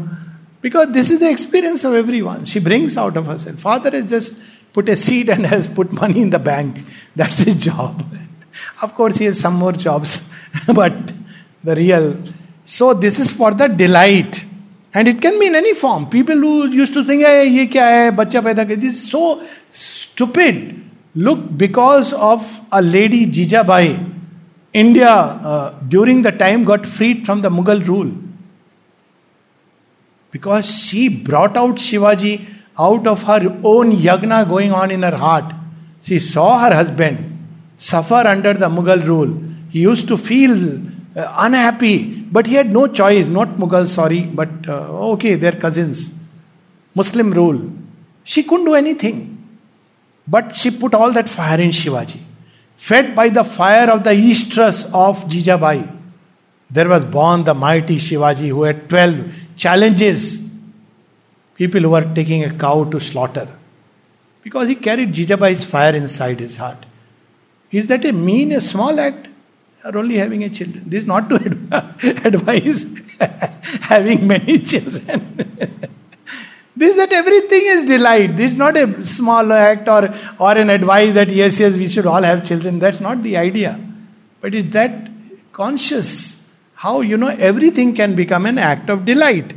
Because 0.61 0.93
this 0.93 1.11
is 1.11 1.19
the 1.19 1.31
experience 1.31 1.85
of 1.85 1.95
everyone. 1.95 2.45
She 2.45 2.61
brings 2.61 2.97
out 2.97 3.17
of 3.17 3.27
herself. 3.27 3.61
Father 3.61 3.91
has 3.91 4.05
just 4.05 4.35
put 4.73 4.89
a 4.89 4.97
seed 4.97 5.31
and 5.31 5.47
has 5.47 5.67
put 5.67 5.93
money 5.93 6.21
in 6.21 6.31
the 6.31 6.39
bank. 6.39 6.83
That's 7.17 7.39
his 7.39 7.57
job. 7.57 8.05
Of 8.83 8.95
course, 8.95 9.17
he 9.17 9.25
has 9.25 9.41
some 9.41 9.55
more 9.55 9.73
jobs, 9.73 10.23
but 10.75 11.13
the 11.65 11.75
real. 11.75 12.17
So, 12.65 12.95
this 12.95 13.19
is 13.19 13.33
for 13.33 13.51
the 13.53 13.67
delight. 13.67 14.45
And 14.93 15.09
it 15.09 15.21
can 15.21 15.41
be 15.41 15.47
in 15.47 15.57
any 15.57 15.75
form. 15.75 16.09
People 16.09 16.37
who 16.37 16.69
used 16.69 16.95
to 16.95 17.05
think, 17.05 17.23
hey, 17.23 17.49
ye 17.49 17.67
kya 17.67 17.81
hai, 17.81 18.11
bacha 18.11 18.41
paida 18.43 18.65
This 18.81 18.95
is 18.95 19.11
so 19.11 19.43
stupid. 19.71 20.83
Look, 21.17 21.57
because 21.57 22.13
of 22.13 22.61
a 22.71 22.81
lady, 22.81 23.27
Jijabai, 23.27 23.89
India, 24.73 25.11
uh, 25.11 25.81
during 25.89 26.23
the 26.23 26.31
time, 26.31 26.63
got 26.63 26.87
freed 26.87 27.27
from 27.27 27.43
the 27.43 27.51
Mughal 27.51 27.85
rule. 27.87 28.13
Because 30.35 30.67
she 30.67 31.03
brought 31.29 31.57
out 31.57 31.77
Shivaji 31.87 32.35
out 32.87 33.07
of 33.13 33.23
her 33.31 33.43
own 33.73 33.93
yagna 34.07 34.39
going 34.49 34.73
on 34.73 34.91
in 34.91 35.03
her 35.09 35.17
heart. 35.17 35.53
She 36.03 36.19
saw 36.19 36.49
her 36.65 36.75
husband 36.75 37.31
suffer 37.77 38.23
under 38.35 38.53
the 38.53 38.69
Mughal 38.69 39.07
rule. 39.07 39.33
He 39.71 39.81
used 39.81 40.09
to 40.09 40.17
feel 40.17 40.55
uh, 41.17 41.33
unhappy, 41.47 41.97
but 42.37 42.47
he 42.49 42.55
had 42.55 42.73
no 42.73 42.87
choice. 42.89 43.27
Not 43.27 43.57
Mughal, 43.63 43.87
sorry, 43.87 44.23
but 44.41 44.69
uh, 44.69 45.13
okay, 45.15 45.37
they're 45.37 45.61
cousins. 45.67 46.11
Muslim 46.95 47.31
rule. 47.31 47.71
She 48.25 48.43
couldn't 48.43 48.67
do 48.67 48.75
anything. 48.75 49.19
But 50.27 50.55
she 50.57 50.71
put 50.71 50.95
all 50.95 51.13
that 51.13 51.29
fire 51.29 51.61
in 51.61 51.71
Shivaji 51.71 52.21
fed 52.77 53.15
by 53.15 53.29
the 53.29 53.45
fire 53.45 53.91
of 53.91 54.05
the 54.05 54.11
estrus 54.11 54.85
of 54.93 55.25
Jijabai. 55.27 55.91
There 56.71 56.89
was 56.89 57.05
born 57.05 57.45
the 57.45 57.55
mighty 57.55 57.97
Shivaji 57.97 58.49
who 58.49 58.65
had 58.65 58.89
12 58.89 59.33
challenges. 59.57 60.41
People 61.55 61.81
who 61.83 61.95
are 61.95 62.15
taking 62.15 62.45
a 62.45 62.53
cow 62.53 62.85
to 62.85 63.01
slaughter. 63.01 63.49
Because 64.43 64.69
he 64.69 64.75
carried 64.75 65.13
Jijabai's 65.13 65.65
fire 65.65 65.95
inside 65.95 66.41
his 66.41 66.57
heart. 66.57 66.85
Is 67.71 67.87
that 67.89 68.05
a 68.05 68.13
mean, 68.13 68.53
a 68.53 68.61
small 68.61 68.99
act? 69.01 69.29
Or 69.85 69.99
only 69.99 70.17
having 70.17 70.45
a 70.45 70.49
children? 70.49 70.85
This 70.89 71.03
is 71.03 71.07
not 71.07 71.29
to 71.29 71.37
advise 72.25 72.87
having 73.81 74.27
many 74.27 74.59
children. 74.59 75.81
This 76.77 76.91
is 76.91 76.97
that 76.97 77.13
everything 77.13 77.63
is 77.67 77.85
delight. 77.85 78.37
This 78.37 78.53
is 78.53 78.57
not 78.57 78.77
a 78.77 79.05
small 79.05 79.53
act 79.53 79.89
or, 79.89 80.13
or 80.41 80.59
an 80.59 80.71
advice 80.71 81.13
that 81.15 81.31
yes, 81.31 81.61
yes, 81.61 81.77
we 81.77 81.87
should 81.87 82.05
all 82.05 82.23
have 82.23 82.43
children. 82.45 82.81
That's 82.81 83.01
not 83.01 83.23
the 83.23 83.37
idea. 83.37 83.79
But 84.41 84.55
it's 84.55 84.73
that 84.73 85.09
conscious 85.53 86.34
how 86.85 87.01
you 87.01 87.17
know 87.17 87.35
everything 87.51 87.95
can 87.95 88.15
become 88.15 88.45
an 88.45 88.59
act 88.59 88.91
of 88.91 89.05
delight. 89.07 89.55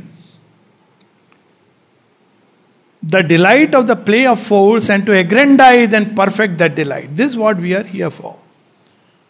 The 3.02 3.22
delight 3.22 3.74
of 3.74 3.86
the 3.86 3.96
play 3.96 4.26
of 4.26 4.40
force 4.40 4.88
and 4.88 5.04
to 5.04 5.12
aggrandize 5.12 5.92
and 5.92 6.16
perfect 6.16 6.56
that 6.58 6.74
delight. 6.74 7.14
This 7.14 7.32
is 7.32 7.36
what 7.36 7.58
we 7.58 7.74
are 7.74 7.82
here 7.82 8.10
for. 8.10 8.38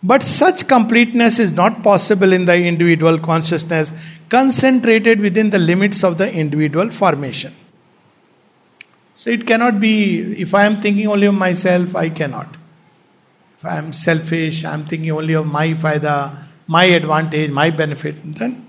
But 0.01 0.23
such 0.23 0.69
completeness 0.69 1.41
is 1.41 1.51
not 1.51 1.83
possible 1.83 2.33
in 2.33 2.45
the 2.45 2.55
individual 2.55 3.19
consciousness 3.19 3.93
concentrated 4.29 5.19
within 5.19 5.51
the 5.51 5.59
limits 5.59 6.05
of 6.05 6.19
the 6.19 6.33
individual 6.33 6.91
formation. 6.91 7.55
So 9.15 9.31
it 9.31 9.45
cannot 9.45 9.81
be, 9.81 10.41
if 10.41 10.55
I 10.55 10.67
am 10.67 10.81
thinking 10.81 11.09
only 11.09 11.27
of 11.27 11.35
myself, 11.35 11.97
I 11.97 12.11
cannot. 12.11 12.57
If 13.59 13.65
I 13.65 13.79
am 13.79 13.93
selfish, 13.93 14.65
I 14.65 14.75
am 14.75 14.87
thinking 14.87 15.11
only 15.11 15.35
of 15.35 15.47
my 15.47 15.75
faida, 15.75 16.48
my 16.69 16.85
advantage, 16.85 17.51
my 17.51 17.71
benefit, 17.71 18.17
then 18.37 18.67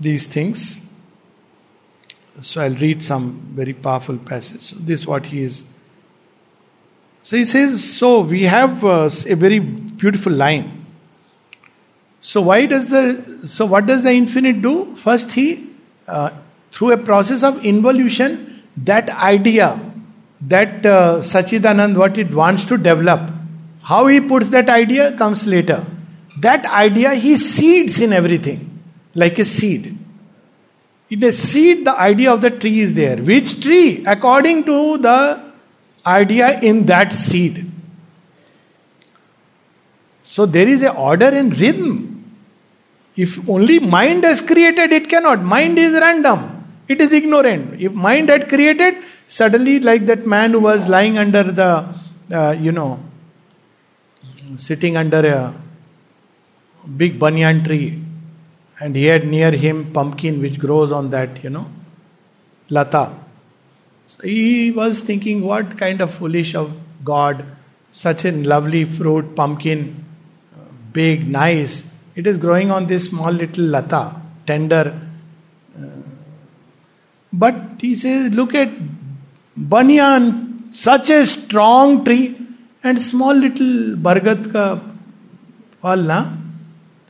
these 0.00 0.26
things. 0.26 0.80
So 2.40 2.62
I'll 2.62 2.74
read 2.74 3.02
some 3.02 3.52
very 3.54 3.74
powerful 3.74 4.16
passage. 4.16 4.70
This 4.72 5.00
is 5.00 5.06
what 5.06 5.26
he 5.26 5.42
is. 5.42 5.64
So 7.20 7.36
he 7.36 7.44
says, 7.44 7.84
so 7.92 8.20
we 8.20 8.44
have 8.44 8.82
uh, 8.84 9.10
a 9.26 9.34
very 9.34 9.58
beautiful 9.58 10.32
line. 10.32 10.86
So 12.18 12.40
why 12.40 12.66
does 12.66 12.88
the 12.88 13.46
so 13.46 13.66
what 13.66 13.86
does 13.86 14.02
the 14.04 14.12
infinite 14.12 14.62
do? 14.62 14.94
First, 14.96 15.32
he 15.32 15.70
uh, 16.08 16.30
through 16.70 16.92
a 16.92 16.98
process 16.98 17.42
of 17.42 17.64
involution 17.64 18.62
that 18.76 19.10
idea, 19.10 19.78
that 20.40 20.86
uh, 20.86 21.18
Sachidanand, 21.18 21.96
what 21.96 22.16
it 22.16 22.34
wants 22.34 22.64
to 22.64 22.78
develop, 22.78 23.30
how 23.82 24.06
he 24.06 24.20
puts 24.20 24.48
that 24.50 24.70
idea 24.70 25.16
comes 25.16 25.46
later. 25.46 25.84
That 26.40 26.66
idea 26.66 27.14
he 27.14 27.36
seeds 27.36 28.00
in 28.00 28.12
everything, 28.12 28.82
like 29.14 29.38
a 29.38 29.44
seed. 29.44 29.96
In 31.10 31.24
a 31.24 31.32
seed, 31.32 31.84
the 31.84 31.98
idea 31.98 32.32
of 32.32 32.40
the 32.40 32.50
tree 32.50 32.80
is 32.80 32.94
there. 32.94 33.16
Which 33.16 33.60
tree? 33.60 34.04
According 34.06 34.64
to 34.64 34.98
the 34.98 35.52
idea 36.06 36.60
in 36.60 36.86
that 36.86 37.12
seed. 37.12 37.70
So 40.22 40.46
there 40.46 40.68
is 40.68 40.82
a 40.82 40.94
order 40.94 41.26
and 41.26 41.58
rhythm. 41.58 42.24
If 43.16 43.48
only 43.48 43.80
mind 43.80 44.24
has 44.24 44.40
created, 44.40 44.92
it 44.92 45.08
cannot. 45.08 45.42
Mind 45.42 45.78
is 45.78 45.94
random. 45.94 46.64
It 46.88 47.00
is 47.00 47.12
ignorant. 47.12 47.80
If 47.80 47.92
mind 47.92 48.28
had 48.28 48.48
created, 48.48 49.02
suddenly, 49.26 49.80
like 49.80 50.06
that 50.06 50.26
man 50.26 50.52
who 50.52 50.60
was 50.60 50.88
lying 50.88 51.18
under 51.18 51.42
the, 51.42 51.92
uh, 52.32 52.52
you 52.52 52.72
know, 52.72 53.00
sitting 54.56 54.96
under 54.96 55.26
a 55.26 55.54
big 56.96 57.18
banyan 57.18 57.64
tree, 57.64 58.02
and 58.80 58.96
he 58.96 59.04
had 59.06 59.26
near 59.26 59.50
him 59.50 59.92
pumpkin 59.92 60.40
which 60.40 60.58
grows 60.58 60.92
on 60.92 61.10
that, 61.10 61.42
you 61.44 61.50
know, 61.50 61.66
lata. 62.68 63.12
So 64.06 64.22
he 64.22 64.70
was 64.70 65.02
thinking, 65.02 65.42
what 65.42 65.76
kind 65.78 66.00
of 66.00 66.12
foolish 66.12 66.54
of 66.54 66.72
God, 67.04 67.44
such 67.90 68.24
a 68.24 68.32
lovely 68.32 68.84
fruit, 68.84 69.36
pumpkin, 69.36 70.04
big, 70.92 71.28
nice. 71.28 71.84
It 72.16 72.26
is 72.26 72.38
growing 72.38 72.70
on 72.70 72.86
this 72.86 73.06
small 73.06 73.30
little 73.30 73.64
lata, 73.64 74.20
tender 74.46 75.00
but 77.32 77.54
he 77.80 77.94
says, 77.94 78.32
look 78.32 78.54
at 78.54 78.70
banyan, 79.56 80.72
such 80.72 81.10
a 81.10 81.24
strong 81.26 82.04
tree, 82.04 82.36
and 82.82 83.00
small 83.00 83.34
little 83.34 83.96
bargat 83.96 84.50
ka 84.52 84.80
na. 85.94 86.36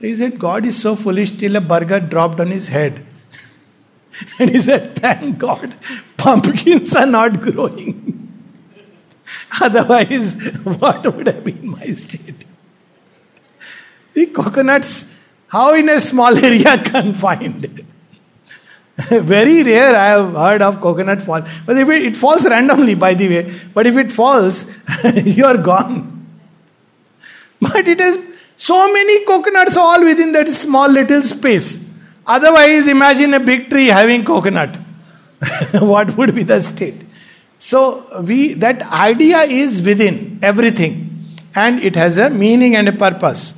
So 0.01 0.07
he 0.07 0.17
said, 0.17 0.39
God 0.39 0.65
is 0.65 0.81
so 0.81 0.97
foolish 0.97 1.33
till 1.33 1.57
a 1.57 1.61
bargad 1.61 2.09
dropped 2.09 2.41
on 2.41 2.51
his 2.51 2.69
head. 2.69 3.05
and 4.39 4.49
he 4.49 4.59
said, 4.59 4.97
thank 4.97 5.37
God, 5.37 5.77
pumpkins 6.17 6.97
are 6.97 7.05
not 7.05 7.39
growing. 7.39 8.17
Otherwise, 9.61 10.35
what 10.63 11.15
would 11.15 11.27
have 11.27 11.45
been 11.45 11.69
my 11.69 11.85
state? 11.93 12.47
The 14.15 14.27
coconuts, 14.27 15.05
how 15.49 15.75
in 15.75 15.91
a 15.91 16.01
small 16.01 16.35
area 16.45 16.83
confined? 16.83 17.85
Very 18.97 19.63
rare 19.63 19.95
I 19.95 20.07
have 20.09 20.33
heard 20.33 20.63
of 20.63 20.81
coconut 20.81 21.21
fall. 21.21 21.43
But 21.67 21.77
if 21.77 21.89
it, 21.91 22.03
it 22.03 22.17
falls 22.17 22.47
randomly, 22.47 22.95
by 22.95 23.13
the 23.13 23.29
way, 23.29 23.55
but 23.75 23.87
if 23.87 23.99
it 23.99 24.11
falls, 24.11 24.65
you 25.15 25.45
are 25.45 25.59
gone. 25.59 26.27
But 27.61 27.87
it 27.87 28.01
is 28.01 28.30
so 28.69 28.93
many 28.93 29.25
coconuts 29.25 29.77
all 29.77 30.05
within 30.05 30.33
that 30.33 30.49
small 30.49 30.89
little 30.89 31.23
space. 31.23 31.81
Otherwise, 32.27 32.89
imagine 32.89 33.33
a 33.33 33.41
big 33.41 33.71
tree 33.71 33.87
having 33.87 34.23
coconut. 34.23 34.77
what 35.93 36.15
would 36.19 36.35
be 36.35 36.43
the 36.43 36.61
state? 36.63 37.07
So 37.57 38.21
we 38.23 38.53
that 38.65 38.83
idea 38.83 39.39
is 39.41 39.81
within 39.81 40.41
everything, 40.43 40.95
and 41.55 41.81
it 41.81 41.97
has 41.97 42.19
a 42.19 42.29
meaning 42.29 42.77
and 42.77 42.89
a 42.89 42.93
purpose. 42.93 43.55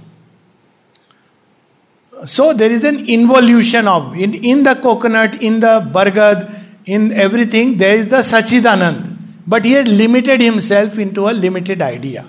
So 2.24 2.52
there 2.52 2.70
is 2.70 2.84
an 2.84 3.04
involution 3.08 3.88
of 3.88 4.16
in, 4.16 4.34
in 4.34 4.62
the 4.62 4.76
coconut, 4.76 5.42
in 5.42 5.58
the 5.58 5.80
bargad, 5.96 6.62
in 6.86 7.12
everything, 7.12 7.76
there 7.76 7.96
is 7.96 8.06
the 8.06 8.18
Sachidanand. 8.18 9.16
But 9.48 9.64
he 9.64 9.72
has 9.72 9.88
limited 9.88 10.40
himself 10.40 10.96
into 10.98 11.28
a 11.28 11.32
limited 11.32 11.82
idea. 11.82 12.24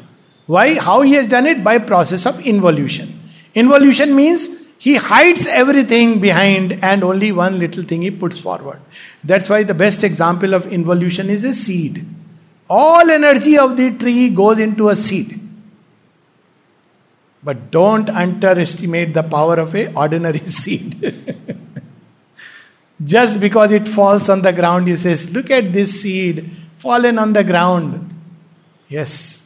Why? 0.46 0.76
How 0.76 1.02
he 1.02 1.14
has 1.14 1.28
done 1.28 1.46
it? 1.46 1.64
By 1.64 1.80
process 1.80 2.26
of 2.26 2.40
involution. 2.46 3.22
Involution 3.56 4.16
means 4.16 4.50
he 4.78 4.96
hides 4.96 5.48
everything 5.48 6.20
behind 6.20 6.84
and 6.84 7.04
only 7.04 7.32
one 7.32 7.60
little 7.60 7.84
thing 7.84 8.02
he 8.02 8.12
puts 8.12 8.40
forward. 8.40 8.82
That's 9.24 9.48
why 9.48 9.64
the 9.64 9.74
best 9.74 10.04
example 10.04 10.54
of 10.54 10.68
involution 10.68 11.30
is 11.30 11.44
a 11.44 11.54
seed. 11.54 12.06
All 12.70 13.10
energy 13.10 13.58
of 13.58 13.78
the 13.78 13.92
tree 13.92 14.30
goes 14.30 14.60
into 14.60 14.90
a 14.90 14.96
seed. 14.96 15.40
But 17.44 17.72
don't 17.72 18.10
underestimate 18.10 19.14
the 19.14 19.24
power 19.24 19.56
of 19.56 19.76
a 19.76 19.94
ordinary 19.94 20.40
seed. 20.46 21.56
Just 23.04 23.40
because 23.40 23.72
it 23.72 23.88
falls 23.88 24.30
on 24.30 24.42
the 24.42 24.54
ground, 24.54 24.88
he 24.88 24.96
says, 24.96 25.30
Look 25.32 25.52
at 25.52 25.74
this 25.74 26.02
seed 26.02 26.52
fallen 26.78 27.20
on 27.20 27.34
the 27.34 27.44
ground. 27.44 28.14
Yes, 28.88 29.43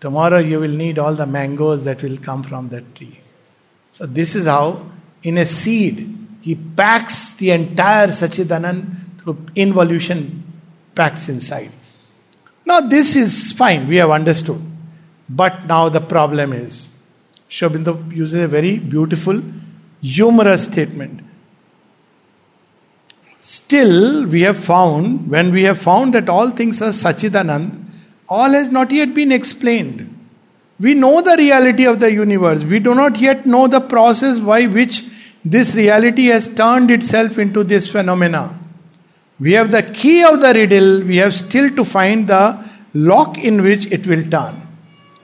tomorrow 0.00 0.38
you 0.38 0.60
will 0.60 0.76
need 0.84 0.98
all 0.98 1.14
the 1.14 1.26
mangoes 1.26 1.84
that 1.84 2.02
will 2.02 2.16
come 2.18 2.42
from 2.42 2.68
that 2.70 2.94
tree. 2.94 3.20
So, 3.90 4.06
this 4.06 4.34
is 4.34 4.46
how, 4.46 4.90
in 5.22 5.38
a 5.38 5.46
seed, 5.46 6.16
he 6.40 6.54
packs 6.54 7.32
the 7.32 7.50
entire 7.50 8.08
Sachidanand 8.08 9.20
through 9.20 9.38
involution, 9.54 10.44
packs 10.94 11.28
inside. 11.28 11.72
Now, 12.64 12.80
this 12.80 13.16
is 13.16 13.52
fine, 13.52 13.88
we 13.88 13.96
have 13.96 14.10
understood. 14.10 14.62
But 15.28 15.66
now 15.66 15.88
the 15.88 16.00
problem 16.00 16.52
is 16.52 16.88
Sri 17.48 17.68
Aurobindo 17.68 18.14
uses 18.14 18.44
a 18.44 18.48
very 18.48 18.78
beautiful, 18.78 19.42
humorous 20.00 20.66
statement. 20.66 21.22
Still, 23.38 24.26
we 24.26 24.42
have 24.42 24.62
found, 24.62 25.30
when 25.30 25.50
we 25.52 25.62
have 25.62 25.78
found 25.78 26.12
that 26.14 26.28
all 26.28 26.50
things 26.50 26.82
are 26.82 26.90
Sachidanand, 26.90 27.87
all 28.28 28.50
has 28.50 28.70
not 28.70 28.92
yet 28.92 29.14
been 29.14 29.32
explained. 29.32 30.14
We 30.80 30.94
know 30.94 31.20
the 31.20 31.36
reality 31.36 31.86
of 31.86 31.98
the 31.98 32.12
universe. 32.12 32.62
We 32.62 32.78
do 32.78 32.94
not 32.94 33.20
yet 33.20 33.46
know 33.46 33.66
the 33.66 33.80
process 33.80 34.38
by 34.38 34.66
which 34.66 35.04
this 35.44 35.74
reality 35.74 36.26
has 36.26 36.46
turned 36.46 36.90
itself 36.90 37.38
into 37.38 37.64
this 37.64 37.90
phenomena. 37.90 38.58
We 39.40 39.52
have 39.52 39.70
the 39.70 39.82
key 39.82 40.24
of 40.24 40.40
the 40.40 40.52
riddle, 40.52 41.02
we 41.02 41.16
have 41.16 41.34
still 41.34 41.74
to 41.76 41.84
find 41.84 42.28
the 42.28 42.64
lock 42.92 43.38
in 43.38 43.62
which 43.62 43.86
it 43.86 44.06
will 44.06 44.28
turn. 44.28 44.66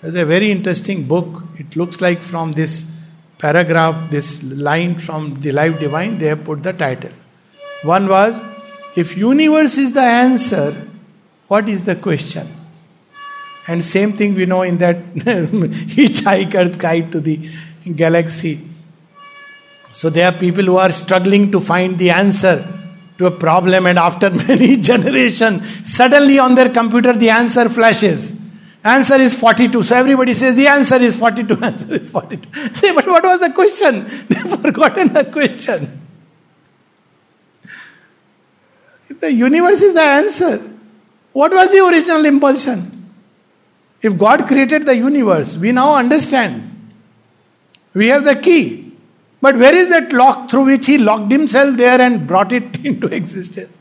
There's 0.01 0.15
a 0.15 0.25
very 0.25 0.51
interesting 0.51 1.07
book. 1.07 1.43
It 1.59 1.77
looks 1.77 2.01
like 2.01 2.23
from 2.23 2.53
this 2.53 2.87
paragraph, 3.39 4.11
this 4.11 4.43
line 4.43 4.99
from 4.99 5.35
the 5.37 5.53
Life 5.53 5.79
Divine, 5.81 6.19
they 6.19 6.27
have 6.27 6.45
put 6.45 6.63
the 6.63 6.73
title. 6.73 7.11
One 7.83 8.09
was, 8.09 8.41
if 8.97 9.17
universe 9.17 9.77
is 9.79 9.93
the 9.93 10.03
answer, 10.03 10.89
what 11.49 11.69
is 11.69 11.85
the 11.85 11.97
question? 11.97 12.64
And 13.67 13.83
same 13.83 14.17
thing 14.17 14.35
we 14.35 14.47
know 14.47 14.63
in 14.63 14.79
that 14.79 14.97
Hitchhiker's 15.15 16.77
Guide 16.77 17.11
to 17.13 17.21
the 17.21 17.51
Galaxy. 17.95 18.69
So 19.93 20.11
there 20.11 20.27
are 20.27 20.39
people 20.39 20.65
who 20.65 20.77
are 20.77 20.93
struggling 20.93 21.51
to 21.53 21.61
find 21.61 21.99
the 21.99 22.11
answer 22.11 22.67
to 23.19 23.27
a 23.27 23.31
problem, 23.31 23.87
and 23.87 23.99
after 23.99 24.31
many 24.49 24.77
generations, 24.77 25.91
suddenly 25.91 26.39
on 26.39 26.55
their 26.55 26.71
computer 26.71 27.13
the 27.13 27.31
answer 27.31 27.69
flashes. 27.69 28.33
Answer 28.83 29.15
is 29.15 29.33
42. 29.33 29.83
So 29.83 29.97
everybody 29.97 30.35
says 30.35 30.57
the 30.57 30.67
answer 30.67 31.01
is 31.01 31.17
42. 31.17 31.59
Answer 31.63 31.95
is 31.95 32.11
42. 32.11 32.75
Say, 32.75 32.93
but 32.93 33.07
what 33.07 33.25
was 33.25 33.41
the 33.41 33.49
question? 33.49 34.05
They've 34.29 34.61
forgotten 34.61 35.15
the 35.15 35.25
question. 35.25 36.03
The 39.09 39.33
universe 39.33 39.81
is 39.81 39.95
the 39.95 40.03
answer, 40.03 40.59
what 41.33 41.53
was 41.53 41.71
the 41.71 41.87
original 41.87 42.27
impulsion? 42.27 43.04
If 44.05 44.19
God 44.19 44.47
created 44.47 44.85
the 44.85 44.95
universe, 44.95 45.57
we 45.57 45.73
now 45.73 45.95
understand. 45.95 46.93
We 47.95 48.09
have 48.09 48.25
the 48.25 48.37
key. 48.37 48.93
But 49.41 49.57
where 49.57 49.75
is 49.75 49.89
that 49.89 50.13
lock 50.13 50.51
through 50.51 50.67
which 50.67 50.85
he 50.85 50.99
locked 50.99 51.33
himself 51.33 51.79
there 51.79 51.99
and 51.99 52.27
brought 52.27 52.53
it 52.53 52.85
into 52.85 53.07
existence? 53.07 53.81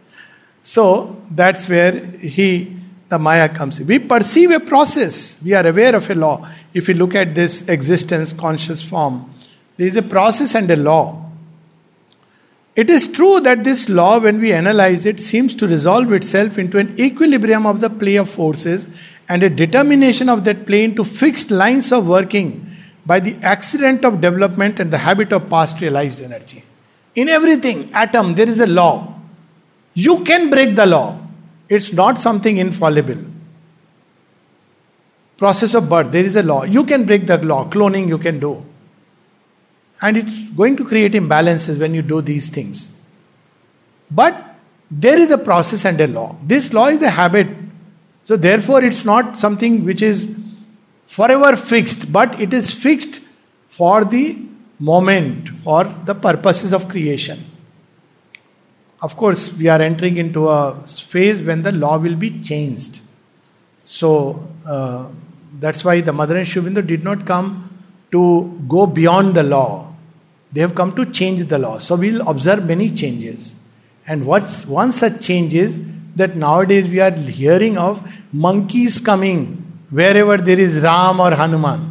So 0.62 1.22
that's 1.30 1.68
where 1.68 1.94
he 1.94 2.78
the 3.10 3.20
Maya 3.20 3.50
comes. 3.50 3.82
In. 3.82 3.88
We 3.88 4.00
perceive 4.00 4.52
a 4.52 4.62
process. 4.62 5.36
We 5.44 5.54
are 5.54 5.68
aware 5.68 5.94
of 5.94 6.10
a 6.10 6.16
law. 6.16 6.48
If 6.74 6.88
we 6.88 6.94
look 6.94 7.16
at 7.16 7.36
this 7.36 7.62
existence, 7.64 8.32
conscious 8.32 8.82
form, 8.82 9.30
there 9.76 9.88
is 9.88 9.98
a 9.98 10.02
process 10.02 10.56
and 10.56 10.72
a 10.72 10.78
law. 10.78 11.20
It 12.76 12.90
is 12.90 13.08
true 13.08 13.40
that 13.42 13.64
this 13.64 13.88
law, 13.88 14.20
when 14.20 14.40
we 14.40 14.52
analyze 14.52 15.06
it, 15.06 15.20
seems 15.20 15.54
to 15.56 15.68
resolve 15.68 16.12
itself 16.14 16.58
into 16.58 16.80
an 16.80 17.00
equilibrium 17.00 17.68
of 17.68 17.82
the 17.82 17.90
play 17.90 18.16
of 18.16 18.30
forces 18.30 18.88
and 19.30 19.44
a 19.44 19.50
determination 19.50 20.30
of 20.30 20.44
that 20.44 20.66
plane 20.66 20.96
to 20.96 21.04
fixed 21.04 21.52
lines 21.52 21.92
of 21.92 22.08
working 22.08 22.68
by 23.06 23.20
the 23.20 23.38
accident 23.42 24.06
of 24.06 24.22
development 24.22 24.80
and 24.80 24.92
the 24.92 24.98
habit 24.98 25.34
of 25.34 25.50
past 25.50 25.82
realized 25.82 26.22
energy. 26.22 26.64
In 27.16 27.30
everything, 27.30 27.92
atom, 27.94 28.36
there 28.36 28.50
is 28.50 28.60
a 28.60 28.68
law. 28.68 29.20
You 29.94 30.24
can 30.24 30.50
break 30.50 30.76
the 30.76 30.86
law. 30.86 31.20
It's 31.70 31.94
not 31.94 32.18
something 32.18 32.58
infallible. 32.58 33.24
Process 35.38 35.74
of 35.74 35.90
birth, 35.90 36.12
there 36.12 36.24
is 36.24 36.36
a 36.36 36.44
law. 36.44 36.64
You 36.64 36.84
can 36.84 37.06
break 37.06 37.28
the 37.28 37.38
law. 37.38 37.70
Cloning, 37.70 38.08
you 38.08 38.18
can 38.18 38.40
do. 38.40 38.66
And 40.02 40.18
it's 40.18 40.42
going 40.56 40.76
to 40.78 40.86
create 40.86 41.14
imbalances 41.14 41.80
when 41.80 41.94
you 41.94 42.02
do 42.02 42.22
these 42.22 42.50
things. 42.50 42.92
But 44.10 44.56
there 44.90 45.20
is 45.20 45.32
a 45.32 45.38
process 45.38 45.86
and 45.86 46.00
a 46.02 46.08
law. 46.08 46.36
This 46.44 46.74
law 46.74 46.88
is 46.88 47.02
a 47.02 47.10
habit. 47.10 47.48
So, 48.24 48.38
therefore, 48.38 48.84
it's 48.84 49.04
not 49.04 49.38
something 49.38 49.84
which 49.84 50.02
is 50.02 50.30
forever 51.08 51.56
fixed, 51.58 52.12
but 52.12 52.40
it 52.40 52.54
is 52.54 52.72
fixed 52.72 53.20
for 53.68 54.06
the 54.06 54.38
moment, 54.80 55.50
for 55.60 55.84
the 55.84 56.16
purposes 56.16 56.72
of 56.72 56.88
creation. 56.88 57.46
Of 59.02 59.18
course, 59.18 59.52
we 59.52 59.68
are 59.68 59.82
entering 59.82 60.16
into 60.16 60.48
a 60.48 60.82
phase 60.88 61.42
when 61.42 61.64
the 61.64 61.74
law 61.74 61.98
will 61.98 62.16
be 62.16 62.40
changed. 62.40 63.02
So, 63.84 64.48
uh, 64.66 65.08
that's 65.60 65.84
why 65.84 66.00
the 66.00 66.14
Mother 66.14 66.38
and 66.38 66.48
Sri 66.48 66.62
did 66.82 67.04
not 67.04 67.26
come 67.26 67.70
to 68.12 68.64
go 68.70 68.88
beyond 68.88 69.36
the 69.36 69.44
law. 69.44 69.94
They 70.54 70.62
have 70.62 70.76
come 70.76 70.94
to 70.94 71.06
change 71.06 71.44
the 71.50 71.58
law. 71.58 71.80
So, 71.80 71.96
we'll 71.96 72.26
observe 72.26 72.66
many 72.66 72.90
changes. 72.92 73.56
And 74.08 74.26
what's 74.26 74.66
one 74.66 74.94
such 74.94 75.26
change 75.26 75.54
is 75.54 75.78
that 76.16 76.36
nowadays 76.36 76.88
we 76.88 77.00
are 77.00 77.12
hearing 77.12 77.78
of 77.78 78.08
monkeys 78.32 79.00
coming 79.00 79.60
wherever 79.90 80.38
there 80.38 80.60
is 80.60 80.82
Ram 80.84 81.20
or 81.20 81.32
Hanuman. 81.32 81.90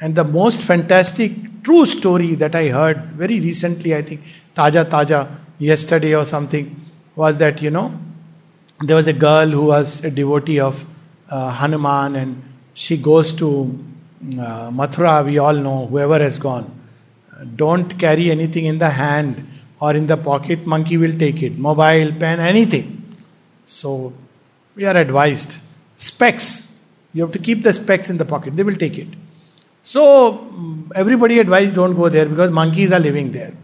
And 0.00 0.14
the 0.14 0.24
most 0.24 0.62
fantastic 0.62 1.62
true 1.62 1.86
story 1.86 2.34
that 2.34 2.54
I 2.54 2.68
heard 2.68 2.98
very 3.12 3.40
recently, 3.40 3.94
I 3.94 4.02
think, 4.02 4.22
Taja 4.54 4.84
Taja, 4.84 5.28
yesterday 5.58 6.14
or 6.14 6.24
something, 6.24 6.80
was 7.16 7.38
that, 7.38 7.62
you 7.62 7.70
know, 7.70 7.98
there 8.80 8.96
was 8.96 9.06
a 9.06 9.12
girl 9.12 9.48
who 9.48 9.66
was 9.66 10.02
a 10.04 10.10
devotee 10.10 10.60
of 10.60 10.84
uh, 11.30 11.50
Hanuman 11.50 12.16
and 12.16 12.42
she 12.74 12.96
goes 12.96 13.32
to 13.34 13.78
uh, 14.38 14.70
Mathura, 14.70 15.24
we 15.24 15.38
all 15.38 15.54
know, 15.54 15.86
whoever 15.86 16.18
has 16.18 16.38
gone. 16.38 16.70
Don't 17.56 17.98
carry 17.98 18.30
anything 18.30 18.64
in 18.64 18.78
the 18.78 18.90
hand 18.90 19.46
or 19.80 19.94
in 19.94 20.06
the 20.06 20.16
pocket, 20.16 20.66
monkey 20.66 20.96
will 20.96 21.16
take 21.16 21.42
it. 21.42 21.58
Mobile, 21.58 22.12
pen, 22.12 22.40
anything. 22.40 22.93
So, 23.66 24.12
we 24.74 24.84
are 24.84 24.96
advised. 24.96 25.58
Specs, 25.96 26.62
you 27.12 27.22
have 27.22 27.32
to 27.32 27.38
keep 27.38 27.62
the 27.62 27.72
specs 27.72 28.10
in 28.10 28.18
the 28.18 28.24
pocket, 28.24 28.56
they 28.56 28.62
will 28.62 28.76
take 28.76 28.98
it. 28.98 29.08
So, 29.82 30.48
everybody 30.94 31.38
advised 31.38 31.74
don't 31.74 31.94
go 31.94 32.08
there 32.08 32.26
because 32.26 32.50
monkeys 32.50 32.90
are 32.90 32.98
living 32.98 33.32
there. 33.32 33.54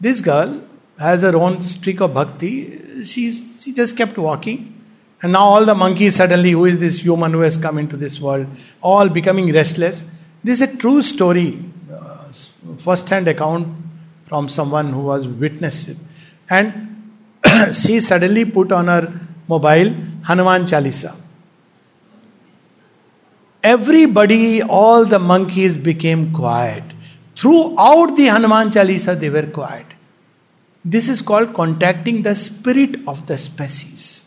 This 0.00 0.20
girl 0.20 0.62
has 0.98 1.22
her 1.22 1.36
own 1.36 1.60
streak 1.62 2.00
of 2.00 2.14
bhakti. 2.14 3.04
She's, 3.04 3.62
she 3.62 3.72
just 3.72 3.96
kept 3.96 4.16
walking. 4.18 4.68
And 5.22 5.32
now 5.32 5.44
all 5.44 5.64
the 5.64 5.74
monkeys 5.74 6.16
suddenly, 6.16 6.50
who 6.52 6.64
is 6.64 6.80
this 6.80 6.98
human 6.98 7.32
who 7.32 7.40
has 7.40 7.56
come 7.56 7.78
into 7.78 7.96
this 7.96 8.20
world, 8.20 8.46
all 8.80 9.08
becoming 9.08 9.52
restless. 9.52 10.04
This 10.42 10.60
is 10.60 10.68
a 10.68 10.76
true 10.76 11.02
story, 11.02 11.64
uh, 11.92 12.32
first 12.78 13.08
hand 13.08 13.28
account 13.28 13.68
from 14.24 14.48
someone 14.48 14.92
who 14.92 15.00
was 15.00 15.28
witnessed 15.28 15.88
it. 15.88 15.96
And 16.50 16.91
she 17.72 18.00
suddenly 18.00 18.44
put 18.44 18.72
on 18.72 18.88
her 18.88 19.12
mobile 19.48 19.94
Hanuman 20.24 20.64
Chalisa. 20.64 21.16
Everybody, 23.62 24.62
all 24.62 25.04
the 25.04 25.18
monkeys 25.18 25.76
became 25.76 26.32
quiet. 26.32 26.82
Throughout 27.36 28.16
the 28.16 28.26
Hanuman 28.26 28.70
Chalisa, 28.70 29.18
they 29.18 29.30
were 29.30 29.46
quiet. 29.46 29.86
This 30.84 31.08
is 31.08 31.22
called 31.22 31.54
contacting 31.54 32.22
the 32.22 32.34
spirit 32.34 32.96
of 33.06 33.26
the 33.26 33.38
species. 33.38 34.24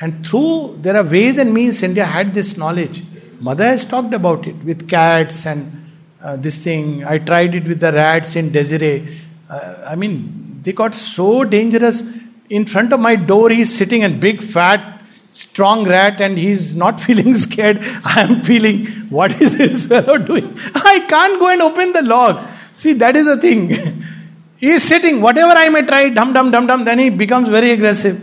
And 0.00 0.26
through, 0.26 0.78
there 0.80 0.96
are 0.96 1.04
ways 1.04 1.38
and 1.38 1.52
means 1.52 1.82
India 1.82 2.06
had 2.06 2.32
this 2.32 2.56
knowledge. 2.56 3.04
Mother 3.38 3.64
has 3.64 3.84
talked 3.84 4.14
about 4.14 4.46
it 4.46 4.56
with 4.64 4.88
cats 4.88 5.46
and 5.46 5.92
uh, 6.22 6.36
this 6.36 6.58
thing. 6.58 7.04
I 7.04 7.18
tried 7.18 7.54
it 7.54 7.64
with 7.64 7.80
the 7.80 7.92
rats 7.92 8.34
in 8.34 8.50
Desiree. 8.50 9.18
Uh, 9.48 9.84
I 9.86 9.94
mean, 9.96 10.49
they 10.62 10.72
got 10.72 10.94
so 10.94 11.44
dangerous. 11.44 12.02
In 12.48 12.66
front 12.66 12.92
of 12.92 13.00
my 13.00 13.16
door, 13.16 13.50
he's 13.50 13.74
sitting 13.74 14.02
and 14.02 14.20
big 14.20 14.42
fat 14.42 15.00
strong 15.32 15.84
rat 15.86 16.20
and 16.20 16.36
he's 16.36 16.74
not 16.74 17.00
feeling 17.06 17.34
scared. 17.34 17.78
I 18.04 18.22
am 18.22 18.42
feeling, 18.42 18.86
what 19.10 19.40
is 19.40 19.56
this 19.56 19.86
fellow 19.86 20.18
doing? 20.18 20.58
I 20.74 21.00
can't 21.08 21.38
go 21.38 21.48
and 21.48 21.62
open 21.62 21.92
the 21.92 22.02
log. 22.02 22.46
See, 22.76 22.94
that 22.94 23.16
is 23.16 23.26
the 23.26 23.36
thing. 23.36 23.68
he 24.56 24.70
is 24.70 24.82
sitting, 24.82 25.20
whatever 25.20 25.52
I 25.52 25.68
may 25.68 25.82
try, 25.82 26.08
dum 26.08 26.32
dum 26.32 26.50
dum 26.50 26.66
dum, 26.66 26.84
then 26.84 26.98
he 26.98 27.10
becomes 27.10 27.48
very 27.48 27.70
aggressive. 27.70 28.20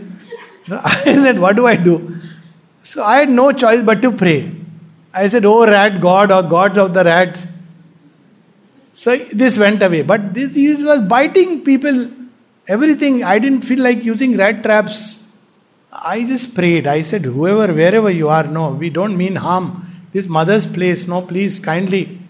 So 0.66 0.80
I 0.84 1.16
said, 1.16 1.38
What 1.38 1.56
do 1.56 1.66
I 1.66 1.76
do? 1.76 2.16
So 2.82 3.02
I 3.02 3.18
had 3.20 3.30
no 3.30 3.52
choice 3.52 3.82
but 3.82 4.02
to 4.02 4.12
pray. 4.12 4.54
I 5.12 5.26
said, 5.28 5.44
Oh, 5.44 5.66
rat 5.66 6.00
God 6.00 6.30
or 6.30 6.42
gods 6.42 6.78
of 6.78 6.94
the 6.94 7.04
rats. 7.04 7.46
So 8.92 9.16
this 9.16 9.58
went 9.58 9.82
away. 9.82 10.02
But 10.02 10.34
this 10.34 10.82
was 10.82 11.00
biting 11.00 11.62
people, 11.62 12.10
everything. 12.68 13.24
I 13.24 13.40
didn't 13.40 13.62
feel 13.62 13.80
like 13.80 14.04
using 14.04 14.36
rat 14.36 14.62
traps 14.62 15.18
I 15.92 16.24
just 16.24 16.54
prayed. 16.54 16.86
I 16.86 17.02
said, 17.02 17.24
whoever, 17.24 17.72
wherever 17.72 18.10
you 18.10 18.28
are, 18.28 18.44
no, 18.44 18.70
we 18.70 18.90
don't 18.90 19.16
mean 19.16 19.36
harm. 19.36 19.86
This 20.12 20.26
mother's 20.26 20.66
place, 20.66 21.06
no, 21.06 21.22
please, 21.22 21.58
kindly. 21.58 22.20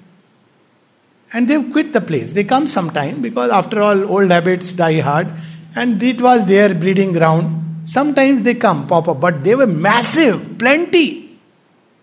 And 1.33 1.49
they've 1.49 1.71
quit 1.73 1.93
the 1.93 2.01
place. 2.01 2.33
They 2.33 2.45
come 2.45 2.67
sometime 2.67 3.21
because, 3.21 3.51
after 3.51 3.83
all, 3.83 4.11
old 4.11 4.31
habits 4.31 4.73
die 4.73 5.01
hard. 5.01 5.29
And 5.75 6.03
it 6.03 6.21
was 6.21 6.47
their 6.47 6.75
breeding 6.75 7.13
ground. 7.13 7.87
Sometimes 7.87 8.43
they 8.43 8.55
come, 8.55 8.87
pop 8.87 9.09
up, 9.09 9.21
but 9.21 9.45
they 9.45 9.55
were 9.55 9.67
massive, 9.67 10.59
plenty, 10.59 11.39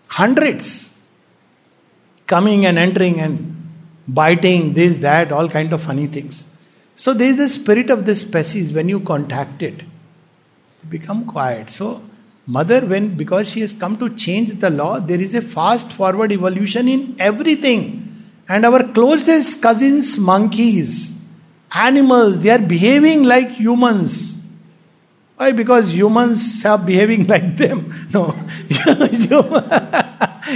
hundreds, 0.08 0.88
coming 2.26 2.66
and 2.66 2.78
entering 2.78 3.20
and 3.20 3.70
biting, 4.06 4.72
this, 4.72 4.98
that, 4.98 5.32
all 5.32 5.48
kind 5.48 5.72
of 5.72 5.82
funny 5.82 6.06
things. 6.06 6.45
So 6.96 7.12
there 7.12 7.28
is 7.28 7.36
the 7.36 7.48
spirit 7.50 7.90
of 7.90 8.06
this 8.06 8.22
species 8.22 8.72
when 8.72 8.88
you 8.88 9.00
contact 9.00 9.62
it 9.62 9.80
They 9.80 10.88
become 10.88 11.26
quiet. 11.26 11.68
So, 11.68 12.00
mother, 12.46 12.80
when 12.86 13.16
because 13.16 13.50
she 13.50 13.60
has 13.60 13.74
come 13.74 13.98
to 13.98 14.08
change 14.16 14.58
the 14.58 14.70
law, 14.70 14.98
there 14.98 15.20
is 15.20 15.34
a 15.34 15.42
fast 15.42 15.92
forward 15.92 16.32
evolution 16.32 16.88
in 16.88 17.14
everything. 17.18 18.02
And 18.48 18.64
our 18.64 18.82
closest 18.82 19.60
cousins, 19.60 20.16
monkeys, 20.16 21.12
animals, 21.70 22.38
they 22.40 22.48
are 22.48 22.58
behaving 22.58 23.24
like 23.24 23.50
humans. 23.50 24.38
Why? 25.36 25.52
Because 25.52 25.92
humans 25.94 26.64
are 26.64 26.78
behaving 26.78 27.26
like 27.34 27.58
them. 27.58 27.92
No. 28.10 28.30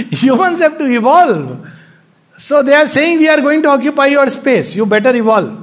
humans 0.09 0.59
have 0.59 0.79
to 0.79 0.85
evolve. 0.85 1.71
So 2.39 2.63
they 2.63 2.73
are 2.73 2.87
saying 2.87 3.19
we 3.19 3.29
are 3.29 3.41
going 3.41 3.61
to 3.61 3.69
occupy 3.69 4.07
your 4.07 4.25
space. 4.25 4.75
You 4.75 4.87
better 4.87 5.15
evolve. 5.15 5.60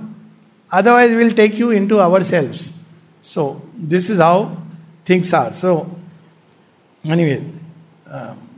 Otherwise, 0.71 1.13
we'll 1.13 1.33
take 1.33 1.59
you 1.59 1.71
into 1.71 2.01
ourselves. 2.01 2.75
So, 3.21 3.63
this 3.75 4.11
is 4.11 4.19
how 4.19 4.57
things 5.05 5.33
are. 5.33 5.53
So, 5.53 5.91
anyway, 7.05 7.51
um, 8.07 8.49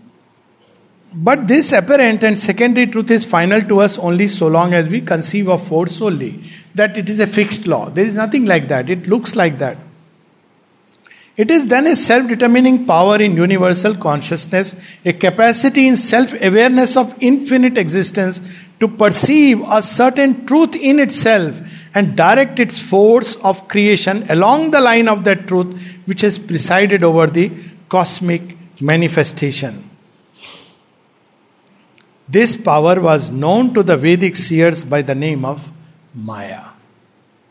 but 1.13 1.49
this 1.49 1.73
apparent 1.73 2.23
and 2.23 2.39
secondary 2.39 2.87
truth 2.87 3.11
is 3.11 3.25
final 3.25 3.61
to 3.63 3.81
us 3.81 3.99
only 3.99 4.29
so 4.29 4.47
long 4.47 4.75
as 4.75 4.89
we 4.89 5.01
conceive 5.01 5.49
of 5.49 5.67
force 5.67 5.97
solely. 5.97 6.43
That 6.75 6.97
it 6.97 7.09
is 7.09 7.19
a 7.19 7.27
fixed 7.27 7.67
law. 7.67 7.91
There 7.91 8.07
is 8.07 8.15
nothing 8.15 8.45
like 8.45 8.69
that. 8.69 8.89
It 8.89 9.09
looks 9.09 9.35
like 9.35 9.59
that. 9.59 9.77
It 11.37 11.51
is 11.51 11.69
then 11.69 11.87
a 11.87 11.97
self 11.97 12.29
determining 12.29 12.87
power 12.87 13.21
in 13.21 13.37
universal 13.37 13.95
consciousness, 13.97 14.75
a 15.05 15.13
capacity 15.13 15.87
in 15.87 15.97
self 15.97 16.33
awareness 16.41 16.97
of 16.97 17.15
infinite 17.21 17.79
existence 17.79 18.41
to 18.81 18.89
perceive 18.89 19.63
a 19.69 19.83
certain 19.83 20.47
truth 20.47 20.75
in 20.75 20.99
itself 20.99 21.61
and 21.95 22.17
direct 22.17 22.59
its 22.59 22.79
force 22.79 23.37
of 23.37 23.69
creation 23.69 24.25
along 24.29 24.71
the 24.71 24.81
line 24.81 25.09
of 25.09 25.25
that 25.25 25.47
truth 25.47 25.81
which 26.07 26.23
has 26.23 26.39
presided 26.39 27.05
over 27.05 27.27
the 27.27 27.53
cosmic 27.89 28.57
manifestation. 28.81 29.89
This 32.29 32.57
power 32.57 33.01
was 33.01 33.31
known 33.31 33.75
to 33.75 33.83
the 33.83 33.97
Vedic 33.97 34.37
seers 34.37 34.85
by 34.85 35.03
the 35.03 35.15
name 35.15 35.45
of 35.45 35.69
Maya. 36.15 36.63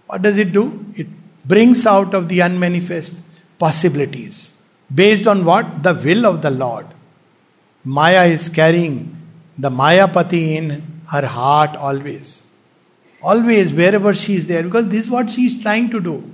What 0.08 0.22
does 0.22 0.38
it 0.38 0.52
do? 0.54 0.86
It 0.96 1.08
brings 1.46 1.86
out 1.86 2.14
of 2.14 2.30
the 2.30 2.40
unmanifest 2.40 3.14
possibilities. 3.59 4.53
Based 4.95 5.27
on 5.27 5.45
what? 5.45 5.83
The 5.83 5.95
will 5.95 6.27
of 6.27 6.43
the 6.43 6.51
Lord. 6.51 6.87
Maya 7.85 8.25
is 8.25 8.49
carrying 8.49 9.17
the 9.59 9.71
Mayapati 9.71 10.57
in 10.57 11.03
her 11.09 11.27
heart 11.27 11.77
always. 11.77 12.43
Always, 13.23 13.73
wherever 13.73 14.13
she 14.13 14.37
is 14.37 14.47
there, 14.47 14.63
because 14.63 14.89
this 14.89 15.05
is 15.05 15.11
what 15.11 15.31
she 15.31 15.47
is 15.47 15.61
trying 15.61 15.91
to 15.91 16.01
do. 16.01 16.31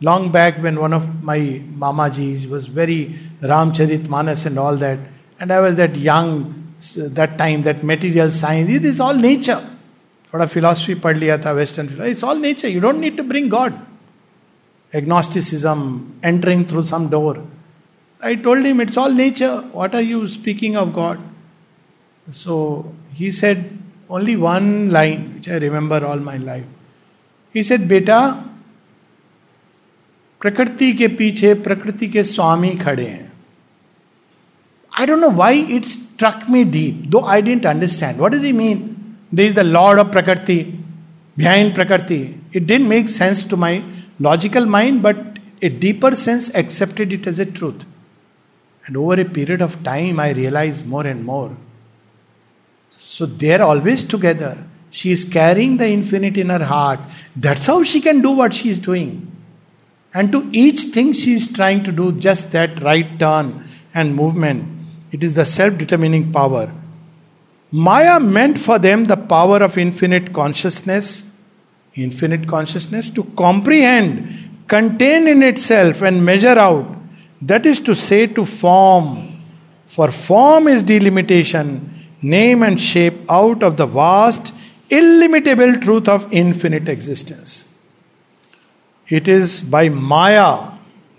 Long 0.00 0.30
back, 0.30 0.62
when 0.62 0.78
one 0.80 0.92
of 0.92 1.22
my 1.22 1.38
Mamajis 1.38 2.48
was 2.48 2.66
very 2.66 3.18
Ramcharit 3.40 4.08
Manas 4.08 4.46
and 4.46 4.58
all 4.58 4.76
that, 4.76 4.98
and 5.38 5.52
I 5.52 5.60
was 5.60 5.76
that 5.76 5.96
young, 5.96 6.74
that 6.96 7.38
time, 7.38 7.62
that 7.62 7.82
material 7.82 8.30
science, 8.30 8.70
it 8.70 8.84
is 8.84 9.00
all 9.00 9.14
nature. 9.14 9.68
थोड़ा 10.34 10.44
philosophy 10.46 10.94
पढ़ 11.04 11.16
लिया 11.16 11.36
था 11.44 11.50
western 11.52 12.06
it's 12.08 12.22
all 12.24 12.38
nature 12.40 12.68
you 12.68 12.80
don't 12.80 12.96
need 12.96 13.16
to 13.16 13.22
bring 13.22 13.50
God 13.50 13.72
agnosticism 14.92 16.18
entering 16.22 16.66
through 16.66 16.84
some 16.84 17.08
door. 17.08 17.42
I 18.20 18.34
told 18.36 18.64
him, 18.64 18.80
It's 18.80 18.96
all 18.96 19.12
nature. 19.12 19.62
What 19.72 19.94
are 19.94 20.02
you 20.02 20.28
speaking 20.28 20.76
of 20.76 20.94
God? 20.94 21.20
So 22.30 22.92
he 23.14 23.30
said 23.30 23.78
only 24.08 24.36
one 24.36 24.90
line, 24.90 25.34
which 25.34 25.48
I 25.48 25.56
remember 25.56 26.04
all 26.06 26.16
my 26.18 26.36
life. 26.36 26.64
He 27.54 27.62
said, 27.62 27.88
Beta, 27.88 28.48
प्रकृति 30.40 30.92
के 30.98 31.08
पीछे 31.18 31.52
प्रकृति 31.64 32.06
के 32.10 32.22
स्वामी 32.24 32.70
खड़े 32.76 33.04
हैं 33.06 33.30
I 34.98 35.06
don't 35.06 35.18
know 35.20 35.30
why 35.30 35.60
it 35.74 35.84
struck 35.84 36.48
me 36.50 36.62
deep 36.76 37.04
दो 37.10 37.20
आई 37.34 37.42
dent 37.42 37.66
understand 37.66 38.18
what 38.20 38.34
is 38.34 38.44
E 38.46 38.52
mean 38.52 38.80
There 39.32 39.46
is 39.46 39.54
the 39.54 39.64
Lord 39.64 39.98
of 39.98 40.10
Prakriti, 40.12 40.78
behind 41.36 41.74
Prakriti. 41.74 42.38
It 42.52 42.66
didn't 42.66 42.86
make 42.88 43.08
sense 43.08 43.42
to 43.44 43.56
my 43.56 43.82
logical 44.19 44.65
mind, 44.65 45.01
but 45.01 45.39
a 45.61 45.69
deeper 45.69 46.15
sense 46.15 46.49
accepted 46.53 47.13
it 47.13 47.27
as 47.27 47.39
a 47.39 47.45
truth. 47.45 47.85
And 48.85 48.95
over 48.95 49.19
a 49.19 49.25
period 49.25 49.61
of 49.61 49.83
time, 49.83 50.19
I 50.19 50.31
realized 50.31 50.85
more 50.85 51.05
and 51.05 51.25
more. 51.25 51.55
So 52.95 53.25
they're 53.25 53.63
always 53.63 54.03
together. 54.03 54.57
She 54.89 55.11
is 55.11 55.25
carrying 55.25 55.77
the 55.77 55.87
infinite 55.87 56.37
in 56.37 56.49
her 56.49 56.63
heart. 56.63 56.99
That's 57.35 57.65
how 57.65 57.83
she 57.83 57.99
can 57.99 58.21
do 58.21 58.31
what 58.31 58.53
she 58.53 58.69
is 58.69 58.79
doing. 58.79 59.31
And 60.13 60.31
to 60.31 60.49
each 60.51 60.93
thing 60.93 61.13
she 61.13 61.33
is 61.33 61.49
trying 61.49 61.83
to 61.83 61.91
do, 61.91 62.11
just 62.13 62.51
that 62.51 62.81
right 62.81 63.19
turn 63.19 63.67
and 63.93 64.15
movement. 64.15 64.87
It 65.11 65.23
is 65.23 65.33
the 65.33 65.45
self 65.45 65.77
determining 65.77 66.31
power. 66.31 66.71
Maya 67.71 68.19
meant 68.19 68.57
for 68.57 68.79
them 68.79 69.05
the 69.05 69.17
power 69.17 69.61
of 69.61 69.77
infinite 69.77 70.33
consciousness, 70.33 71.25
infinite 71.97 72.47
consciousness 72.47 73.09
to 73.11 73.23
comprehend, 73.35 74.65
contain 74.67 75.27
in 75.27 75.43
itself, 75.43 76.01
and 76.01 76.23
measure 76.23 76.57
out. 76.59 76.87
That 77.41 77.65
is 77.65 77.79
to 77.81 77.95
say, 77.95 78.27
to 78.27 78.45
form. 78.45 79.43
For 79.85 80.11
form 80.11 80.67
is 80.67 80.83
delimitation, 80.83 82.07
name 82.21 82.63
and 82.63 82.79
shape 82.79 83.19
out 83.29 83.63
of 83.63 83.77
the 83.77 83.85
vast, 83.85 84.53
illimitable 84.89 85.77
truth 85.77 86.07
of 86.07 86.31
infinite 86.31 86.87
existence. 86.89 87.65
It 89.07 89.27
is 89.27 89.63
by 89.63 89.89
Maya 89.89 90.71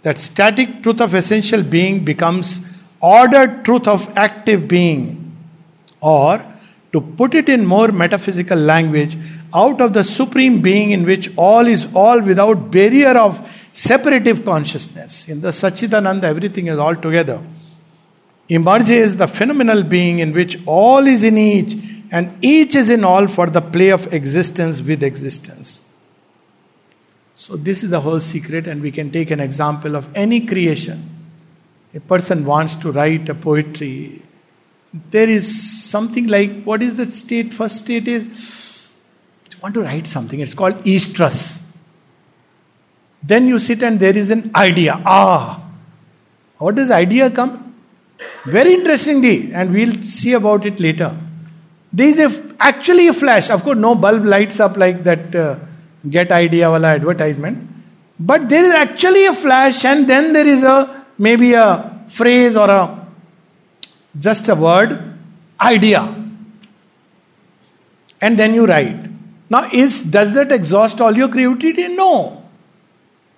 that 0.02 0.18
static 0.18 0.82
truth 0.82 1.00
of 1.00 1.14
essential 1.14 1.62
being 1.62 2.04
becomes 2.04 2.60
ordered 3.00 3.64
truth 3.64 3.88
of 3.88 4.08
active 4.16 4.68
being 4.68 5.36
or, 6.00 6.44
to 6.92 7.00
put 7.00 7.34
it 7.34 7.48
in 7.48 7.66
more 7.66 7.88
metaphysical 7.88 8.58
language, 8.58 9.18
out 9.54 9.80
of 9.80 9.92
the 9.92 10.04
supreme 10.04 10.60
being 10.60 10.90
in 10.90 11.04
which 11.04 11.30
all 11.36 11.66
is 11.66 11.86
all 11.94 12.20
without 12.20 12.70
barrier 12.70 13.16
of 13.18 13.48
separative 13.72 14.44
consciousness. 14.44 15.28
In 15.28 15.40
the 15.40 15.48
Sachidananda, 15.48 16.24
everything 16.24 16.66
is 16.66 16.78
all 16.78 16.94
together. 16.94 17.42
Emerges 18.48 19.16
the 19.16 19.28
phenomenal 19.28 19.82
being 19.82 20.18
in 20.20 20.32
which 20.32 20.58
all 20.66 21.06
is 21.06 21.22
in 21.22 21.36
each 21.38 21.76
and 22.10 22.34
each 22.42 22.74
is 22.74 22.90
in 22.90 23.04
all 23.04 23.26
for 23.26 23.48
the 23.48 23.60
play 23.60 23.90
of 23.90 24.12
existence 24.12 24.80
with 24.80 25.02
existence. 25.02 25.82
So, 27.34 27.56
this 27.56 27.84
is 27.84 27.90
the 27.90 28.00
whole 28.00 28.18
secret, 28.18 28.66
and 28.66 28.82
we 28.82 28.90
can 28.90 29.12
take 29.12 29.30
an 29.30 29.38
example 29.38 29.94
of 29.94 30.08
any 30.14 30.40
creation. 30.44 31.08
A 31.94 32.00
person 32.00 32.44
wants 32.44 32.74
to 32.76 32.90
write 32.90 33.28
a 33.28 33.34
poetry, 33.34 34.22
there 35.10 35.28
is 35.28 35.46
something 35.84 36.26
like 36.26 36.64
what 36.64 36.82
is 36.82 36.96
the 36.96 37.10
state? 37.12 37.52
First 37.52 37.78
state 37.78 38.08
is 38.08 38.36
want 39.62 39.74
to 39.74 39.82
write 39.82 40.06
something, 40.06 40.40
it's 40.40 40.54
called 40.54 40.76
estrus. 40.84 41.60
Then 43.22 43.48
you 43.48 43.58
sit 43.58 43.82
and 43.82 43.98
there 43.98 44.16
is 44.16 44.30
an 44.30 44.50
idea. 44.54 45.00
Ah, 45.04 45.62
what 46.58 46.74
does 46.74 46.90
idea 46.90 47.30
come? 47.30 47.74
Very 48.44 48.74
interestingly, 48.74 49.52
and 49.52 49.72
we'll 49.72 50.02
see 50.02 50.32
about 50.32 50.66
it 50.66 50.80
later. 50.80 51.16
There 51.92 52.08
is 52.08 52.18
a, 52.18 52.56
actually 52.60 53.08
a 53.08 53.12
flash. 53.12 53.50
Of 53.50 53.64
course, 53.64 53.78
no 53.78 53.94
bulb 53.94 54.24
lights 54.24 54.60
up 54.60 54.76
like 54.76 55.04
that 55.04 55.34
uh, 55.34 55.58
get 56.08 56.32
idea 56.32 56.70
wala 56.70 56.88
advertisement. 56.88 57.68
But 58.20 58.48
there 58.48 58.64
is 58.64 58.72
actually 58.72 59.26
a 59.26 59.34
flash, 59.34 59.84
and 59.84 60.08
then 60.08 60.32
there 60.32 60.46
is 60.46 60.62
a 60.62 61.04
maybe 61.16 61.54
a 61.54 62.04
phrase 62.08 62.56
or 62.56 62.68
a 62.68 63.06
just 64.18 64.48
a 64.48 64.54
word, 64.54 65.18
idea. 65.60 66.14
And 68.20 68.38
then 68.38 68.54
you 68.54 68.66
write. 68.66 69.17
Now, 69.50 69.70
is 69.72 70.02
does 70.02 70.32
that 70.34 70.52
exhaust 70.52 71.00
all 71.00 71.16
your 71.16 71.28
creativity? 71.28 71.88
No. 71.88 72.44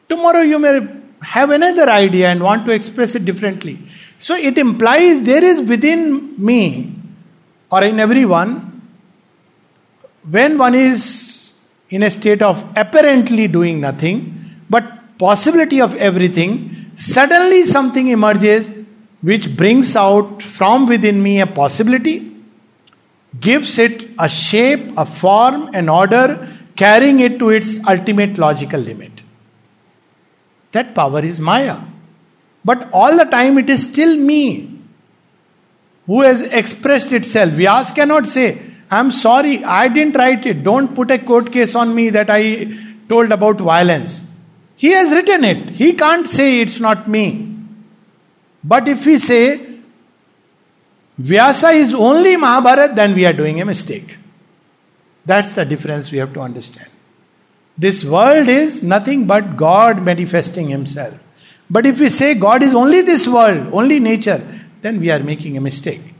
Tomorrow 0.08 0.40
you 0.40 0.58
may 0.58 0.86
have 1.22 1.50
another 1.50 1.88
idea 1.88 2.28
and 2.28 2.42
want 2.42 2.66
to 2.66 2.72
express 2.72 3.14
it 3.14 3.24
differently. 3.24 3.78
So 4.18 4.34
it 4.34 4.58
implies 4.58 5.20
there 5.20 5.44
is 5.44 5.68
within 5.68 6.34
me 6.36 6.96
or 7.70 7.84
in 7.84 8.00
everyone, 8.00 8.82
when 10.28 10.58
one 10.58 10.74
is 10.74 11.52
in 11.88 12.02
a 12.02 12.11
state 12.11 12.42
of 12.42 12.64
apparently 12.76 13.48
doing 13.48 13.80
nothing, 13.80 14.36
but 14.68 15.18
possibility 15.18 15.80
of 15.80 15.94
everything, 15.94 16.92
suddenly 16.96 17.64
something 17.64 18.08
emerges 18.08 18.70
which 19.22 19.54
brings 19.56 19.94
out 19.96 20.42
from 20.42 20.86
within 20.86 21.22
me 21.22 21.40
a 21.40 21.46
possibility, 21.46 22.30
gives 23.39 23.78
it 23.78 24.11
a 24.18 24.28
shape, 24.28 24.93
a 24.97 25.07
form, 25.07 25.70
an 25.72 25.89
order, 25.89 26.49
carrying 26.76 27.20
it 27.20 27.39
to 27.39 27.51
its 27.51 27.78
ultimate 27.87 28.39
logical 28.39 28.81
limit. 28.81 29.22
That 30.72 30.95
power 30.95 31.22
is 31.22 31.39
Maya. 31.39 31.78
But 32.64 32.89
all 32.93 33.16
the 33.16 33.24
time 33.24 33.59
it 33.59 33.70
is 33.70 33.85
still 33.85 34.16
me 34.16 34.78
who 36.07 36.22
has 36.22 36.43
expressed 36.43 37.12
itself. 37.12 37.53
Vyas 37.53 37.95
cannot 37.95 38.26
say, 38.26 38.61
I'm 38.91 39.11
sorry, 39.11 39.62
I 39.64 39.89
didn't 39.89 40.16
write 40.16 40.45
it. 40.47 40.64
Don't 40.64 40.95
put 40.95 41.11
a 41.11 41.18
court 41.18 41.53
case 41.53 41.74
on 41.74 41.95
me 41.95 42.11
that 42.11 42.28
I 42.28 42.76
told 43.09 43.31
about 43.31 43.61
violence. 43.61 44.24
He 44.76 44.93
has 44.93 45.14
written 45.14 45.45
it. 45.45 45.70
He 45.70 45.93
can't 45.93 46.26
say 46.26 46.61
it's 46.61 46.81
not 46.81 47.09
me. 47.09 47.57
But 48.64 48.89
if 48.89 49.07
we 49.07 49.18
say 49.18 49.70
Vyasa 51.21 51.68
is 51.71 51.93
only 51.93 52.37
Mahabharata, 52.37 52.95
then 52.95 53.14
we 53.14 53.27
are 53.27 53.33
doing 53.33 53.61
a 53.61 53.64
mistake. 53.64 54.18
That's 55.27 55.55
the 55.55 55.64
difference 55.64 56.11
we 56.11 56.18
have 56.18 56.33
to 56.33 56.41
understand. 56.41 56.89
This 57.77 58.05
world 58.05 58.49
is 58.49 58.83
nothing 58.83 59.27
but 59.27 59.57
God 59.57 60.03
manifesting 60.03 60.68
Himself. 60.68 61.14
But 61.68 61.85
if 61.85 62.01
we 62.01 62.09
say 62.09 62.35
God 62.35 62.62
is 62.62 62.75
only 62.75 63.03
this 63.03 63.29
world, 63.29 63.68
only 63.73 64.01
nature, 64.01 64.43
then 64.81 64.99
we 64.99 65.11
are 65.11 65.21
making 65.21 65.57
a 65.57 65.61
mistake. 65.61 66.14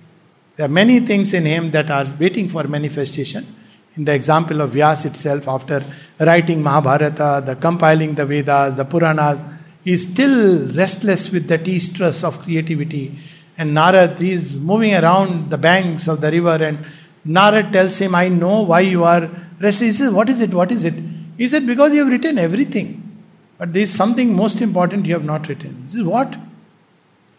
There 0.57 0.67
are 0.67 0.71
many 0.71 1.01
things 1.01 1.33
in 1.33 1.47
Him 1.47 1.71
that 1.71 1.91
are 1.91 2.07
waiting 2.19 2.49
for 2.51 2.65
manifestation. 2.65 3.57
In 3.97 4.05
the 4.05 4.13
example 4.13 4.61
of 4.61 4.73
Vyas 4.73 5.07
itself, 5.07 5.49
after 5.49 5.83
writing 6.19 6.63
Mahabharata, 6.63 7.43
the 7.45 7.57
compiling 7.57 8.15
the 8.15 8.27
Vedas, 8.27 8.75
the 8.77 8.85
Puranas, 8.85 9.39
he 9.83 9.93
is 9.93 10.03
still 10.03 10.69
restless 10.75 11.31
with 11.31 11.49
that 11.49 11.65
estrus 11.65 12.23
of 12.23 12.41
creativity. 12.43 13.19
And 13.57 13.77
Narad 13.77 14.21
is 14.21 14.55
moving 14.55 14.95
around 14.95 15.51
the 15.51 15.59
banks 15.59 16.09
of 16.09 16.21
the 16.21 16.31
river, 16.31 16.63
and 16.63 16.85
Narad 17.27 17.73
tells 17.73 17.99
him, 17.99 18.15
I 18.15 18.29
know 18.29 18.63
why 18.63 18.81
you 18.81 19.05
are 19.05 19.31
restless. 19.61 19.79
He 19.79 19.93
says, 19.93 20.11
What 20.11 20.29
is 20.31 20.41
it? 20.41 20.55
What 20.55 20.73
is 20.73 20.85
it? 20.85 20.95
He 21.37 21.49
said, 21.49 21.67
Because 21.67 21.93
you 21.93 22.01
have 22.01 22.09
written 22.09 22.39
everything. 22.39 22.97
But 23.59 23.73
there 23.73 23.83
is 23.83 23.93
something 23.93 24.35
most 24.35 24.63
important 24.63 25.07
you 25.07 25.15
have 25.15 25.25
not 25.25 25.49
written. 25.49 25.83
He 25.83 25.89
says, 25.93 26.03
What? 26.03 26.37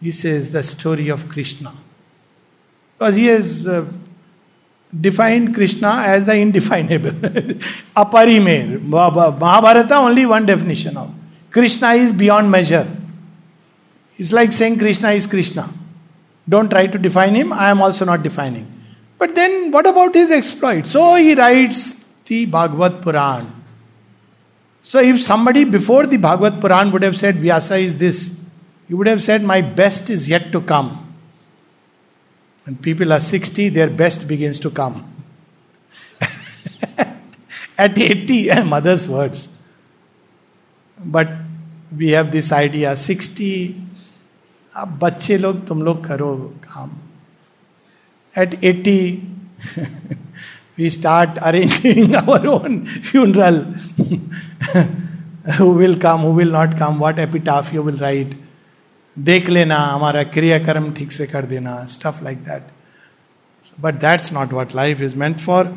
He 0.00 0.10
says, 0.10 0.50
The 0.50 0.62
story 0.62 1.08
of 1.08 1.28
Krishna. 1.28 1.74
Because 2.94 3.16
he 3.16 3.26
has 3.26 3.66
uh, 3.66 3.84
defined 4.98 5.54
Krishna 5.54 6.02
as 6.06 6.26
the 6.26 6.36
indefinable. 6.36 7.10
Aparimeya. 7.96 8.80
Mahabharata, 8.80 9.96
only 9.96 10.26
one 10.26 10.46
definition 10.46 10.96
of. 10.96 11.12
Krishna 11.50 11.94
is 11.94 12.12
beyond 12.12 12.50
measure. 12.50 12.88
It's 14.16 14.32
like 14.32 14.52
saying 14.52 14.78
Krishna 14.78 15.10
is 15.10 15.26
Krishna. 15.26 15.72
Don't 16.48 16.68
try 16.68 16.86
to 16.86 16.98
define 16.98 17.34
him, 17.34 17.52
I 17.52 17.70
am 17.70 17.80
also 17.80 18.04
not 18.04 18.22
defining. 18.22 18.66
But 19.18 19.34
then, 19.34 19.70
what 19.70 19.86
about 19.86 20.14
his 20.14 20.30
exploit? 20.30 20.86
So 20.86 21.14
he 21.14 21.34
writes 21.34 21.94
the 22.26 22.46
Bhagavad 22.46 23.02
Puran. 23.02 23.62
So 24.80 25.00
if 25.00 25.20
somebody 25.20 25.64
before 25.64 26.06
the 26.06 26.16
Bhagavad 26.16 26.60
Puran 26.60 26.90
would 26.90 27.02
have 27.04 27.16
said 27.16 27.36
Vyasa 27.36 27.76
is 27.76 27.96
this, 27.96 28.32
he 28.88 28.94
would 28.94 29.06
have 29.06 29.22
said, 29.22 29.44
My 29.44 29.60
best 29.60 30.10
is 30.10 30.28
yet 30.28 30.50
to 30.52 30.60
come. 30.60 31.14
When 32.64 32.76
people 32.76 33.12
are 33.12 33.20
60, 33.20 33.68
their 33.70 33.90
best 33.90 34.26
begins 34.26 34.58
to 34.60 34.70
come. 34.70 35.14
At 37.78 37.96
80, 37.96 38.62
mother's 38.64 39.08
words. 39.08 39.48
But 41.04 41.28
we 41.96 42.10
have 42.10 42.30
this 42.30 42.52
idea 42.52 42.96
60, 42.96 43.80
अब 44.74 44.98
बच्चे 45.02 45.36
लोग, 45.38 45.66
तुम 45.66 45.82
लोग 45.82 46.04
करो 46.04 46.34
काम। 46.64 46.90
At 48.34 48.54
eighty 48.64 49.00
we 50.78 50.90
start 50.90 51.38
arranging 51.38 52.14
our 52.14 52.46
own 52.46 52.78
funeral 52.84 53.58
who 55.58 55.72
will 55.74 55.94
come 56.00 56.20
who 56.20 56.32
will 56.34 56.52
not 56.52 56.78
come 56.78 56.96
what 56.98 57.18
epitaph 57.18 57.72
you 57.74 57.82
will 57.82 57.96
write 57.98 58.38
देख 59.16 59.48
लेना, 59.50 59.76
हमारा 59.76 60.22
क्रियाकर्म 60.34 60.92
ठीक 60.92 61.12
से 61.12 61.26
कर 61.26 61.46
देना 61.46 61.84
stuff 61.86 62.22
like 62.24 62.38
that 62.44 62.62
but 63.80 63.94
that's 64.00 64.32
not 64.32 64.52
what 64.52 64.74
life 64.76 65.00
is 65.02 65.16
meant 65.16 65.38
for 65.38 65.74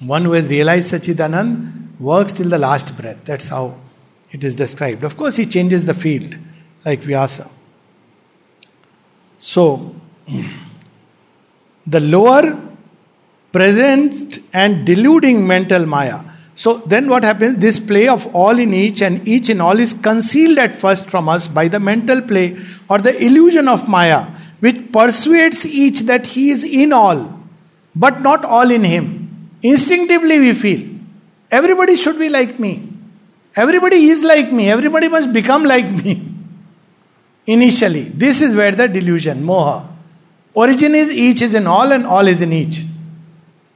one 0.00 0.26
who 0.26 0.34
realise 0.34 0.94
Satchidananda 0.94 1.96
work 2.00 2.36
till 2.36 2.50
the 2.50 2.54
last 2.60 2.92
breath 2.96 3.26
that's 3.26 3.52
how 3.52 3.72
it 4.32 4.44
is 4.44 4.56
described 4.56 5.04
of course 5.04 5.38
he 5.38 5.44
changes 5.46 5.84
the 5.86 5.92
field 5.96 6.34
like 6.84 7.00
Vyasa. 7.00 7.48
So, 9.38 9.94
the 11.86 12.00
lower 12.00 12.60
present 13.52 14.38
and 14.52 14.86
deluding 14.86 15.46
mental 15.46 15.86
Maya. 15.86 16.20
So 16.54 16.74
then 16.78 17.08
what 17.08 17.24
happens? 17.24 17.58
This 17.58 17.80
play 17.80 18.06
of 18.06 18.26
all 18.34 18.58
in 18.58 18.74
each 18.74 19.00
and 19.00 19.26
each 19.26 19.48
in 19.48 19.60
all 19.60 19.78
is 19.78 19.94
concealed 19.94 20.58
at 20.58 20.76
first 20.76 21.08
from 21.08 21.28
us 21.28 21.48
by 21.48 21.68
the 21.68 21.80
mental 21.80 22.20
play 22.20 22.58
or 22.88 22.98
the 22.98 23.16
illusion 23.24 23.66
of 23.66 23.88
Maya, 23.88 24.26
which 24.60 24.92
persuades 24.92 25.64
each 25.66 26.00
that 26.00 26.26
he 26.26 26.50
is 26.50 26.64
in 26.64 26.92
all, 26.92 27.40
but 27.96 28.20
not 28.20 28.44
all 28.44 28.70
in 28.70 28.84
him. 28.84 29.50
Instinctively 29.62 30.38
we 30.38 30.52
feel 30.52 30.86
everybody 31.50 31.96
should 31.96 32.18
be 32.18 32.28
like 32.28 32.58
me. 32.60 32.86
Everybody 33.56 34.06
is 34.08 34.22
like 34.22 34.52
me. 34.52 34.70
Everybody 34.70 35.08
must 35.08 35.32
become 35.32 35.64
like 35.64 35.90
me. 35.90 36.26
Initially, 37.46 38.02
this 38.02 38.40
is 38.40 38.54
where 38.54 38.72
the 38.72 38.88
delusion, 38.88 39.42
moha. 39.42 39.86
Origin 40.54 40.94
is 40.94 41.10
each 41.10 41.42
is 41.42 41.54
in 41.54 41.66
all 41.66 41.92
and 41.92 42.06
all 42.06 42.26
is 42.26 42.40
in 42.40 42.52
each. 42.52 42.84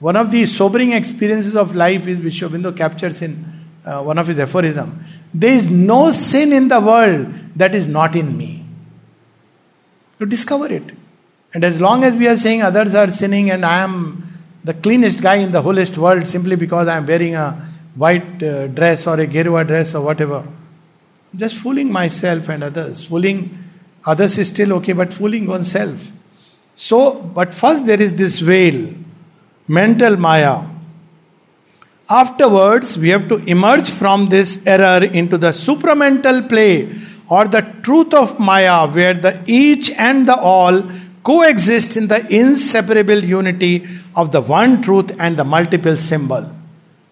One 0.00 0.16
of 0.16 0.30
the 0.30 0.44
sobering 0.46 0.92
experiences 0.92 1.56
of 1.56 1.74
life 1.74 2.06
is 2.06 2.18
Aurobindo 2.18 2.76
captures 2.76 3.22
in 3.22 3.44
uh, 3.84 4.02
one 4.02 4.18
of 4.18 4.26
his 4.26 4.38
aphorisms. 4.38 5.02
There 5.32 5.52
is 5.52 5.68
no 5.68 6.12
sin 6.12 6.52
in 6.52 6.68
the 6.68 6.80
world 6.80 7.32
that 7.56 7.74
is 7.74 7.86
not 7.86 8.14
in 8.14 8.36
me. 8.36 8.64
You 10.18 10.26
discover 10.26 10.70
it. 10.70 10.92
And 11.52 11.64
as 11.64 11.80
long 11.80 12.04
as 12.04 12.14
we 12.14 12.28
are 12.28 12.36
saying 12.36 12.62
others 12.62 12.94
are 12.94 13.08
sinning 13.10 13.50
and 13.50 13.64
I 13.64 13.78
am 13.78 14.26
the 14.64 14.74
cleanest 14.74 15.20
guy 15.20 15.36
in 15.36 15.52
the 15.52 15.62
wholest 15.62 15.98
world 15.98 16.26
simply 16.26 16.56
because 16.56 16.88
I 16.88 16.96
am 16.96 17.06
wearing 17.06 17.34
a 17.34 17.68
white 17.94 18.42
uh, 18.42 18.66
dress 18.68 19.06
or 19.06 19.20
a 19.20 19.26
gerua 19.26 19.66
dress 19.66 19.94
or 19.94 20.02
whatever, 20.02 20.46
just 21.36 21.56
fooling 21.56 21.90
myself 21.92 22.48
and 22.48 22.64
others. 22.64 23.04
Fooling 23.04 23.64
others 24.04 24.38
is 24.38 24.48
still 24.48 24.72
okay, 24.74 24.92
but 24.92 25.12
fooling 25.12 25.46
oneself. 25.46 26.10
So, 26.74 27.14
but 27.14 27.54
first 27.54 27.86
there 27.86 28.00
is 28.00 28.14
this 28.14 28.38
veil 28.38 28.92
mental 29.66 30.16
Maya. 30.16 30.62
Afterwards, 32.08 32.98
we 32.98 33.08
have 33.08 33.28
to 33.28 33.36
emerge 33.46 33.90
from 33.90 34.28
this 34.28 34.60
error 34.66 35.04
into 35.04 35.38
the 35.38 35.48
supramental 35.48 36.46
play 36.48 36.94
or 37.28 37.46
the 37.46 37.62
truth 37.82 38.12
of 38.12 38.38
Maya, 38.38 38.86
where 38.86 39.14
the 39.14 39.42
each 39.46 39.90
and 39.90 40.28
the 40.28 40.36
all 40.36 40.82
coexist 41.22 41.96
in 41.96 42.08
the 42.08 42.26
inseparable 42.28 43.24
unity 43.24 43.86
of 44.14 44.30
the 44.32 44.42
one 44.42 44.82
truth 44.82 45.10
and 45.18 45.38
the 45.38 45.44
multiple 45.44 45.96
symbol. 45.96 46.50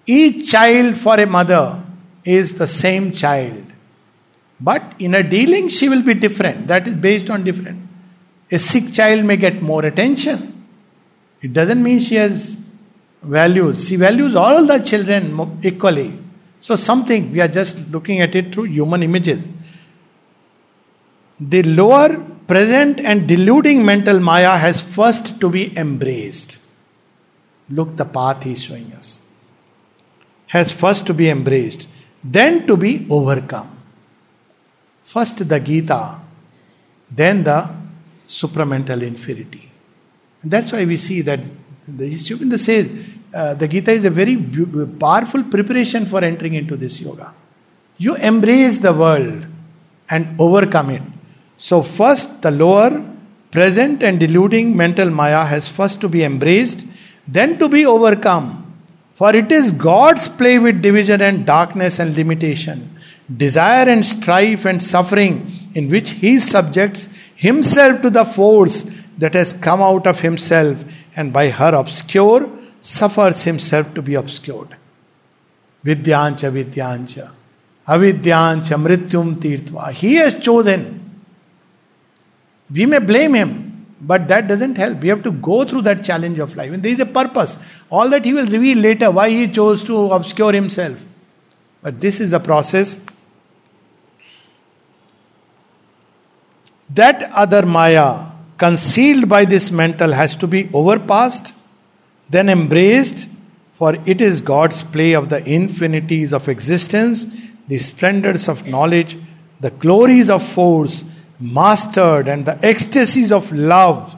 Each 0.06 0.50
child 0.50 0.98
for 0.98 1.18
a 1.18 1.26
mother 1.26 1.82
is 2.24 2.54
the 2.54 2.66
same 2.66 3.12
child. 3.12 3.71
But 4.62 4.94
in 4.98 5.14
a 5.14 5.22
dealing, 5.22 5.68
she 5.68 5.88
will 5.88 6.02
be 6.02 6.14
different. 6.14 6.68
That 6.68 6.86
is 6.86 6.94
based 6.94 7.30
on 7.30 7.44
different. 7.44 7.88
A 8.50 8.58
sick 8.58 8.92
child 8.92 9.24
may 9.24 9.36
get 9.36 9.62
more 9.62 9.84
attention 9.84 10.52
it 11.42 11.52
doesn't 11.52 11.82
mean 11.82 11.98
she 11.98 12.14
has 12.14 12.56
values. 13.22 13.88
She 13.88 13.96
values 13.96 14.36
all 14.36 14.64
the 14.64 14.78
children 14.78 15.58
equally. 15.62 16.18
So, 16.60 16.76
something, 16.76 17.32
we 17.32 17.40
are 17.40 17.48
just 17.48 17.78
looking 17.88 18.20
at 18.20 18.36
it 18.36 18.54
through 18.54 18.64
human 18.64 19.02
images. 19.02 19.48
The 21.40 21.64
lower, 21.64 22.20
present, 22.46 23.00
and 23.00 23.26
deluding 23.26 23.84
mental 23.84 24.20
Maya 24.20 24.56
has 24.56 24.80
first 24.80 25.40
to 25.40 25.50
be 25.50 25.76
embraced. 25.76 26.58
Look, 27.68 27.96
the 27.96 28.04
path 28.04 28.44
he 28.44 28.52
is 28.52 28.62
showing 28.62 28.92
us. 28.92 29.18
Has 30.48 30.70
first 30.70 31.06
to 31.06 31.14
be 31.14 31.28
embraced, 31.28 31.88
then 32.22 32.66
to 32.68 32.76
be 32.76 33.06
overcome. 33.10 33.71
First 35.12 35.46
the 35.46 35.60
Gita, 35.60 36.18
then 37.10 37.44
the 37.44 37.68
supramental 38.26 39.02
infinity. 39.02 39.70
And 40.40 40.50
that's 40.50 40.72
why 40.72 40.86
we 40.86 40.96
see 40.96 41.20
that 41.20 41.40
the 41.86 42.06
Aurobindo 42.14 42.58
says 42.58 42.88
uh, 43.34 43.52
the 43.52 43.68
Gita 43.68 43.92
is 43.92 44.06
a 44.06 44.10
very 44.10 44.38
powerful 44.98 45.44
preparation 45.44 46.06
for 46.06 46.24
entering 46.24 46.54
into 46.54 46.78
this 46.78 46.98
yoga. 46.98 47.34
You 47.98 48.14
embrace 48.16 48.78
the 48.78 48.94
world 48.94 49.46
and 50.08 50.40
overcome 50.40 50.88
it. 50.88 51.02
So, 51.58 51.82
first, 51.82 52.40
the 52.40 52.50
lower, 52.50 53.04
present, 53.50 54.02
and 54.02 54.18
deluding 54.18 54.74
mental 54.74 55.10
Maya 55.10 55.44
has 55.44 55.68
first 55.68 56.00
to 56.00 56.08
be 56.08 56.24
embraced, 56.24 56.86
then 57.28 57.58
to 57.58 57.68
be 57.68 57.84
overcome. 57.84 58.60
For 59.12 59.36
it 59.36 59.52
is 59.52 59.72
God's 59.72 60.26
play 60.26 60.58
with 60.58 60.80
division 60.80 61.20
and 61.20 61.44
darkness 61.44 61.98
and 61.98 62.16
limitation, 62.16 62.91
desire 63.36 63.88
and 63.88 64.04
strife 64.04 64.64
and 64.64 64.82
suffering, 64.82 65.50
in 65.74 65.88
which 65.88 66.10
He 66.10 66.38
subjects 66.38 67.08
Himself 67.34 68.02
to 68.02 68.10
the 68.10 68.24
force 68.24 68.84
that 69.18 69.34
has 69.34 69.52
come 69.52 69.80
out 69.80 70.06
of 70.06 70.20
himself 70.20 70.84
and 71.16 71.32
by 71.32 71.50
her 71.50 71.74
obscure 71.74 72.50
suffers 72.80 73.42
himself 73.42 73.92
to 73.94 74.02
be 74.02 74.14
obscured. 74.14 74.76
Vidyancha 75.84 76.50
Vidyancha. 76.56 77.30
Avidyancha 77.86 78.76
Mrityum 78.84 79.36
Tirtva. 79.36 79.92
He 79.92 80.14
has 80.16 80.34
chosen. 80.34 80.98
We 82.70 82.86
may 82.86 82.98
blame 82.98 83.34
him, 83.34 83.86
but 84.00 84.28
that 84.28 84.48
doesn't 84.48 84.76
help. 84.76 85.00
We 85.00 85.08
have 85.08 85.22
to 85.24 85.32
go 85.32 85.64
through 85.64 85.82
that 85.82 86.02
challenge 86.02 86.38
of 86.38 86.56
life. 86.56 86.72
And 86.72 86.82
there 86.82 86.92
is 86.92 87.00
a 87.00 87.06
purpose. 87.06 87.58
All 87.90 88.08
that 88.08 88.24
he 88.24 88.32
will 88.32 88.46
reveal 88.46 88.78
later 88.78 89.10
why 89.10 89.30
he 89.30 89.46
chose 89.48 89.84
to 89.84 90.10
obscure 90.12 90.52
himself. 90.52 91.04
But 91.82 92.00
this 92.00 92.18
is 92.20 92.30
the 92.30 92.40
process. 92.40 93.00
That 96.94 97.22
other 97.32 97.64
Maya 97.64 98.26
concealed 98.58 99.28
by 99.28 99.44
this 99.44 99.70
mental 99.70 100.12
has 100.12 100.36
to 100.36 100.46
be 100.46 100.68
overpassed, 100.74 101.54
then 102.28 102.48
embraced, 102.48 103.28
for 103.72 103.96
it 104.04 104.20
is 104.20 104.40
God's 104.40 104.82
play 104.82 105.12
of 105.14 105.28
the 105.28 105.42
infinities 105.48 106.32
of 106.32 106.48
existence, 106.48 107.26
the 107.68 107.78
splendors 107.78 108.48
of 108.48 108.66
knowledge, 108.66 109.16
the 109.60 109.70
glories 109.70 110.28
of 110.28 110.42
force, 110.42 111.04
mastered, 111.40 112.28
and 112.28 112.44
the 112.44 112.62
ecstasies 112.64 113.32
of 113.32 113.50
love, 113.52 114.14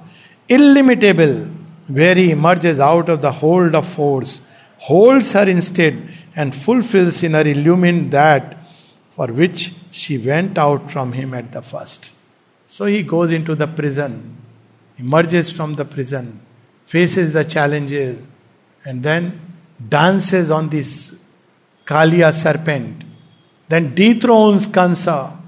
illimitable, 0.49 1.47
where 1.87 2.15
he 2.15 2.31
emerges 2.33 2.81
out 2.81 3.09
of 3.09 3.21
the 3.21 3.31
hold 3.33 3.75
of 3.75 3.87
force, 3.87 4.41
holds 4.79 5.33
her 5.33 5.49
instead, 5.49 6.09
and 6.35 6.55
fulfills 6.55 7.23
in 7.23 7.35
her 7.35 7.47
illumined 7.47 8.11
that 8.11 8.59
for 9.11 9.29
which 9.29 9.73
she 9.93 10.19
went 10.19 10.59
out 10.59 10.91
from 10.91 11.13
him 11.13 11.35
at 11.35 11.53
the 11.53 11.63
first. 11.63 12.11
So 12.67 12.87
he 12.87 13.03
goes 13.03 13.31
into 13.31 13.55
the 13.55 13.67
prison, 13.67 14.37
emerges 14.99 15.53
from 15.53 15.75
the 15.75 15.85
prison, 15.85 16.41
faces 16.87 17.33
the 17.33 17.45
challenges, 17.45 18.23
and 18.85 19.03
then 19.03 19.41
dances 19.89 20.51
on 20.51 20.69
this 20.69 21.15
Kalia 21.87 22.33
serpent, 22.33 23.05
then 23.69 23.95
dethrones 23.95 24.67
Kansa, 24.67 25.39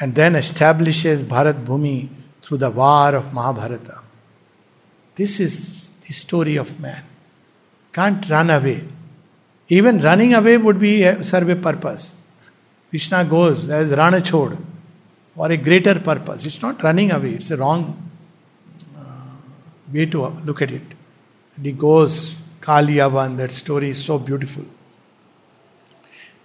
and 0.00 0.14
then 0.14 0.34
establishes 0.36 1.22
Bharat 1.22 1.64
Bhumi 1.64 2.08
through 2.42 2.58
the 2.58 2.70
war 2.70 3.14
of 3.14 3.32
Mahabharata. 3.32 4.00
This 5.14 5.40
is 5.40 5.90
the 6.06 6.12
story 6.12 6.56
of 6.56 6.78
man. 6.78 7.02
Can't 7.92 8.28
run 8.30 8.50
away. 8.50 8.84
Even 9.68 10.00
running 10.00 10.34
away 10.34 10.56
would 10.56 10.78
be 10.78 11.02
serve 11.24 11.48
a 11.48 11.56
purpose. 11.56 12.14
Krishna 12.90 13.24
goes 13.24 13.68
as 13.68 13.90
Ranachod 13.90 14.56
for 15.38 15.52
a 15.52 15.56
greater 15.56 16.00
purpose. 16.00 16.44
It's 16.46 16.60
not 16.60 16.82
running 16.82 17.12
away, 17.12 17.34
it's 17.34 17.52
a 17.52 17.56
wrong 17.56 18.10
uh, 18.96 19.02
way 19.94 20.06
to 20.06 20.26
look 20.44 20.60
at 20.62 20.72
it. 20.72 20.82
And 21.54 21.64
he 21.64 21.70
goes, 21.70 22.34
Kaliyavan, 22.60 23.36
that 23.36 23.52
story 23.52 23.90
is 23.90 24.04
so 24.04 24.18
beautiful. 24.18 24.64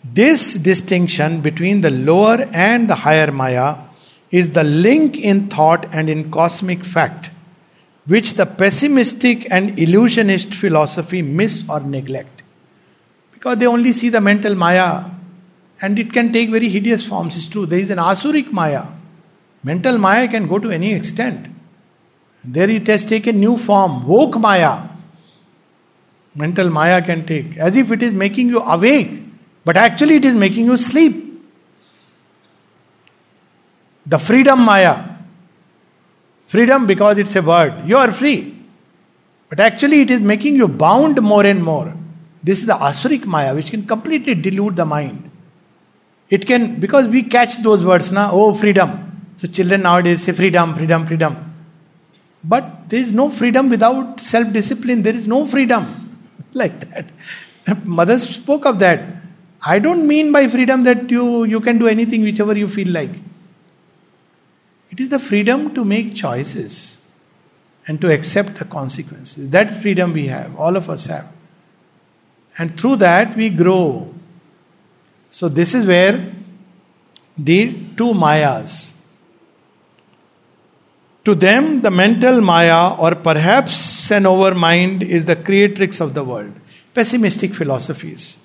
This 0.04 0.60
distinction 0.60 1.42
between 1.42 1.82
the 1.82 1.90
lower 1.90 2.48
and 2.54 2.88
the 2.88 2.94
higher 2.94 3.32
Maya 3.32 3.78
is 4.30 4.52
the 4.52 4.64
link 4.64 5.18
in 5.18 5.50
thought 5.50 5.88
and 5.92 6.08
in 6.08 6.30
cosmic 6.30 6.86
fact, 6.86 7.32
which 8.06 8.36
the 8.36 8.46
pessimistic 8.46 9.48
and 9.50 9.80
illusionist 9.80 10.54
philosophy 10.54 11.24
miss 11.24 11.64
or 11.68 11.80
neglect. 11.80 12.44
Because 13.32 13.58
they 13.58 13.66
only 13.66 13.92
see 13.92 14.10
the 14.10 14.22
mental 14.22 14.54
Maya 14.54 15.06
and 15.84 16.00
it 16.00 16.14
can 16.14 16.32
take 16.32 16.50
very 16.50 16.70
hideous 16.70 17.06
forms, 17.06 17.36
it's 17.36 17.46
true. 17.46 17.66
There 17.66 17.78
is 17.78 17.90
an 17.90 17.98
Asuric 17.98 18.54
Maya. 18.54 18.86
Mental 19.66 19.98
Maya 19.98 20.30
can 20.30 20.48
go 20.48 20.58
to 20.58 20.72
any 20.72 20.94
extent. 20.94 21.48
There 22.42 22.70
it 22.70 22.88
has 22.88 23.06
taken 23.06 23.42
new 23.42 23.58
form, 23.58 24.08
woke 24.08 24.40
Maya. 24.40 24.88
Mental 26.36 26.70
Maya 26.70 27.02
can 27.02 27.26
take, 27.26 27.58
as 27.58 27.76
if 27.76 27.92
it 27.92 28.02
is 28.02 28.14
making 28.14 28.48
you 28.48 28.62
awake, 28.62 29.24
but 29.66 29.76
actually 29.76 30.16
it 30.16 30.24
is 30.24 30.34
making 30.34 30.68
you 30.68 30.78
sleep. 30.78 31.20
The 34.06 34.20
freedom 34.20 34.62
Maya. 34.62 35.18
Freedom 36.48 36.88
because 36.88 37.18
it's 37.18 37.36
a 37.36 37.42
word. 37.42 37.86
You 37.86 37.98
are 37.98 38.14
free. 38.14 38.58
But 39.50 39.60
actually 39.60 40.00
it 40.00 40.12
is 40.12 40.22
making 40.22 40.56
you 40.56 40.70
bound 40.70 41.22
more 41.22 41.46
and 41.46 41.62
more. 41.62 41.94
This 42.42 42.60
is 42.60 42.68
the 42.68 42.76
Asuric 42.76 43.26
Maya, 43.26 43.54
which 43.54 43.70
can 43.70 43.86
completely 43.86 44.34
delude 44.34 44.78
the 44.78 44.86
mind. 44.86 45.32
It 46.34 46.48
can, 46.48 46.80
because 46.80 47.06
we 47.06 47.22
catch 47.22 47.62
those 47.62 47.86
words 47.86 48.12
now, 48.12 48.32
oh, 48.34 48.56
freedom. 48.56 48.92
So 49.36 49.48
children 49.48 49.84
nowadays 49.84 50.24
say 50.24 50.32
freedom, 50.32 50.74
freedom, 50.74 51.06
freedom. 51.06 51.54
But 52.44 52.90
there 52.90 53.02
is 53.02 53.12
no 53.12 53.30
freedom 53.30 53.70
without 53.70 54.20
self 54.20 54.52
discipline. 54.52 55.04
There 55.04 55.16
is 55.16 55.28
no 55.28 55.46
freedom 55.46 56.18
like 56.54 56.80
that. 56.90 57.06
Mother 57.86 58.18
spoke 58.18 58.66
of 58.66 58.80
that. 58.80 59.06
I 59.62 59.78
don't 59.78 60.08
mean 60.08 60.32
by 60.32 60.48
freedom 60.48 60.84
that 60.86 61.12
you, 61.12 61.44
you 61.44 61.62
can 61.62 61.78
do 61.78 61.88
anything 61.88 62.24
whichever 62.24 62.58
you 62.58 62.68
feel 62.68 62.90
like. 62.90 63.12
It 64.90 65.00
is 65.00 65.10
the 65.10 65.20
freedom 65.20 65.76
to 65.76 65.86
make 65.86 66.16
choices 66.16 66.98
and 67.88 68.02
to 68.02 68.12
accept 68.12 68.56
the 68.56 68.66
consequences. 68.66 69.50
That 69.52 69.70
freedom 69.70 70.14
we 70.14 70.26
have, 70.28 70.56
all 70.56 70.76
of 70.78 70.90
us 70.90 71.06
have. 71.06 71.28
And 72.58 72.80
through 72.80 72.96
that 72.98 73.38
we 73.38 73.52
grow. 73.52 74.13
So, 75.33 75.49
this 75.49 75.75
is 75.75 75.87
where 75.87 76.33
the 77.37 77.75
two 77.97 78.15
Mayas. 78.15 78.93
To 81.25 81.35
them, 81.35 81.83
the 81.83 81.91
mental 81.91 82.41
Maya, 82.41 82.95
or 82.95 83.15
perhaps 83.15 84.11
an 84.11 84.25
overmind, 84.25 85.03
is 85.03 85.27
the 85.27 85.37
creatrix 85.37 86.01
of 86.01 86.15
the 86.15 86.25
world. 86.25 86.53
Pessimistic 86.95 87.55
philosophies. 87.55 88.39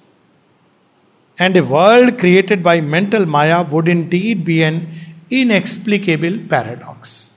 And 1.39 1.55
a 1.55 1.63
world 1.63 2.19
created 2.19 2.61
by 2.61 2.81
mental 2.81 3.25
Maya 3.25 3.63
would 3.63 3.87
indeed 3.87 4.43
be 4.43 4.63
an 4.63 4.89
inexplicable 5.31 6.39
paradox. 6.49 7.29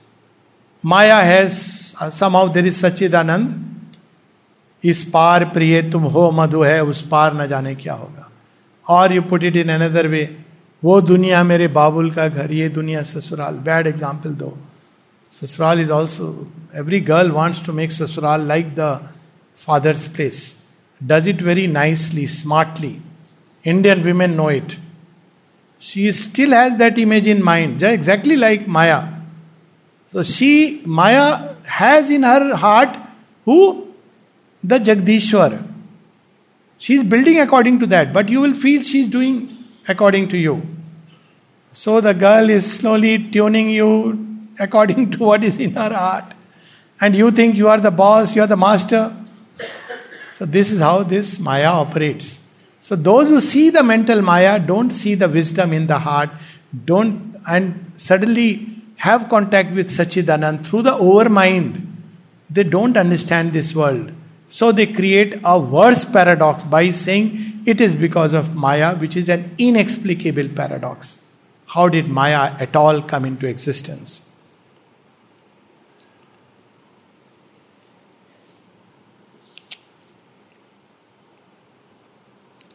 Maya 0.83 1.23
has, 1.23 1.95
uh, 1.99 2.09
somehow 2.09 2.47
there 2.47 2.65
is 2.65 2.81
Sachidanand. 2.81 3.63
इस 4.83 5.03
पार 5.03 5.45
प्रिय 5.45 5.81
तुम 5.91 6.03
हो 6.03 6.29
मधु 6.31 6.61
है 6.63 6.83
उस 6.83 7.01
पार 7.07 7.33
न 7.33 7.47
जाने 7.47 7.75
क्या 7.75 7.93
होगा 7.93 8.29
और 8.86 9.12
you 9.12 9.22
put 9.22 9.44
it 9.44 9.56
in 9.56 9.68
another 9.68 10.06
way 10.06 10.24
वो 10.82 11.00
दुनिया 11.00 11.42
मेरे 11.44 11.66
बाबुल 11.68 12.10
का 12.10 12.26
घर, 12.28 12.52
ये 12.52 12.68
दुनिया 12.68 13.02
ससुराल। 13.02 13.54
बैड 13.66 13.86
एग्ज़ाम्पल 13.86 14.30
दो 14.34 14.56
sasural 15.32 15.80
is 15.80 15.90
also 15.92 16.26
every 16.76 17.00
girl 17.00 17.30
wants 17.30 17.64
to 17.66 17.72
make 17.72 17.92
sasural 17.92 18.46
like 18.48 18.74
the 18.74 18.98
father's 19.58 20.06
place 20.14 20.44
does 21.00 21.28
it 21.28 21.42
very 21.42 21.66
nicely 21.66 22.26
smartly 22.26 22.96
Indian 23.64 24.02
women 24.02 24.34
know 24.34 24.50
it 24.50 24.72
she 25.82 26.10
still 26.12 26.54
has 26.54 26.74
that 26.76 26.98
image 26.98 27.28
in 27.28 27.42
mind 27.42 27.82
exactly 27.82 28.36
like 28.36 28.68
maya 28.68 28.98
so 30.12 30.22
she 30.22 30.82
maya 31.00 31.24
has 31.70 32.12
in 32.12 32.24
her 32.24 32.52
heart 32.64 32.96
who 33.46 33.58
the 34.64 34.78
Jagadishwar 34.82 35.58
She 36.82 36.94
is 36.94 37.04
building 37.04 37.38
according 37.38 37.78
to 37.78 37.86
that, 37.86 38.12
but 38.12 38.28
you 38.28 38.40
will 38.40 38.54
feel 38.54 38.82
she 38.82 39.02
is 39.02 39.06
doing 39.06 39.56
according 39.86 40.26
to 40.30 40.36
you. 40.36 40.62
So 41.72 42.00
the 42.00 42.12
girl 42.12 42.50
is 42.50 42.68
slowly 42.78 43.30
tuning 43.30 43.68
you 43.68 44.48
according 44.58 45.12
to 45.12 45.18
what 45.18 45.44
is 45.44 45.58
in 45.58 45.74
her 45.74 45.94
heart. 45.94 46.34
And 47.00 47.14
you 47.14 47.30
think 47.30 47.54
you 47.54 47.68
are 47.68 47.78
the 47.78 47.92
boss, 47.92 48.34
you 48.34 48.42
are 48.42 48.48
the 48.48 48.56
master. 48.56 49.14
So 50.32 50.44
this 50.44 50.72
is 50.72 50.80
how 50.80 51.04
this 51.04 51.38
Maya 51.38 51.68
operates. 51.68 52.40
So 52.80 52.96
those 52.96 53.28
who 53.28 53.40
see 53.40 53.70
the 53.70 53.84
mental 53.84 54.20
Maya 54.20 54.58
don't 54.58 54.90
see 54.90 55.14
the 55.14 55.28
wisdom 55.28 55.72
in 55.72 55.86
the 55.86 56.00
heart, 56.00 56.30
don't 56.84 57.36
and 57.46 57.92
suddenly 57.94 58.82
have 58.96 59.28
contact 59.28 59.72
with 59.72 59.88
Sachidanand 59.88 60.66
through 60.66 60.82
the 60.82 60.98
overmind. 60.98 61.86
They 62.50 62.64
don't 62.64 62.96
understand 62.96 63.52
this 63.52 63.72
world. 63.72 64.10
So 64.52 64.70
they 64.70 64.86
create 64.86 65.40
a 65.44 65.58
worse 65.58 66.04
paradox 66.04 66.62
by 66.62 66.90
saying 66.90 67.62
it 67.64 67.80
is 67.80 67.94
because 67.94 68.34
of 68.34 68.54
Maya, 68.54 68.94
which 68.94 69.16
is 69.16 69.30
an 69.30 69.54
inexplicable 69.56 70.50
paradox. 70.50 71.16
How 71.68 71.88
did 71.88 72.06
Maya 72.06 72.54
at 72.60 72.76
all 72.76 73.00
come 73.00 73.24
into 73.24 73.46
existence? 73.46 74.22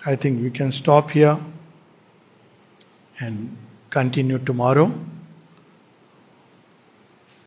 I 0.03 0.15
think 0.15 0.41
we 0.41 0.49
can 0.49 0.71
stop 0.71 1.11
here 1.11 1.37
and 3.19 3.55
continue 3.91 4.39
tomorrow. 4.39 4.91